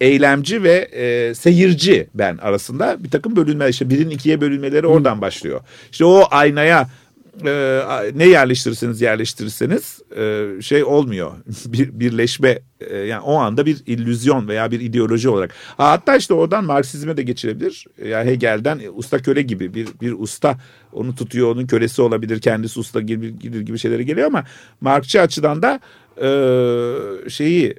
eylemci 0.00 0.62
ve 0.62 0.88
e, 0.92 1.34
seyirci 1.34 2.06
ben 2.14 2.36
arasında 2.36 3.04
bir 3.04 3.10
takım 3.10 3.36
bölünme 3.36 3.68
işte 3.68 3.90
birin 3.90 4.10
ikiye 4.10 4.40
bölünmeleri 4.40 4.86
oradan 4.86 5.20
başlıyor. 5.20 5.60
İşte 5.92 6.04
o 6.04 6.24
aynaya 6.30 6.88
e, 7.46 7.82
ne 8.14 8.24
yerleştirirseniz 8.28 9.00
yerleştirirseniz 9.00 10.00
e, 10.16 10.46
şey 10.62 10.84
olmuyor. 10.84 11.32
Bir 11.66 12.00
birleşme 12.00 12.58
e, 12.80 12.96
yani 12.96 13.20
o 13.20 13.34
anda 13.34 13.66
bir 13.66 13.82
illüzyon 13.86 14.48
veya 14.48 14.70
bir 14.70 14.80
ideoloji 14.80 15.28
olarak. 15.28 15.54
Hatta 15.76 16.16
işte 16.16 16.34
oradan 16.34 16.64
Marksizme 16.64 17.16
de 17.16 17.22
geçilebilir. 17.22 17.84
Yani 18.04 18.30
Hegel'den 18.30 18.80
usta 18.94 19.18
köle 19.18 19.42
gibi 19.42 19.74
bir 19.74 19.88
bir 20.00 20.12
usta 20.12 20.58
onu 20.92 21.14
tutuyor, 21.14 21.52
onun 21.52 21.66
kölesi 21.66 22.02
olabilir, 22.02 22.40
kendisi 22.40 22.80
usta 22.80 23.00
gibi, 23.00 23.38
gibi, 23.38 23.64
gibi 23.64 23.78
şeylere 23.78 24.02
geliyor 24.02 24.26
ama 24.26 24.44
Markçı 24.80 25.20
açıdan 25.20 25.62
da 25.62 25.80
e, 26.22 27.30
şeyi 27.30 27.74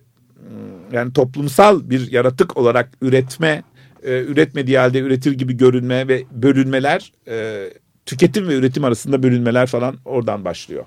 yani 0.91 1.13
toplumsal 1.13 1.89
bir 1.89 2.11
yaratık 2.11 2.57
olarak 2.57 2.89
üretme, 3.01 3.63
e, 4.03 4.23
üretmediği 4.23 4.77
halde 4.77 4.99
üretir 4.99 5.31
gibi 5.31 5.57
görünme 5.57 6.07
ve 6.07 6.23
bölünmeler 6.31 7.11
e, 7.27 7.69
tüketim 8.09 8.47
ve 8.47 8.55
üretim 8.55 8.83
arasında 8.83 9.23
bölünmeler 9.23 9.67
falan 9.67 9.95
oradan 10.05 10.45
başlıyor. 10.45 10.85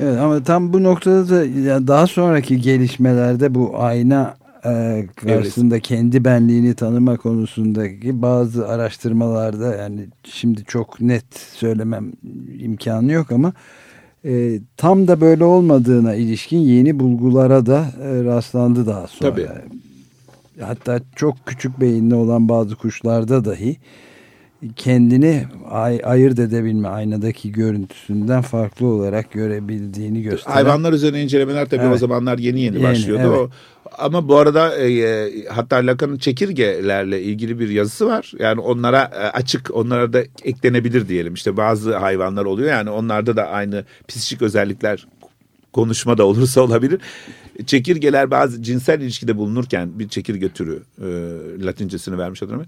Evet 0.00 0.18
ama 0.18 0.42
tam 0.42 0.72
bu 0.72 0.82
noktada 0.82 1.28
da 1.28 1.44
yani 1.44 1.86
daha 1.86 2.06
sonraki 2.06 2.60
gelişmelerde 2.60 3.54
bu 3.54 3.82
ayna 3.82 4.36
e, 4.64 5.06
karşısında 5.16 5.74
evet. 5.74 5.86
kendi 5.86 6.24
benliğini 6.24 6.74
tanıma 6.74 7.16
konusundaki 7.16 8.22
bazı 8.22 8.68
araştırmalarda 8.68 9.76
yani 9.76 10.08
şimdi 10.24 10.64
çok 10.64 11.00
net 11.00 11.34
söylemem 11.34 12.12
imkanı 12.58 13.12
yok 13.12 13.32
ama 13.32 13.52
e, 14.24 14.60
tam 14.76 15.08
da 15.08 15.20
böyle 15.20 15.44
olmadığına 15.44 16.14
ilişkin 16.14 16.58
yeni 16.58 17.00
bulgulara 17.00 17.66
da 17.66 17.86
e, 18.02 18.24
rastlandı 18.24 18.86
daha 18.86 19.06
sonra. 19.06 19.30
Tabii. 19.30 19.48
Hatta 20.60 21.00
çok 21.16 21.46
küçük 21.46 21.80
beyinli 21.80 22.14
olan 22.14 22.48
bazı 22.48 22.76
kuşlarda 22.76 23.44
dahi 23.44 23.76
kendini 24.76 25.44
ay 25.70 26.00
ayırt 26.04 26.38
edebilme 26.38 26.88
aynadaki 26.88 27.52
görüntüsünden 27.52 28.42
farklı 28.42 28.86
olarak 28.86 29.32
görebildiğini 29.32 30.22
gösteren. 30.22 30.54
Hayvanlar 30.54 30.92
üzerine 30.92 31.22
incelemeler 31.22 31.68
tabii 31.68 31.82
evet. 31.82 31.94
o 31.94 31.98
zamanlar 31.98 32.38
yeni 32.38 32.60
yeni, 32.60 32.76
yeni 32.76 32.84
başlıyordu. 32.84 33.22
Evet. 33.22 33.38
O, 33.38 33.50
ama 33.98 34.28
bu 34.28 34.36
arada 34.36 34.76
e, 34.76 34.92
e, 34.92 35.44
hatta 35.48 35.76
Lacan'ın 35.76 36.18
çekirgelerle 36.18 37.22
ilgili 37.22 37.58
bir 37.58 37.68
yazısı 37.68 38.06
var. 38.06 38.32
Yani 38.38 38.60
onlara 38.60 39.02
e, 39.14 39.18
açık, 39.18 39.70
onlara 39.74 40.12
da 40.12 40.22
eklenebilir 40.44 41.08
diyelim. 41.08 41.34
İşte 41.34 41.56
bazı 41.56 41.96
hayvanlar 41.96 42.44
oluyor 42.44 42.68
yani 42.68 42.90
onlarda 42.90 43.36
da 43.36 43.48
aynı 43.48 43.84
psikik 44.08 44.42
özellikler 44.42 45.06
konuşma 45.72 46.18
da 46.18 46.26
olursa 46.26 46.60
olabilir. 46.62 47.00
Çekirgeler 47.66 48.30
bazı 48.30 48.62
cinsel 48.62 49.00
ilişkide 49.00 49.36
bulunurken 49.36 49.98
bir 49.98 50.08
çekirge 50.08 50.48
türü 50.48 50.82
e, 50.98 51.06
latincesini 51.64 52.18
vermiş 52.18 52.42
adamı 52.42 52.64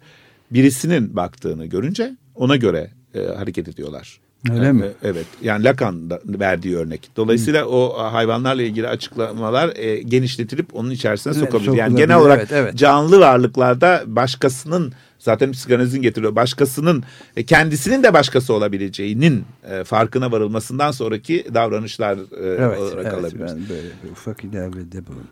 birisinin 0.54 1.16
baktığını 1.16 1.66
görünce 1.66 2.16
ona 2.34 2.56
göre 2.56 2.90
e, 3.14 3.20
hareket 3.20 3.68
ediyorlar. 3.68 4.20
Öyle 4.50 4.64
yani, 4.64 4.80
mi? 4.80 4.86
Evet. 5.02 5.26
Yani 5.42 5.64
Lacan 5.64 6.10
da 6.10 6.20
verdiği 6.26 6.76
örnek. 6.76 7.10
Dolayısıyla 7.16 7.62
Hı. 7.62 7.68
o 7.68 8.12
hayvanlarla 8.12 8.62
ilgili 8.62 8.88
açıklamalar 8.88 9.76
e, 9.76 10.02
genişletilip 10.02 10.74
onun 10.74 10.90
içerisine 10.90 11.32
evet, 11.36 11.44
sokabilir. 11.44 11.72
Yani 11.72 11.96
genel 11.96 12.16
olarak 12.16 12.38
evet, 12.38 12.52
evet. 12.52 12.74
canlı 12.74 13.20
varlıklarda 13.20 14.02
başkasının 14.06 14.92
zaten 15.18 15.52
psikanalizin 15.52 16.02
getiriyor. 16.02 16.36
Başkasının 16.36 17.04
e, 17.36 17.44
kendisinin 17.44 18.02
de 18.02 18.14
başkası 18.14 18.54
olabileceğinin 18.54 19.44
e, 19.70 19.84
farkına 19.84 20.32
varılmasından 20.32 20.90
sonraki 20.90 21.46
davranışlar 21.54 22.16
e, 22.16 22.64
evet, 22.64 22.78
olarak 22.78 23.06
evet, 23.06 23.14
alabilir. 23.14 23.40
Ben 23.40 23.68
böyle 23.68 23.88
bir 24.04 24.10
ufak 24.10 24.44
ilavede 24.44 25.06
bulundum. 25.06 25.26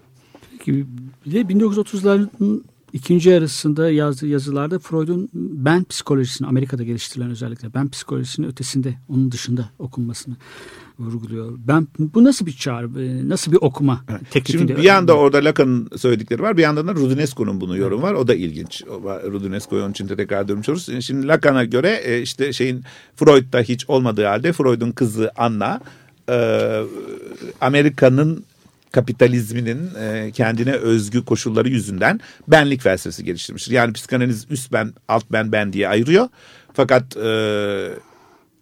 Peki 0.50 0.86
bir 1.26 1.32
de 1.32 1.40
1930'ların 1.40 2.62
ikinci 2.92 3.30
yarısında 3.30 3.90
yazdığı 3.90 4.26
yazılarda 4.26 4.78
Freud'un 4.78 5.28
ben 5.34 5.84
psikolojisini 5.84 6.48
Amerika'da 6.48 6.82
geliştirilen 6.82 7.30
özellikle 7.30 7.74
ben 7.74 7.88
psikolojisinin 7.88 8.46
ötesinde 8.46 8.94
onun 9.08 9.32
dışında 9.32 9.70
okunmasını 9.78 10.36
vurguluyor. 11.00 11.58
Ben 11.58 11.88
bu 11.98 12.24
nasıl 12.24 12.46
bir 12.46 12.52
çağrı, 12.52 13.02
e, 13.02 13.28
nasıl 13.28 13.52
bir 13.52 13.58
okuma 13.60 14.04
teklifinde? 14.30 14.58
Şimdi 14.58 14.76
bir 14.76 14.82
yanda 14.82 15.16
orada 15.16 15.38
Lacan'ın 15.38 15.88
söyledikleri 15.96 16.42
var, 16.42 16.56
bir 16.56 16.62
yandan 16.62 16.88
da 16.88 16.94
Rudinesco'nun 16.94 17.60
bunu 17.60 17.76
yorum 17.76 18.02
var. 18.02 18.14
O 18.14 18.28
da 18.28 18.34
ilginç. 18.34 18.84
Rudinesco'yu 19.32 19.82
onun 19.82 19.90
için 19.90 20.08
de 20.08 20.16
tekrar 20.16 20.48
dönmüş 20.48 20.68
oluruz. 20.68 20.88
Şimdi 21.00 21.28
Lacan'a 21.28 21.64
göre 21.64 22.00
e, 22.04 22.22
işte 22.22 22.52
şeyin 22.52 22.84
Freud'da 23.16 23.60
hiç 23.60 23.90
olmadığı 23.90 24.24
halde 24.24 24.52
Freud'un 24.52 24.92
kızı 24.92 25.30
Anna 25.36 25.80
e, 26.28 26.80
Amerika'nın 27.60 28.44
kapitalizminin 28.92 29.90
e, 30.00 30.30
kendine 30.30 30.72
özgü 30.72 31.24
koşulları 31.24 31.68
yüzünden 31.68 32.20
benlik 32.48 32.82
felsefesi 32.82 33.24
geliştirmiştir. 33.24 33.72
Yani 33.72 33.92
psikanaliz 33.92 34.46
üst 34.50 34.72
ben, 34.72 34.92
alt 35.08 35.24
ben, 35.32 35.52
ben 35.52 35.72
diye 35.72 35.88
ayırıyor. 35.88 36.28
Fakat 36.72 37.16
e, 37.16 37.30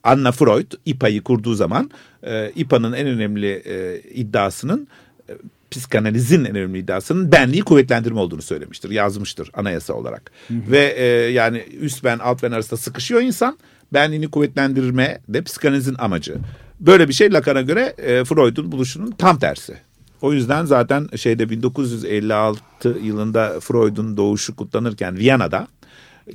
Anna 0.05 0.33
Freud 0.33 0.73
İPA'yı 0.85 1.23
kurduğu 1.23 1.55
zaman 1.55 1.91
e, 2.23 2.51
İPA'nın 2.51 2.93
en 2.93 3.07
önemli 3.07 3.53
e, 3.53 4.01
iddiasının 4.01 4.89
e, 5.29 5.33
psikanalizin 5.71 6.45
en 6.45 6.57
önemli 6.57 6.79
iddiasının 6.79 7.33
benliği 7.33 7.63
kuvvetlendirme 7.63 8.21
olduğunu 8.21 8.43
söylemiştir. 8.43 8.91
Yazmıştır 8.91 9.51
anayasa 9.55 9.93
olarak. 9.95 10.31
Hı 10.49 10.55
hı. 10.55 10.71
Ve 10.71 10.95
e, 10.97 11.05
yani 11.31 11.59
üst 11.81 12.05
ben 12.05 12.19
alt 12.19 12.43
ben 12.43 12.53
arasında 12.53 12.77
sıkışıyor 12.77 13.21
insan. 13.21 13.59
Benliğini 13.93 14.31
kuvvetlendirme 14.31 15.21
de 15.29 15.43
psikanalizin 15.43 15.97
amacı. 15.99 16.35
Böyle 16.81 17.09
bir 17.09 17.13
şey 17.13 17.33
Lacan'a 17.33 17.63
göre 17.63 17.95
e, 17.99 18.25
Freud'un 18.25 18.73
buluşunun 18.73 19.11
tam 19.11 19.39
tersi. 19.39 19.77
O 20.23 20.33
yüzden 20.33 20.65
zaten 20.65 21.09
şeyde 21.17 21.51
1956 21.51 22.97
yılında 23.03 23.61
Freud'un 23.61 24.17
doğuşu 24.17 24.57
kutlanırken 24.57 25.17
Viyana'da 25.17 25.69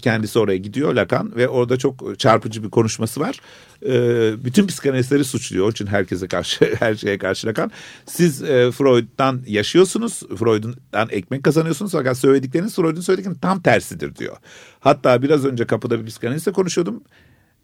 kendisi 0.02 0.40
oraya 0.40 0.58
gidiyor 0.58 0.94
Lacan 0.94 1.36
ve 1.36 1.50
orada 1.50 1.78
çok 1.78 2.20
çarpıcı 2.20 2.64
bir 2.64 2.70
konuşması 2.70 3.20
var. 3.20 3.40
Ee, 3.86 4.46
bütün 4.46 4.68
psikanalistleri 4.68 5.24
suçluyor. 5.24 5.64
Onun 5.64 5.72
için 5.72 5.88
herkese 5.88 6.28
karşı, 6.28 6.76
her 6.80 6.96
şeye 6.96 7.18
karşı 7.18 7.48
Lacan. 7.48 7.72
Siz 8.06 8.44
e, 8.44 8.72
Freud'dan 8.72 9.42
yaşıyorsunuz. 9.48 10.20
Freud'dan 10.20 11.08
ekmek 11.12 11.44
kazanıyorsunuz. 11.44 11.92
Fakat 11.92 12.18
söyledikleriniz 12.18 12.76
Freud'un 12.76 13.02
söylediklerinin 13.02 13.40
tam 13.40 13.62
tersidir 13.62 14.16
diyor. 14.16 14.38
Hatta 14.80 15.22
biraz 15.22 15.46
önce 15.46 15.68
kapıda 15.68 16.00
bir 16.00 16.06
psikanalistle 16.06 16.52
konuşuyordum 16.52 17.04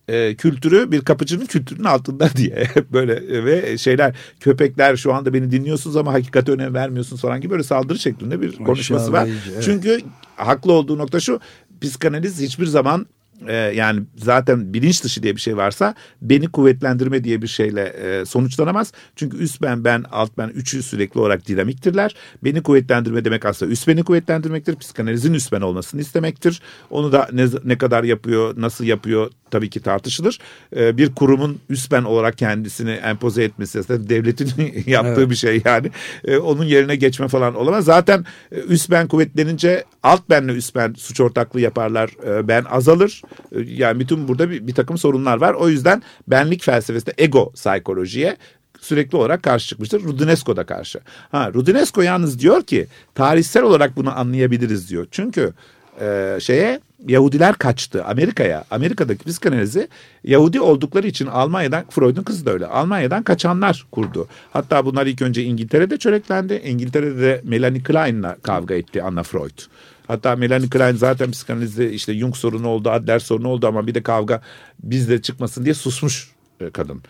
e, 0.10 0.36
kültürü 0.36 0.92
bir 0.92 1.02
kapıcının 1.02 1.46
kültürünün 1.46 1.84
altında 1.84 2.30
diye 2.36 2.68
böyle 2.94 3.46
ve 3.46 3.78
şeyler 3.78 4.16
köpekler 4.40 4.96
şu 4.96 5.14
anda 5.14 5.34
beni 5.34 5.52
dinliyorsunuz 5.52 5.98
ama 5.98 6.14
hakikate 6.14 6.52
önem 6.52 6.74
vermiyorsunuz 6.74 7.22
falan 7.22 7.42
gibi 7.42 7.52
böyle 7.52 7.64
saldırı 7.64 8.00
şeklinde 8.00 8.42
bir 8.42 8.56
konuşması 8.56 9.12
var. 9.12 9.28
Evet. 9.28 9.64
Çünkü 9.64 10.02
haklı 10.36 10.74
olduğu 10.74 10.98
nokta 10.98 11.20
şu 11.20 11.40
psikanaliz 11.82 12.42
hiçbir 12.42 12.66
zaman 12.66 13.08
e, 13.48 13.54
yani 13.54 14.02
zaten 14.16 14.74
bilinç 14.74 15.04
dışı 15.04 15.24
diye 15.24 15.36
bir 15.36 15.42
şey 15.42 15.58
varsa 15.58 15.96
beni 16.22 16.48
kuvvetlendirme 16.48 17.24
diye 17.24 17.42
bir 17.42 17.48
şeyle 17.48 17.82
e, 17.84 18.26
sonuçlanamaz. 18.26 18.92
Çünkü 19.16 19.38
üst 19.38 19.62
ben, 19.62 19.84
ben, 19.84 20.06
alt 20.12 20.38
ben 20.38 20.48
üçü 20.48 20.84
sürekli 20.84 21.20
olarak 21.20 21.48
dinamiktirler. 21.48 22.16
Beni 22.44 22.64
kuvvetlendirme 22.64 23.26
demek 23.26 23.46
aslında 23.46 23.72
üst 23.72 23.88
beni 23.88 24.04
kuvvetlendirmektir. 24.04 24.76
Psikanalizin 24.76 25.34
üst 25.34 25.52
ben 25.52 25.62
olmasını 25.62 26.02
istemektir. 26.02 26.62
Onu 26.90 27.12
da 27.12 27.30
ne, 27.34 27.46
ne 27.64 27.78
kadar 27.78 28.04
yapıyor, 28.04 28.54
nasıl 28.58 28.86
yapıyor 28.86 29.32
tabii 29.52 29.70
ki 29.70 29.80
tartışılır. 29.80 30.40
E, 30.76 30.98
bir 30.98 31.16
kurumun 31.16 31.60
üst 31.70 31.92
ben 31.92 32.04
olarak 32.04 32.38
kendisini 32.38 32.92
empoze 32.92 33.44
etmesi 33.44 33.80
aslında 33.80 34.10
devletin 34.10 34.52
yaptığı 34.86 35.22
evet. 35.22 35.30
bir 35.30 35.36
şey 35.36 35.62
yani. 35.66 35.92
E, 36.26 36.38
onun 36.38 36.64
yerine 36.64 36.96
geçme 36.96 37.28
falan 37.28 37.56
olamaz. 37.56 37.86
Zaten 37.86 38.26
e, 38.52 38.60
üst 38.60 38.92
ben 38.92 39.08
kuvvetlenince 39.08 39.84
alt 40.04 40.30
benle 40.30 40.52
üst 40.52 40.76
ben 40.76 40.94
suç 40.94 41.20
ortaklığı 41.20 41.62
yaparlar. 41.62 42.10
E, 42.26 42.48
ben 42.48 42.64
azalır. 42.70 43.22
E, 43.52 43.60
yani 43.62 44.00
bütün 44.00 44.28
burada 44.28 44.50
bir, 44.50 44.68
bir 44.68 44.74
takım 44.74 44.98
sorunlar 44.98 45.42
var. 45.42 45.54
O 45.54 45.70
yüzden 45.70 46.04
benlik 46.28 46.64
felsefesinde 46.64 47.14
ego 47.18 47.52
psikolojiye 47.52 48.38
sürekli 48.80 49.18
olarak 49.18 49.44
karşı 49.44 49.68
çıkmıştır. 49.68 50.04
Rudinesco 50.04 50.56
da 50.56 50.66
karşı. 50.66 51.00
Ha, 51.32 51.52
Rudinesco 51.54 52.02
yalnız 52.02 52.40
diyor 52.40 52.64
ki 52.64 52.88
tarihsel 53.16 53.64
olarak 53.64 53.96
bunu 53.96 54.20
anlayabiliriz 54.20 54.90
diyor. 54.90 55.08
Çünkü 55.12 55.54
e, 56.02 56.38
şeye 56.42 56.80
Yahudiler 57.08 57.56
kaçtı 57.56 58.06
Amerika'ya. 58.06 58.64
Amerika'daki 58.72 59.24
psikanalizi 59.24 59.88
Yahudi 60.24 60.62
oldukları 60.62 61.08
için 61.08 61.28
Almanya'dan 61.28 61.86
Freud'un 61.90 62.24
kızı 62.24 62.46
da 62.46 62.52
öyle. 62.52 62.66
Almanya'dan 62.66 63.24
kaçanlar 63.24 63.86
kurdu. 63.92 64.28
Hatta 64.54 64.86
bunlar 64.86 65.08
ilk 65.08 65.22
önce 65.22 65.44
İngiltere'de 65.44 65.98
çöreklendi. 65.98 66.62
İngiltere'de 66.66 67.22
de 67.22 67.42
Melanie 67.44 67.84
Klein'la 67.84 68.38
kavga 68.44 68.76
etti 68.76 69.04
Anna 69.04 69.24
Freud. 69.24 69.60
Hatta 70.08 70.36
Melanie 70.36 70.70
Klein 70.70 70.96
zaten 70.96 71.32
psikanalizde 71.32 71.92
işte 71.92 72.14
Jung 72.14 72.36
sorunu 72.36 72.68
oldu, 72.68 72.90
Adler 72.90 73.20
sorunu 73.20 73.48
oldu 73.48 73.68
ama 73.68 73.88
bir 73.88 73.96
de 73.96 74.04
kavga 74.04 74.42
bizde 74.84 75.22
çıkmasın 75.22 75.66
diye 75.66 75.74
susmuş 75.74 76.32
e, 76.60 76.70
kadın. 76.70 77.02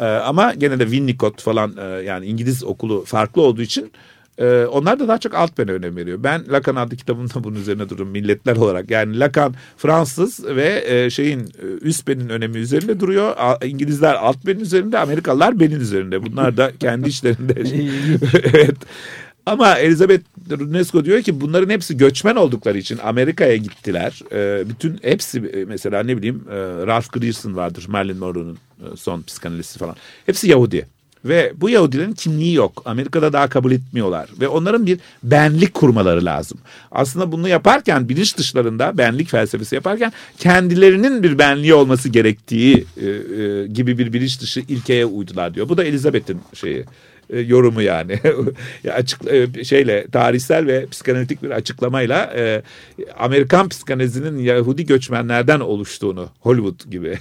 Ee, 0.00 0.04
ama 0.04 0.54
gene 0.54 0.78
de 0.78 0.84
Winnicott 0.84 1.42
falan 1.42 1.76
e, 1.76 1.82
yani 1.82 2.26
İngiliz 2.26 2.64
okulu 2.64 3.04
farklı 3.04 3.42
olduğu 3.42 3.62
için 3.62 3.92
ee, 4.38 4.64
onlar 4.64 4.98
da 4.98 5.08
daha 5.08 5.18
çok 5.18 5.34
alt 5.34 5.58
bene 5.58 5.70
önem 5.70 5.96
veriyor. 5.96 6.18
Ben 6.22 6.44
Lacan 6.52 6.76
adlı 6.76 6.96
kitabımda 6.96 7.44
bunun 7.44 7.56
üzerine 7.56 7.88
dururum 7.88 8.08
milletler 8.08 8.56
olarak. 8.56 8.90
Yani 8.90 9.20
Lacan 9.20 9.54
Fransız 9.76 10.44
ve 10.44 10.84
e, 10.86 11.10
şeyin 11.10 11.40
e, 11.40 11.66
üst 11.80 12.08
benin 12.08 12.28
önemi 12.28 12.58
üzerinde 12.58 13.00
duruyor. 13.00 13.34
A, 13.36 13.66
İngilizler 13.66 14.14
alt 14.14 14.46
benin 14.46 14.60
üzerinde, 14.60 14.98
Amerikalılar 14.98 15.60
benin 15.60 15.80
üzerinde. 15.80 16.22
Bunlar 16.22 16.56
da 16.56 16.72
kendi 16.80 17.08
işlerinde. 17.08 17.54
evet. 18.44 18.76
Ama 19.46 19.78
Elizabeth 19.78 20.24
Runesco 20.50 21.04
diyor 21.04 21.22
ki 21.22 21.40
bunların 21.40 21.70
hepsi 21.70 21.96
göçmen 21.96 22.36
oldukları 22.36 22.78
için 22.78 22.98
Amerika'ya 22.98 23.56
gittiler. 23.56 24.20
E, 24.32 24.68
bütün 24.68 24.98
hepsi 25.02 25.38
e, 25.38 25.64
mesela 25.64 26.02
ne 26.02 26.16
bileyim 26.16 26.44
e, 26.50 26.56
Ralph 26.86 27.12
Grierson 27.12 27.56
vardır 27.56 27.86
Marilyn 27.88 28.16
Monroe'nun 28.16 28.58
e, 28.80 28.96
son 28.96 29.22
psikanalisti 29.22 29.78
falan. 29.78 29.96
Hepsi 30.26 30.50
Yahudi. 30.50 30.86
Ve 31.24 31.52
bu 31.56 31.70
Yahudilerin 31.70 32.12
kimliği 32.12 32.54
yok. 32.54 32.82
Amerika'da 32.84 33.32
daha 33.32 33.48
kabul 33.48 33.72
etmiyorlar. 33.72 34.28
Ve 34.40 34.48
onların 34.48 34.86
bir 34.86 34.98
benlik 35.22 35.74
kurmaları 35.74 36.24
lazım. 36.24 36.58
Aslında 36.90 37.32
bunu 37.32 37.48
yaparken 37.48 38.08
bilinç 38.08 38.36
dışlarında 38.38 38.98
benlik 38.98 39.30
felsefesi 39.30 39.74
yaparken 39.74 40.12
kendilerinin 40.38 41.22
bir 41.22 41.38
benliği 41.38 41.74
olması 41.74 42.08
gerektiği 42.08 42.86
e, 42.96 43.06
e, 43.06 43.66
gibi 43.66 43.98
bir 43.98 44.12
bilinç 44.12 44.40
dışı 44.40 44.60
ilkeye 44.60 45.06
uydular 45.06 45.54
diyor. 45.54 45.68
Bu 45.68 45.76
da 45.76 45.84
Elizabeth'in 45.84 46.40
şeyi 46.54 46.84
e, 47.30 47.40
yorumu 47.40 47.82
yani. 47.82 48.20
açık 48.94 49.20
e, 49.32 49.64
şeyle 49.64 50.06
tarihsel 50.12 50.66
ve 50.66 50.86
psikanalitik 50.86 51.42
bir 51.42 51.50
açıklamayla 51.50 52.32
e, 52.36 52.62
Amerikan 53.18 53.68
psikanalizinin 53.68 54.38
Yahudi 54.38 54.86
göçmenlerden 54.86 55.60
oluştuğunu 55.60 56.28
Hollywood 56.40 56.90
gibi 56.90 57.18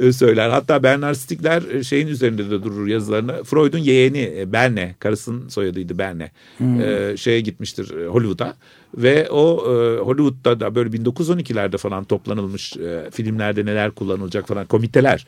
söyler. 0.12 0.48
Hatta 0.48 0.82
Bernard 0.82 1.14
Stiegler 1.14 1.62
e, 1.62 1.84
şeyin 1.84 2.06
üzerinde 2.06 2.50
de 2.50 2.62
durur 2.62 2.86
yazılarını. 2.86 3.44
Freud'un 3.44 3.78
yeğeni 3.78 4.32
e, 4.38 4.52
Berne, 4.52 4.94
karısının 4.98 5.48
soyadıydı 5.48 5.98
Berne. 5.98 6.30
Hmm. 6.58 6.80
E, 6.80 7.16
şeye 7.16 7.40
gitmiştir 7.40 7.96
e, 7.96 8.06
Hollywood'a 8.06 8.56
ve 8.94 9.30
o 9.30 9.64
e, 9.66 9.98
Hollywood'da 9.98 10.60
da 10.60 10.74
böyle 10.74 10.90
1912'lerde 10.90 11.78
falan 11.78 12.04
toplanılmış 12.04 12.76
e, 12.76 13.10
filmlerde 13.10 13.66
neler 13.66 13.90
kullanılacak 13.90 14.48
falan 14.48 14.66
komiteler 14.66 15.26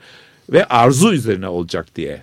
ve 0.53 0.65
arzu 0.65 1.13
üzerine 1.13 1.49
olacak 1.49 1.97
diye 1.97 2.23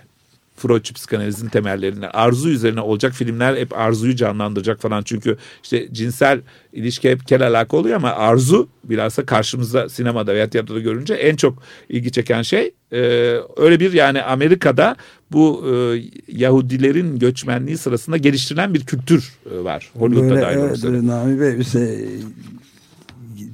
Freudçu 0.56 0.94
psikanalizin 0.94 1.48
temellerine 1.48 2.08
arzu 2.08 2.48
üzerine 2.48 2.80
olacak 2.80 3.12
filmler 3.12 3.56
hep 3.56 3.78
arzuyu 3.78 4.16
canlandıracak 4.16 4.80
falan. 4.80 5.02
Çünkü 5.02 5.36
işte 5.62 5.88
cinsel 5.92 6.40
ilişki 6.72 7.10
hep 7.10 7.28
kel 7.28 7.46
alaka 7.46 7.76
oluyor 7.76 7.96
ama 7.96 8.10
arzu 8.10 8.68
bilhassa 8.84 9.26
karşımızda 9.26 9.88
sinemada 9.88 10.34
veya 10.34 10.50
tiyatroda 10.50 10.80
görünce 10.80 11.14
en 11.14 11.36
çok 11.36 11.62
ilgi 11.88 12.12
çeken 12.12 12.42
şey 12.42 12.74
e, 12.92 12.98
öyle 13.56 13.80
bir 13.80 13.92
yani 13.92 14.22
Amerika'da 14.22 14.96
bu 15.32 15.64
e, 15.66 16.02
Yahudilerin 16.28 17.18
göçmenliği 17.18 17.78
sırasında 17.78 18.16
geliştirilen 18.16 18.74
bir 18.74 18.80
kültür 18.80 19.32
e, 19.50 19.64
var. 19.64 19.90
Hollywood'da 19.98 20.40
da 20.40 20.46
aynı 20.46 20.60
evet, 20.60 21.02
Nami 21.02 21.40
Bey 21.40 21.64
şey, 21.64 22.08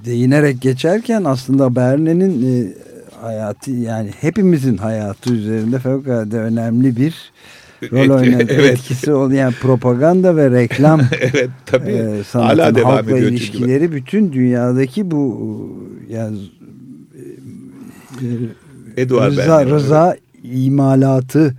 değinerek 0.05 0.63
geçerken 0.63 1.25
aslında 1.25 1.77
Berne'nin 1.77 2.43
e, 2.43 2.75
hayatı 3.23 3.71
yani 3.71 4.11
hepimizin 4.21 4.77
hayatı 4.77 5.35
üzerinde 5.35 5.79
fevkalade 5.79 6.39
önemli 6.39 6.97
bir 6.97 7.33
rol 7.83 8.11
oynadı. 8.17 8.47
evet. 8.49 8.73
Etkisi 8.73 9.13
olan 9.13 9.35
yani 9.35 9.55
propaganda 9.55 10.37
ve 10.37 10.51
reklam 10.51 11.01
evet, 11.21 11.51
tabii. 11.67 11.91
E, 11.91 12.25
sanatın 12.25 12.59
Hala 12.59 12.75
devam 12.75 12.91
halkla 12.91 13.13
ediyor 13.13 13.31
ilişkileri 13.31 13.93
bütün 13.93 14.33
dünyadaki 14.33 15.11
bu 15.11 15.39
yani 16.09 16.39
e, 18.97 19.03
Edward 19.03 19.31
rıza, 19.31 19.67
rıza 19.67 20.17
imalatı 20.43 21.55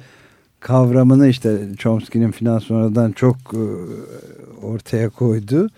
kavramını 0.60 1.28
işte 1.28 1.60
Chomsky'nin 1.78 2.32
filan 2.32 2.60
sonradan 2.60 3.12
çok 3.12 3.36
e, 3.53 3.64
ortaya 4.66 5.10
koydu. 5.10 5.70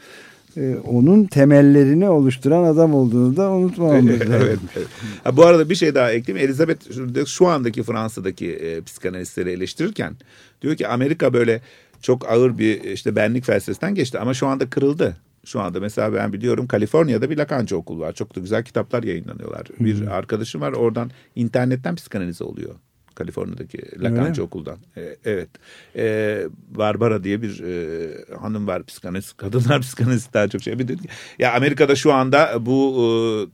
E, 0.57 0.75
onun 0.75 1.25
temellerini 1.25 2.09
oluşturan 2.09 2.63
adam 2.63 2.93
olduğunu 2.93 3.37
da 3.37 3.51
unutmamamız 3.51 4.21
lazım. 4.21 4.33
evet, 4.33 4.59
evet. 4.75 4.87
Ha, 5.23 5.37
bu 5.37 5.45
arada 5.45 5.69
bir 5.69 5.75
şey 5.75 5.95
daha 5.95 6.11
ekleyeyim. 6.11 6.47
Elizabeth 6.49 7.27
şu 7.27 7.47
andaki 7.47 7.83
Fransa'daki 7.83 8.51
e, 8.53 8.81
psikanalistleri 8.81 9.51
eleştirirken 9.51 10.15
diyor 10.61 10.75
ki 10.75 10.87
Amerika 10.87 11.33
böyle 11.33 11.61
çok 12.01 12.29
ağır 12.29 12.57
bir 12.57 12.83
işte 12.83 13.15
benlik 13.15 13.45
felsefesinden 13.45 13.95
geçti 13.95 14.19
ama 14.19 14.33
şu 14.33 14.47
anda 14.47 14.69
kırıldı. 14.69 15.17
Şu 15.45 15.59
anda 15.59 15.79
mesela 15.79 16.13
ben 16.13 16.33
biliyorum 16.33 16.67
Kaliforniya'da 16.67 17.29
bir 17.29 17.37
Lacanca 17.37 17.77
okulu 17.77 17.99
var. 17.99 18.13
Çok 18.13 18.35
da 18.35 18.39
güzel 18.39 18.63
kitaplar 18.63 19.03
yayınlanıyorlar. 19.03 19.67
Bir 19.79 20.07
arkadaşım 20.07 20.61
var 20.61 20.71
oradan 20.71 21.11
internetten 21.35 21.95
psikanalize 21.95 22.43
oluyor. 22.43 22.75
Kaliforniya'daki 23.15 24.01
Lacanca 24.03 24.43
okuldan. 24.43 24.77
E, 24.97 25.15
evet. 25.25 25.49
E, 25.95 26.43
Barbara 26.69 27.23
diye 27.23 27.41
bir 27.41 27.63
e, 27.63 28.35
hanım 28.35 28.67
var 28.67 28.85
psikanalist. 28.85 29.37
Kadınlar 29.37 29.81
psikanalist 29.81 30.33
daha 30.33 30.47
çok 30.47 30.63
şey. 30.63 30.79
Bir. 30.79 30.97
Ya 31.39 31.53
Amerika'da 31.53 31.95
şu 31.95 32.13
anda 32.13 32.65
bu 32.65 32.95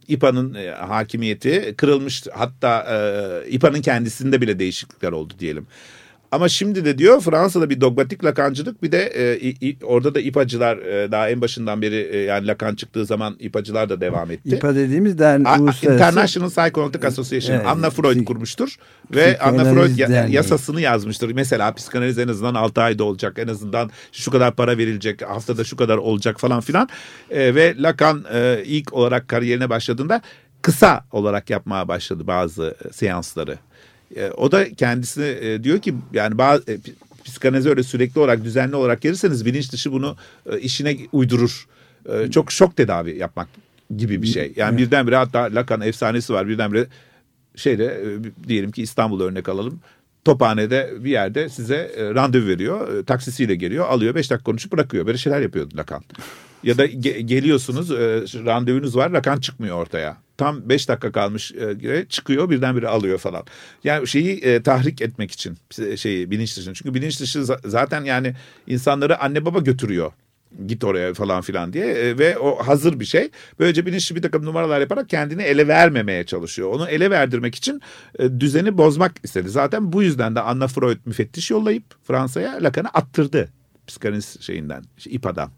e, 0.09 0.13
İPA'nın 0.13 0.53
e, 0.53 0.71
hakimiyeti 0.71 1.73
kırılmış. 1.77 2.23
Hatta 2.33 2.85
e, 3.45 3.49
İPA'nın 3.49 3.81
kendisinde 3.81 4.41
bile 4.41 4.59
değişiklikler 4.59 5.11
oldu 5.11 5.33
diyelim. 5.39 5.67
Ama 6.31 6.49
şimdi 6.49 6.85
de 6.85 6.97
diyor 6.97 7.21
Fransa'da 7.21 7.69
bir 7.69 7.81
dogmatik 7.81 8.25
lakancılık 8.25 8.83
bir 8.83 8.91
de 8.91 9.05
e, 9.05 9.37
i, 9.39 9.77
orada 9.83 10.15
da 10.15 10.19
ipacılar 10.19 10.77
e, 10.77 11.11
daha 11.11 11.29
en 11.29 11.41
başından 11.41 11.81
beri 11.81 12.09
e, 12.11 12.17
yani 12.17 12.47
lakan 12.47 12.75
çıktığı 12.75 13.05
zaman 13.05 13.35
ipacılar 13.39 13.89
da 13.89 14.01
devam 14.01 14.31
etti. 14.31 14.55
İPA 14.55 14.75
dediğimiz 14.75 15.19
dernek 15.19 15.59
uluslararası. 15.59 15.85
International 15.93 16.49
Psychoanalytic 16.49 17.07
Association. 17.07 17.55
Evet, 17.55 17.67
Anna 17.67 17.89
Freud 17.89 18.25
kurmuştur 18.25 18.75
ve 19.15 19.39
Anna 19.39 19.73
Freud 19.73 19.97
derneği. 19.97 20.35
yasasını 20.35 20.81
yazmıştır. 20.81 21.31
Mesela 21.31 21.73
psikanaliz 21.73 22.19
en 22.19 22.27
azından 22.27 22.55
6 22.55 22.81
ayda 22.81 23.03
olacak. 23.03 23.39
En 23.39 23.47
azından 23.47 23.91
şu 24.11 24.31
kadar 24.31 24.55
para 24.55 24.77
verilecek. 24.77 25.21
Haftada 25.21 25.63
şu 25.63 25.75
kadar 25.77 25.97
olacak 25.97 26.39
falan 26.39 26.61
filan. 26.61 26.89
E, 27.29 27.55
ve 27.55 27.75
Lacan 27.77 28.25
e, 28.33 28.63
ilk 28.65 28.93
olarak 28.93 29.27
kariyerine 29.27 29.69
başladığında 29.69 30.21
kısa 30.61 31.05
olarak 31.11 31.49
yapmaya 31.49 31.87
başladı 31.87 32.27
bazı 32.27 32.75
seansları. 32.91 33.57
E, 34.15 34.29
o 34.29 34.51
da 34.51 34.73
kendisine 34.73 35.27
e, 35.27 35.63
diyor 35.63 35.79
ki 35.79 35.95
yani 36.13 36.37
bazı 36.37 36.71
e, 36.71 36.77
psikanalize 37.25 37.69
öyle 37.69 37.83
sürekli 37.83 38.19
olarak 38.19 38.43
düzenli 38.43 38.75
olarak 38.75 39.01
gelirseniz 39.01 39.45
bilinç 39.45 39.71
dışı 39.71 39.91
bunu 39.91 40.15
e, 40.51 40.59
işine 40.59 40.97
uydurur. 41.11 41.67
E, 42.09 42.31
çok 42.31 42.51
şok 42.51 42.75
tedavi 42.75 43.17
yapmak 43.17 43.47
gibi 43.97 44.21
bir 44.21 44.27
şey. 44.27 44.53
Yani 44.55 44.75
evet. 44.75 44.87
birdenbire 44.87 45.15
hatta 45.15 45.39
Lacan 45.39 45.81
efsanesi 45.81 46.33
var 46.33 46.47
birdenbire 46.47 46.87
şeyde 47.55 47.85
e, 47.85 48.47
diyelim 48.47 48.71
ki 48.71 48.81
İstanbul 48.81 49.21
örnek 49.21 49.49
alalım. 49.49 49.79
Tophane'de 50.25 50.93
bir 50.99 51.11
yerde 51.11 51.49
size 51.49 51.91
randevu 52.15 52.47
veriyor. 52.47 53.05
Taksisiyle 53.05 53.55
geliyor, 53.55 53.89
alıyor, 53.89 54.15
beş 54.15 54.31
dakika 54.31 54.43
konuşup 54.43 54.71
bırakıyor. 54.71 55.05
Böyle 55.05 55.17
şeyler 55.17 55.41
yapıyordu 55.41 55.77
Lacan. 55.77 56.03
Ya 56.63 56.77
da 56.77 56.85
ge- 56.85 57.19
geliyorsunuz, 57.19 57.89
randevunuz 58.45 58.95
var, 58.95 59.09
Lacan 59.09 59.39
çıkmıyor 59.39 59.77
ortaya 59.77 60.17
tam 60.37 60.69
5 60.69 60.89
dakika 60.89 61.11
kalmış 61.11 61.51
e, 61.51 62.05
çıkıyor 62.09 62.49
birdenbire 62.49 62.87
alıyor 62.87 63.17
falan. 63.17 63.43
Yani 63.83 64.07
şeyi 64.07 64.39
e, 64.39 64.63
tahrik 64.63 65.01
etmek 65.01 65.31
için 65.31 65.57
şeyi 65.95 66.31
bilinç 66.31 66.57
dışını. 66.57 66.73
Çünkü 66.73 66.93
bilinç 66.93 67.19
dışı 67.19 67.45
zaten 67.65 68.03
yani 68.03 68.35
insanları 68.67 69.21
anne 69.21 69.45
baba 69.45 69.59
götürüyor 69.59 70.11
git 70.67 70.83
oraya 70.83 71.13
falan 71.13 71.41
filan 71.41 71.73
diye 71.73 71.85
e, 71.85 72.17
ve 72.17 72.37
o 72.37 72.67
hazır 72.67 72.99
bir 72.99 73.05
şey. 73.05 73.29
Böylece 73.59 73.85
bilinçli 73.85 74.15
bir 74.15 74.21
takım 74.21 74.45
numaralar 74.45 74.79
yaparak 74.79 75.09
kendini 75.09 75.41
ele 75.43 75.67
vermemeye 75.67 76.25
çalışıyor. 76.25 76.69
Onu 76.69 76.89
ele 76.89 77.11
verdirmek 77.11 77.55
için 77.55 77.81
e, 78.19 78.39
düzeni 78.39 78.77
bozmak 78.77 79.11
istedi. 79.23 79.49
Zaten 79.49 79.93
bu 79.93 80.03
yüzden 80.03 80.35
de 80.35 80.41
Anna 80.41 80.67
Freud 80.67 80.97
müfettiş 81.05 81.51
yollayıp 81.51 81.83
Fransa'ya 82.03 82.63
Lacan'ı 82.63 82.89
attırdı 82.89 83.49
psikanaliz 83.87 84.41
şeyinden, 84.41 84.83
İPA'dan. 85.05 85.51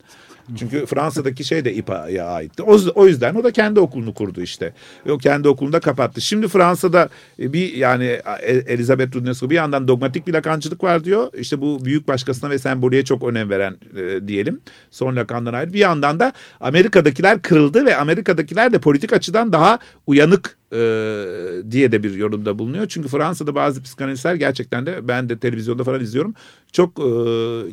Çünkü 0.58 0.86
Fransa'daki 0.86 1.44
şey 1.44 1.66
de 1.66 1.74
İPA'ya 1.74 2.26
aitti. 2.26 2.64
O, 2.64 2.78
o 2.96 3.08
yüzden 3.08 3.36
o 3.36 3.44
da 3.44 3.52
kendi 3.52 3.80
okulunu 3.80 4.14
kurdu 4.14 4.42
işte. 4.42 4.74
O 5.10 5.18
kendi 5.18 5.48
okulunu 5.48 5.74
da 5.74 5.80
kapattı. 5.80 6.22
Şimdi 6.22 6.48
Fransa'da 6.48 7.10
e, 7.40 7.54
bir 7.54 7.74
yani 7.74 8.06
e, 8.42 8.52
Elizabeth 8.52 9.16
Rudinesco 9.16 9.50
bir 9.50 9.56
yandan 9.56 9.88
dogmatik 9.88 10.28
bir 10.28 10.34
lakancılık 10.34 10.84
var 10.84 11.04
diyor. 11.04 11.30
İşte 11.34 11.62
bu 11.62 11.86
büyük 11.86 12.08
başkasına 12.08 12.50
ve 12.50 12.60
sembolüye 12.60 13.06
çok 13.06 13.24
önem 13.24 13.50
veren 13.50 13.78
e, 13.98 14.28
diyelim. 14.28 14.62
Son 14.92 15.16
lakandan 15.16 15.54
ayrı. 15.54 15.74
Bir 15.74 15.80
yandan 15.80 16.20
da 16.20 16.34
Amerika'dakiler 16.60 17.42
kırıldı 17.42 17.86
ve 17.86 17.96
Amerika'dakiler 17.98 18.74
de 18.74 18.80
politik 18.80 19.14
açıdan 19.14 19.54
daha 19.54 19.80
uyanık 20.08 20.59
e, 20.74 21.72
diye 21.72 21.92
de 21.92 22.04
bir 22.04 22.14
yorumda 22.14 22.60
bulunuyor. 22.60 22.88
Çünkü 22.88 23.08
Fransa'da 23.08 23.56
bazı 23.56 23.84
psikanalistler 23.84 24.36
gerçekten 24.36 24.86
de 24.86 25.08
ben 25.08 25.30
de 25.30 25.40
televizyonda 25.40 25.84
falan 25.84 26.02
izliyorum. 26.02 26.34
Çok 26.72 27.00
e, 27.00 27.04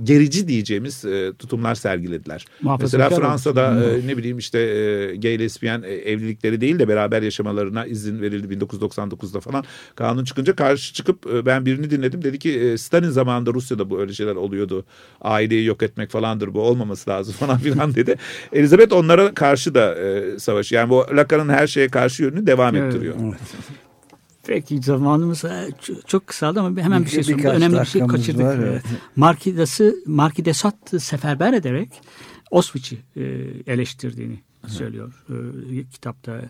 gerici 0.05 0.49
diyeceğimiz 0.49 1.05
e, 1.05 1.33
tutumlar 1.39 1.75
sergilediler. 1.75 2.47
Mesela 2.81 3.11
Fransa'da 3.11 3.85
e, 3.85 4.07
ne 4.07 4.17
bileyim 4.17 4.39
işte 4.39 4.59
e, 4.59 5.17
gay 5.17 5.39
lesbiyen 5.39 5.83
e, 5.83 5.89
evlilikleri 5.89 6.61
değil 6.61 6.79
de 6.79 6.89
beraber 6.89 7.23
yaşamalarına 7.23 7.87
izin 7.87 8.23
verildi 8.23 8.55
1999'da 8.55 9.41
falan. 9.41 9.65
Kanun 9.95 10.25
çıkınca 10.25 10.57
karşı 10.57 10.95
çıkıp 10.95 11.27
e, 11.27 11.47
ben 11.47 11.67
birini 11.67 11.91
dinledim. 11.91 12.23
Dedi 12.23 12.39
ki 12.39 12.61
e, 12.61 12.79
Stalin 12.79 13.11
zamanında 13.11 13.55
Rusya'da 13.55 13.91
bu 13.91 14.01
öyle 14.01 14.13
şeyler 14.13 14.35
oluyordu. 14.35 14.85
Aileyi 15.21 15.65
yok 15.65 15.83
etmek 15.83 16.11
falandır 16.11 16.55
bu 16.55 16.61
olmaması 16.61 17.11
lazım 17.11 17.35
falan 17.39 17.59
filan 17.59 17.95
dedi. 17.95 18.17
Elizabeth 18.53 18.93
onlara 18.93 19.35
karşı 19.35 19.75
da 19.75 19.95
e, 19.95 20.39
savaş. 20.39 20.73
Yani 20.73 20.91
bu 20.91 21.05
Lacan'ın 21.17 21.49
her 21.49 21.67
şeye 21.67 21.89
karşı 21.89 22.23
yönünü 22.23 22.47
devam 22.47 22.77
evet, 22.77 22.86
ettiriyor. 22.89 23.17
Evet. 23.21 23.41
Peki 24.47 24.83
zamanımız 24.83 25.45
e, 25.45 25.69
çok 26.07 26.27
kısaldı 26.27 26.61
ama 26.61 26.81
hemen 26.81 27.05
bir 27.05 27.11
şey 27.11 27.23
sorayım. 27.23 27.47
Önemli 27.47 27.81
bir 27.81 27.87
şey 27.87 28.07
kaçırdık. 28.07 28.45
Var, 28.45 28.59
evet. 28.59 28.83
Markidası, 29.17 29.97
Markidesat 30.07 30.75
seferber 30.99 31.53
ederek 31.53 31.89
Auschwitz'i 32.53 32.99
e, 33.17 33.23
eleştirdiğini 33.67 34.39
söylüyor 34.71 35.13
e, 35.29 35.85
kitapta 35.93 36.41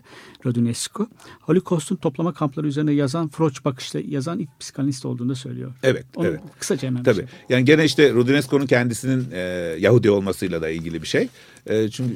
Rodunescu. 0.45 1.09
Holocaust'un 1.41 1.95
toplama 1.95 2.33
kampları 2.33 2.67
üzerine 2.67 2.91
yazan 2.91 3.27
Froch 3.29 3.65
bakışta 3.65 3.99
yazan 4.07 4.39
ilk 4.39 4.59
psikanalist 4.59 5.05
olduğunu 5.05 5.29
da 5.29 5.35
söylüyor. 5.35 5.73
Evet. 5.83 6.05
Onu 6.15 6.27
evet. 6.27 6.39
Kısaca 6.59 6.87
hemen. 6.87 7.03
Tabii. 7.03 7.15
Şey. 7.15 7.25
Yani 7.49 7.65
gene 7.65 7.85
işte 7.85 8.13
Rodunescu'nun 8.13 8.65
kendisinin 8.65 9.27
e, 9.31 9.39
Yahudi 9.79 10.09
olmasıyla 10.09 10.61
da 10.61 10.69
ilgili 10.69 11.01
bir 11.01 11.07
şey. 11.07 11.29
E, 11.65 11.89
çünkü 11.89 12.15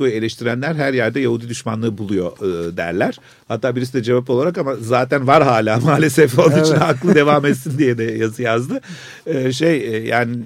e, 0.00 0.10
eleştirenler 0.10 0.74
her 0.74 0.94
yerde 0.94 1.20
Yahudi 1.20 1.48
düşmanlığı 1.48 1.98
buluyor 1.98 2.32
e, 2.38 2.76
derler. 2.76 3.18
Hatta 3.48 3.76
birisi 3.76 3.94
de 3.94 4.02
cevap 4.02 4.30
olarak 4.30 4.58
ama 4.58 4.74
zaten 4.76 5.26
var 5.26 5.42
hala 5.42 5.80
maalesef 5.80 6.38
onun 6.38 6.52
evet. 6.52 6.66
için 6.66 6.76
haklı 6.76 7.14
devam 7.14 7.46
etsin 7.46 7.78
diye 7.78 7.98
de 7.98 8.04
yazı 8.04 8.42
yazdı. 8.42 8.80
E, 9.26 9.52
şey 9.52 9.96
e, 9.96 10.06
yani 10.06 10.36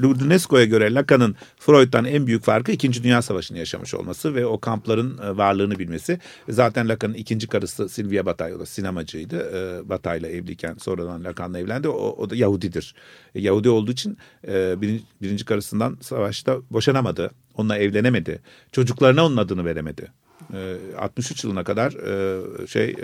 Ludinesco'ya 0.00 0.64
göre 0.64 0.94
Lacan'ın 0.94 1.36
Freud'dan 1.56 2.04
en 2.04 2.26
büyük 2.26 2.44
farkı 2.44 2.72
İkinci 2.72 3.02
Dünya 3.02 3.22
Savaşı'nı 3.22 3.58
yaşamış 3.58 3.94
olması 3.94 4.34
ve 4.34 4.46
o 4.46 4.60
kampların 4.60 5.18
e, 5.18 5.36
varlığını 5.36 5.78
bilmesi. 5.78 6.18
Zaten 6.48 6.88
Lacan'ın 6.88 7.14
ikinci 7.14 7.46
karısı 7.46 7.88
Silvia 7.88 8.26
Bataille 8.26 8.56
o 8.56 8.60
da 8.60 8.66
sinemacıydı. 8.66 9.36
E, 9.36 9.88
Bataille'la 9.88 10.28
evliyken 10.28 10.74
sonradan 10.78 11.24
Lacan'la 11.24 11.58
evlendi. 11.58 11.88
O, 11.88 12.16
o 12.18 12.30
da 12.30 12.36
Yahudidir. 12.36 12.94
E, 13.34 13.40
Yahudi 13.40 13.68
olduğu 13.68 13.92
için 13.92 14.18
birinci, 14.46 15.04
birinci 15.22 15.44
karısından 15.44 15.98
savaşta 16.00 16.56
boşanamadı. 16.70 17.30
Onunla 17.54 17.78
evlenemedi. 17.78 18.40
Çocuklarına 18.72 19.26
onun 19.26 19.36
adını 19.36 19.64
veremedi. 19.64 20.12
63 20.98 21.44
yılına 21.44 21.64
kadar 21.64 21.90
şey 22.66 22.96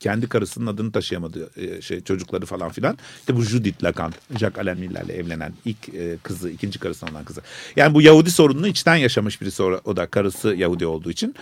kendi 0.00 0.28
karısının 0.28 0.66
adını 0.66 0.92
taşıyamadı 0.92 1.50
e, 1.56 1.82
şey 1.82 2.00
çocukları 2.00 2.46
falan 2.46 2.68
filan. 2.70 2.98
İşte 3.20 3.36
bu 3.36 3.42
Judith 3.42 3.84
Lacan, 3.84 4.12
Jacques 4.30 4.58
Alain 4.58 4.80
Miller'le 4.80 5.08
evlenen 5.08 5.52
ilk 5.64 5.88
e, 5.88 6.16
kızı, 6.22 6.50
ikinci 6.50 6.78
karısından 6.78 7.14
olan 7.14 7.24
kızı. 7.24 7.40
Yani 7.76 7.94
bu 7.94 8.02
Yahudi 8.02 8.30
sorununu 8.30 8.66
içten 8.66 8.96
yaşamış 8.96 9.40
birisi 9.40 9.62
o, 9.62 9.96
da 9.96 10.06
karısı 10.06 10.54
Yahudi 10.54 10.86
olduğu 10.86 11.10
için. 11.10 11.34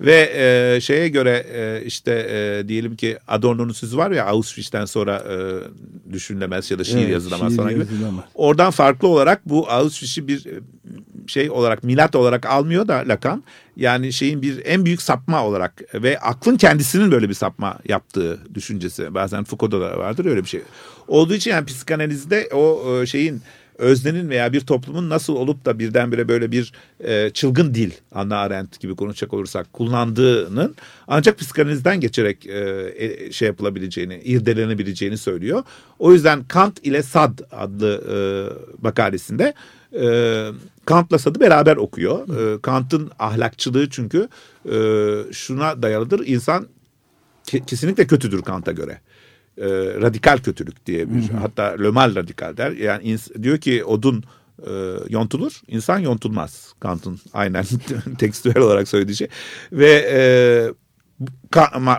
Ve 0.00 0.32
e, 0.34 0.80
şeye 0.80 1.08
göre 1.08 1.46
e, 1.52 1.86
işte 1.86 2.26
e, 2.30 2.68
diyelim 2.68 2.96
ki 2.96 3.18
Adorno'nun 3.28 3.72
sözü 3.72 3.96
var 3.96 4.10
ya 4.10 4.26
Auschwitz'ten 4.26 4.84
sonra 4.84 5.16
e, 5.16 6.12
düşünülemez 6.12 6.70
ya 6.70 6.78
da 6.78 6.84
şiir 6.84 6.98
evet, 6.98 7.10
yazılamaz 7.10 7.48
şiir 7.52 7.56
falan 7.56 7.74
gibi. 7.74 7.84
Oradan 8.34 8.70
farklı 8.70 9.08
olarak 9.08 9.48
bu 9.48 9.70
Auschwitz'i 9.70 10.28
bir 10.28 10.46
e, 10.46 10.60
şey 11.26 11.50
olarak 11.50 11.84
milat 11.84 12.16
olarak 12.16 12.46
almıyor 12.46 12.88
da 12.88 13.04
Lacan. 13.08 13.44
Yani 13.76 14.12
şeyin 14.12 14.42
bir 14.42 14.62
en 14.64 14.84
büyük 14.84 15.02
sapma 15.02 15.44
olarak 15.44 15.82
ve 15.94 16.18
aklın 16.18 16.56
kendisinin 16.56 17.10
böyle 17.10 17.28
bir 17.28 17.34
sapma 17.34 17.78
yaptığı 17.88 18.38
düşüncesi. 18.54 19.14
Bazen 19.14 19.44
Foucault'da 19.44 19.80
da 19.80 19.98
vardır 19.98 20.24
öyle 20.24 20.42
bir 20.42 20.48
şey. 20.48 20.62
Olduğu 21.08 21.34
için 21.34 21.50
yani 21.50 21.66
psikanalizde 21.66 22.48
o 22.52 22.82
e, 23.02 23.06
şeyin 23.06 23.42
öznenin 23.78 24.28
veya 24.28 24.52
bir 24.52 24.60
toplumun 24.60 25.08
nasıl 25.08 25.36
olup 25.36 25.64
da 25.64 25.78
birdenbire 25.78 26.28
böyle 26.28 26.52
bir 26.52 26.72
e, 27.00 27.30
çılgın 27.30 27.74
dil 27.74 27.90
Anna 28.12 28.36
Arendt 28.36 28.80
gibi 28.80 28.96
konuşacak 28.96 29.34
olursak 29.34 29.72
kullandığının 29.72 30.74
ancak 31.08 31.38
psikanalizden 31.38 32.00
geçerek 32.00 32.46
e, 32.46 33.32
şey 33.32 33.46
yapılabileceğini, 33.46 34.20
irdelenebileceğini 34.24 35.18
söylüyor. 35.18 35.62
O 35.98 36.12
yüzden 36.12 36.44
Kant 36.44 36.86
ile 36.86 37.02
Sad 37.02 37.38
adlı 37.52 38.04
e, 38.10 38.16
makalesinde 38.82 39.54
Kant'la 40.86 41.18
Sad'ı 41.18 41.40
beraber 41.40 41.76
okuyor. 41.76 42.28
E, 42.28 42.60
Kant'ın 42.60 43.10
ahlakçılığı 43.18 43.90
çünkü 43.90 44.28
e, 44.72 44.76
şuna 45.32 45.82
dayalıdır. 45.82 46.26
İnsan 46.26 46.66
kesinlikle 47.66 48.06
kötüdür 48.06 48.42
Kant'a 48.42 48.72
göre. 48.72 49.00
E, 49.58 49.66
radikal 50.00 50.38
kötülük 50.38 50.86
diye 50.86 51.14
bir 51.14 51.28
hatta 51.28 51.62
lömal 51.62 52.14
radikal 52.14 52.56
der. 52.56 52.72
Yani 52.72 53.18
diyor 53.42 53.58
ki 53.58 53.84
odun 53.84 54.24
e, 54.66 54.70
yontulur, 55.08 55.60
insan 55.68 55.98
yontulmaz. 55.98 56.74
Kant'ın 56.80 57.20
aynen 57.32 57.64
tekstüel 58.18 58.58
olarak 58.58 58.88
söylediği 58.88 59.16
şey. 59.16 59.28
Ve 59.72 59.90
e, 60.12 60.20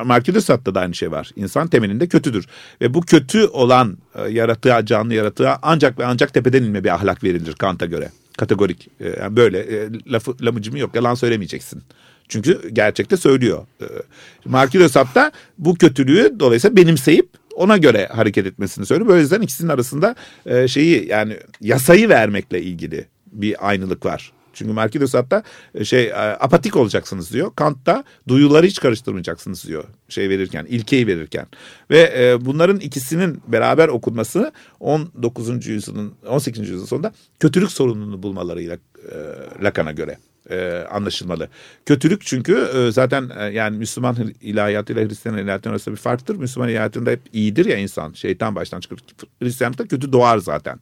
Marquis 0.05 0.49
da 0.49 0.79
aynı 0.79 0.95
şey 0.95 1.11
var. 1.11 1.31
İnsan 1.35 1.67
temelinde 1.67 2.07
kötüdür. 2.07 2.47
Ve 2.81 2.93
bu 2.93 3.01
kötü 3.01 3.45
olan 3.45 3.97
e, 4.15 4.29
yaratığa, 4.29 4.85
canlı 4.85 5.13
yaratığa 5.13 5.59
ancak 5.61 5.99
ve 5.99 6.05
ancak 6.05 6.33
tepeden 6.33 6.63
inme 6.63 6.83
bir 6.83 6.89
ahlak 6.89 7.23
verilir 7.23 7.53
Kant'a 7.53 7.85
göre. 7.85 8.09
Kategorik. 8.37 8.89
E, 8.99 9.09
yani 9.19 9.35
böyle 9.35 9.59
e, 9.59 9.89
lafı, 10.07 10.35
lamıcımı 10.41 10.79
yok. 10.79 10.95
Yalan 10.95 11.15
söylemeyeceksin. 11.15 11.83
Çünkü 12.27 12.69
gerçekte 12.73 13.17
söylüyor. 13.17 13.67
E, 13.81 14.79
de 14.79 14.89
Sade 14.89 15.31
bu 15.57 15.75
kötülüğü 15.75 16.35
dolayısıyla 16.39 16.75
benimseyip 16.75 17.29
ona 17.55 17.77
göre 17.77 18.07
hareket 18.07 18.45
etmesini 18.45 18.85
söylüyor. 18.85 19.09
O 19.09 19.17
yüzden 19.17 19.41
ikisinin 19.41 19.69
arasında 19.69 20.15
e, 20.45 20.67
şeyi 20.67 21.07
yani 21.07 21.37
yasayı 21.61 22.09
vermekle 22.09 22.61
ilgili 22.61 23.05
bir 23.31 23.69
aynılık 23.69 24.05
var. 24.05 24.31
Çünkü 24.55 24.99
de 25.01 25.07
Sade'da 25.07 25.43
e, 25.75 25.85
şey 25.85 26.07
e, 26.07 26.13
apatik 26.15 26.75
olacaksınız 26.75 27.33
diyor. 27.33 27.51
Kant 27.55 27.85
da 27.85 28.03
duyuları 28.27 28.65
hiç 28.65 28.79
karıştırmayacaksınız 28.79 29.63
diyor. 29.67 29.83
Şey 30.09 30.29
verirken, 30.29 30.65
ilkeyi 30.65 31.07
verirken. 31.07 31.47
Ve 31.89 32.13
e, 32.17 32.45
bunların 32.45 32.79
ikisinin 32.79 33.41
beraber 33.47 33.87
okunması 33.87 34.51
19. 34.79 35.67
yüzyılın 35.67 36.13
18. 36.27 36.61
yüzyılın 36.61 36.85
sonunda 36.85 37.13
kötülük 37.39 37.71
sorununu 37.71 38.23
bulmalarıyla 38.23 38.77
e, 39.11 39.63
Lacan'a 39.63 39.91
göre 39.91 40.17
e, 40.49 40.85
anlaşılmalı. 40.91 41.49
Kötülük 41.85 42.21
çünkü 42.25 42.69
e, 42.75 42.91
zaten 42.91 43.31
e, 43.39 43.43
yani 43.43 43.77
Müslüman 43.77 44.15
ilahiyatıyla 44.41 45.07
Hristiyan 45.07 45.37
ilahiyatının 45.37 45.73
arasında 45.73 45.95
bir 45.95 46.01
farktır. 46.01 46.35
Müslüman 46.35 46.69
ilahiyatında 46.69 47.11
hep 47.11 47.21
iyidir 47.33 47.65
ya 47.65 47.77
insan. 47.77 48.13
Şeytan 48.13 48.55
baştan 48.55 48.79
çıkır. 48.79 48.99
Hristiyanlıkta 49.41 49.87
kötü 49.87 50.11
doğar 50.11 50.37
zaten. 50.37 50.79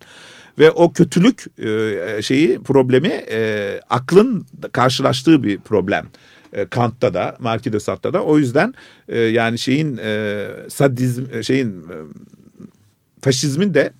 Ve 0.59 0.72
o 0.72 0.93
kötülük 0.93 1.59
e, 1.59 2.22
şeyi 2.22 2.59
problemi 2.59 3.24
e, 3.32 3.80
aklın 3.89 4.45
karşılaştığı 4.72 5.43
bir 5.43 5.59
problem. 5.59 6.07
E, 6.53 6.66
Kant'ta 6.66 7.14
da, 7.14 7.38
Marquis 7.39 7.74
de 7.74 7.80
Sade'da 7.80 8.14
da. 8.14 8.24
O 8.24 8.38
yüzden 8.38 8.74
e, 9.07 9.20
yani 9.20 9.59
şeyin 9.59 9.97
e, 9.97 10.47
sadizm 10.70 11.26
e, 11.34 11.43
şeyin 11.43 11.70
e, 11.70 11.95
faşizmin 13.22 13.74
de 13.74 13.93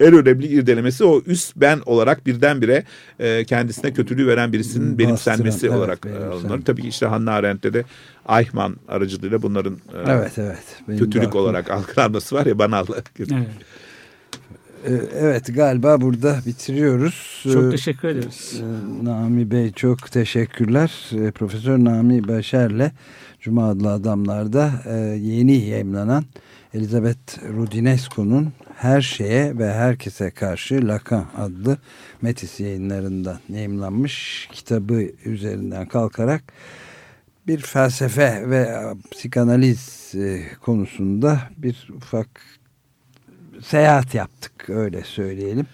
en 0.00 0.14
önemli 0.14 0.46
irdelemesi 0.46 1.04
o 1.04 1.22
üst 1.26 1.56
ben 1.56 1.80
olarak 1.86 2.26
birdenbire 2.26 2.84
e, 3.18 3.44
kendisine 3.44 3.92
kötülüğü 3.92 4.26
veren 4.26 4.52
birisinin 4.52 4.86
Bastıran, 4.86 4.98
benimsenmesi 4.98 5.66
evet, 5.66 5.76
olarak 5.76 6.06
e, 6.06 6.24
alınır. 6.24 6.62
Tabii 6.64 6.82
ki 6.82 6.88
işte 6.88 7.06
Hannah 7.06 7.34
Arendt'te 7.34 7.72
de 7.72 7.84
Eichmann 8.28 8.76
aracılığıyla 8.88 9.42
bunların 9.42 9.74
e, 9.74 10.10
evet, 10.12 10.38
evet. 10.38 10.98
kötülük 10.98 11.34
olarak 11.34 11.70
algılanması 11.70 12.34
var 12.34 12.46
ya 12.46 12.58
banal. 12.58 12.86
Evet. 13.18 13.30
E, 14.86 14.92
evet 15.20 15.54
galiba 15.54 16.00
burada 16.00 16.38
bitiriyoruz. 16.46 17.40
Çok 17.52 17.64
e, 17.64 17.70
teşekkür 17.70 18.08
ederiz. 18.08 18.60
Nami 19.02 19.50
Bey 19.50 19.72
çok 19.72 20.12
teşekkürler. 20.12 21.10
Profesör 21.34 21.78
Nami 21.78 22.28
Başer'le 22.28 22.90
Cuma 23.40 23.68
adlı 23.68 23.92
adamlarda 23.92 24.70
yeni 25.16 25.56
yayınlanan 25.56 26.24
Elizabeth 26.74 27.48
Rudinesco'nun 27.56 28.52
her 28.78 29.00
şeye 29.00 29.58
ve 29.58 29.72
herkese 29.72 30.30
karşı 30.30 30.88
Lacan 30.88 31.26
adlı 31.36 31.78
Metis 32.22 32.60
yayınlarından 32.60 33.38
yayınlanmış 33.48 34.48
kitabı 34.52 35.02
üzerinden 35.24 35.88
kalkarak 35.88 36.42
bir 37.46 37.58
felsefe 37.58 38.50
ve 38.50 38.94
psikanaliz 39.10 40.14
e, 40.14 40.42
konusunda 40.60 41.40
bir 41.56 41.88
ufak 41.96 42.28
seyahat 43.62 44.14
yaptık 44.14 44.70
öyle 44.70 45.04
söyleyelim. 45.04 45.66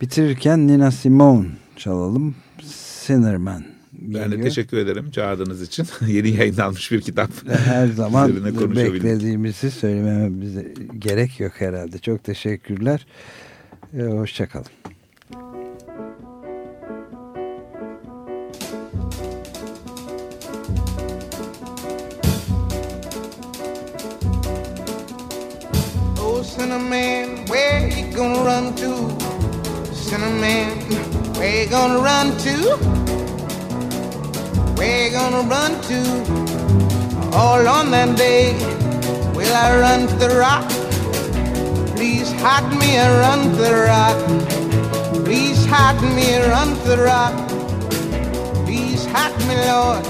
Bitirirken 0.00 0.66
Nina 0.66 0.90
Simone 0.90 1.48
çalalım. 1.76 2.34
Sinnerman 2.62 3.75
ben 3.98 4.32
de 4.32 4.40
teşekkür 4.40 4.76
ederim 4.76 5.10
çağırdığınız 5.10 5.62
için. 5.62 5.86
Yeni 6.06 6.30
yayınlanmış 6.30 6.92
bir 6.92 7.00
kitap. 7.00 7.30
Her 7.64 7.86
zaman 7.86 8.44
beklediğimizi 8.76 9.70
söylememe 9.70 10.40
bize 10.40 10.74
gerek 10.98 11.40
yok 11.40 11.52
herhalde. 11.58 11.98
Çok 11.98 12.24
teşekkürler. 12.24 13.06
Ee, 13.98 14.02
Hoşçakalın. 14.02 14.66
Oh, 26.18 26.42
Cinnamon, 26.56 27.46
where 27.46 27.88
you 27.88 28.16
gonna 28.16 28.44
run 28.44 28.76
to? 28.76 29.08
Cinnamon, 30.10 30.80
where 31.34 31.62
you 31.62 31.70
gonna 31.70 31.98
run 31.98 32.36
to? 32.38 33.05
Where 34.76 35.10
gonna 35.10 35.40
run 35.48 35.80
to? 35.88 36.00
All 37.32 37.66
on 37.66 37.90
that 37.92 38.14
day, 38.18 38.52
will 39.34 39.54
I 39.54 39.80
run 39.80 40.06
to 40.06 40.16
the 40.16 40.36
rock? 40.36 40.68
Please 41.96 42.30
hide 42.32 42.68
me 42.78 42.96
and 42.96 43.12
run 43.24 43.40
to 43.52 43.62
the 43.62 43.74
rock. 43.88 45.24
Please 45.24 45.64
hide 45.64 46.02
me 46.14 46.34
and 46.34 46.50
run 46.50 46.76
to 46.82 46.88
the 46.90 46.98
rock. 47.02 47.34
Please 48.66 49.06
hide 49.06 49.38
me, 49.48 49.56
Lord, 49.64 50.04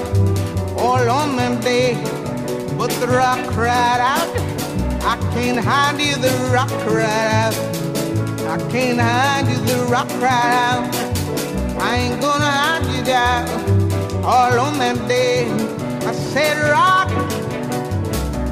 all 0.77 1.09
on 1.11 1.37
that 1.37 1.63
day. 1.63 1.95
But 2.77 2.91
the 2.99 3.07
rock 3.07 3.39
cried 3.55 4.01
out, 4.01 4.29
I 5.03 5.17
can't 5.33 5.65
hide 5.65 6.01
you, 6.01 6.17
the 6.17 6.33
rock 6.53 6.71
cried 6.89 7.31
out. 7.43 7.55
I 8.51 8.59
can't 8.73 9.01
hide 9.01 9.47
you, 9.49 9.59
the 9.65 9.87
rock 9.93 10.09
cried 10.19 10.55
out. 10.67 10.95
I 11.81 11.97
ain't 11.99 12.21
gonna 12.21 12.51
hide 12.51 12.87
you 12.87 13.05
down 13.05 13.86
all 14.27 14.59
on 14.59 14.77
that 14.79 14.99
day. 15.07 15.49
I 16.05 16.13
said, 16.13 16.57
Rock, 16.69 17.09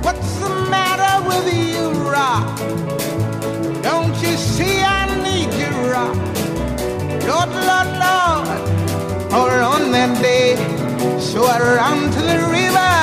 what's 0.04 0.38
the 0.38 0.48
matter 0.70 1.14
with 1.28 1.46
you, 1.52 1.90
Rock? 2.16 2.46
Don't 3.82 4.14
you 4.22 4.36
see 4.36 4.80
I 4.80 5.02
need 5.26 5.50
you, 5.62 5.72
Rock? 5.90 6.14
Lord, 7.26 7.50
Lord, 7.68 7.90
Lord, 8.04 8.46
all 9.32 9.56
on 9.74 9.90
that 9.90 10.12
day. 10.22 10.54
So 11.18 11.42
I 11.44 11.58
ran 11.58 12.00
to 12.16 12.20
the 12.30 12.38
river. 12.54 12.94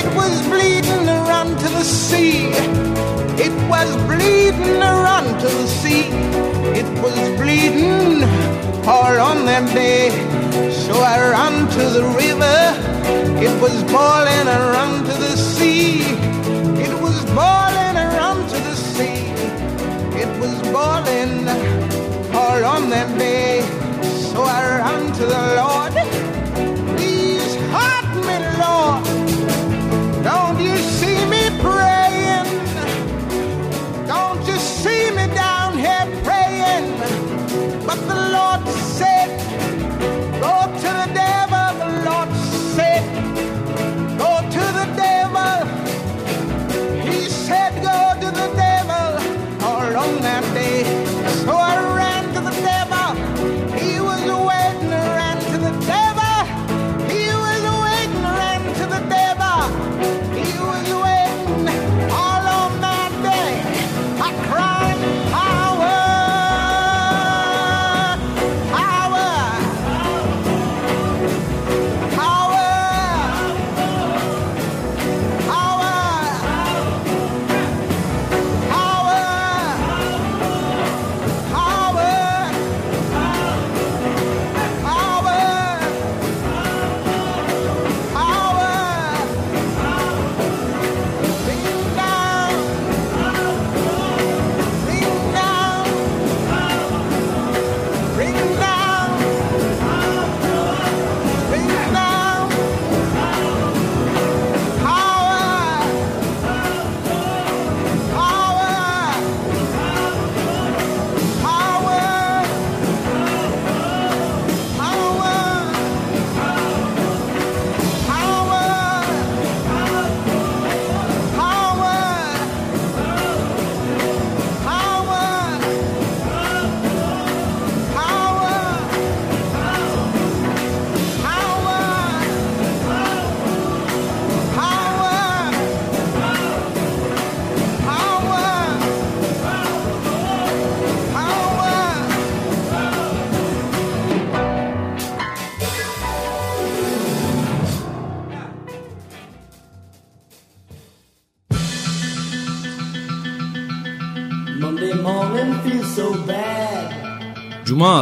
It 0.00 0.06
was 0.16 0.34
bleeding 0.48 1.06
run 1.06 1.56
to 1.62 1.68
the 1.78 1.84
sea. 1.84 2.48
It 3.46 3.54
was 3.70 3.88
bleeding 4.08 4.80
run 4.80 5.26
to 5.42 5.46
the 5.46 5.66
sea. 5.68 6.08
It 6.80 6.88
was 7.02 7.18
bleeding 7.40 8.67
all 8.88 9.20
on 9.20 9.44
that 9.44 9.66
day. 9.74 10.08
So 10.70 10.94
I 10.94 11.16
ran 11.34 11.68
to 11.76 11.82
the 11.96 12.04
river. 12.22 12.58
It 13.46 13.54
was 13.60 13.76
boiling. 13.84 14.46
I 14.56 14.58
ran 14.74 15.04
to 15.04 15.14
the 15.26 15.36
sea. 15.36 16.00
It 16.86 16.94
was 17.04 17.18
boiling. 17.36 17.94
I 18.04 18.06
ran 18.18 18.38
to 18.52 18.58
the 18.68 18.74
sea. 18.74 19.20
It 20.22 20.30
was 20.40 20.54
boiling 20.72 21.46
all 22.34 22.64
on 22.74 22.88
that 22.88 23.10
day. 23.18 23.60
So 24.30 24.42
I 24.42 24.60
ran 24.80 25.12
to 25.18 25.24
the 25.34 25.42
Lord. 25.60 25.92
Please 26.96 27.54
help 27.76 28.10
me, 28.26 28.36
Lord. 28.62 29.17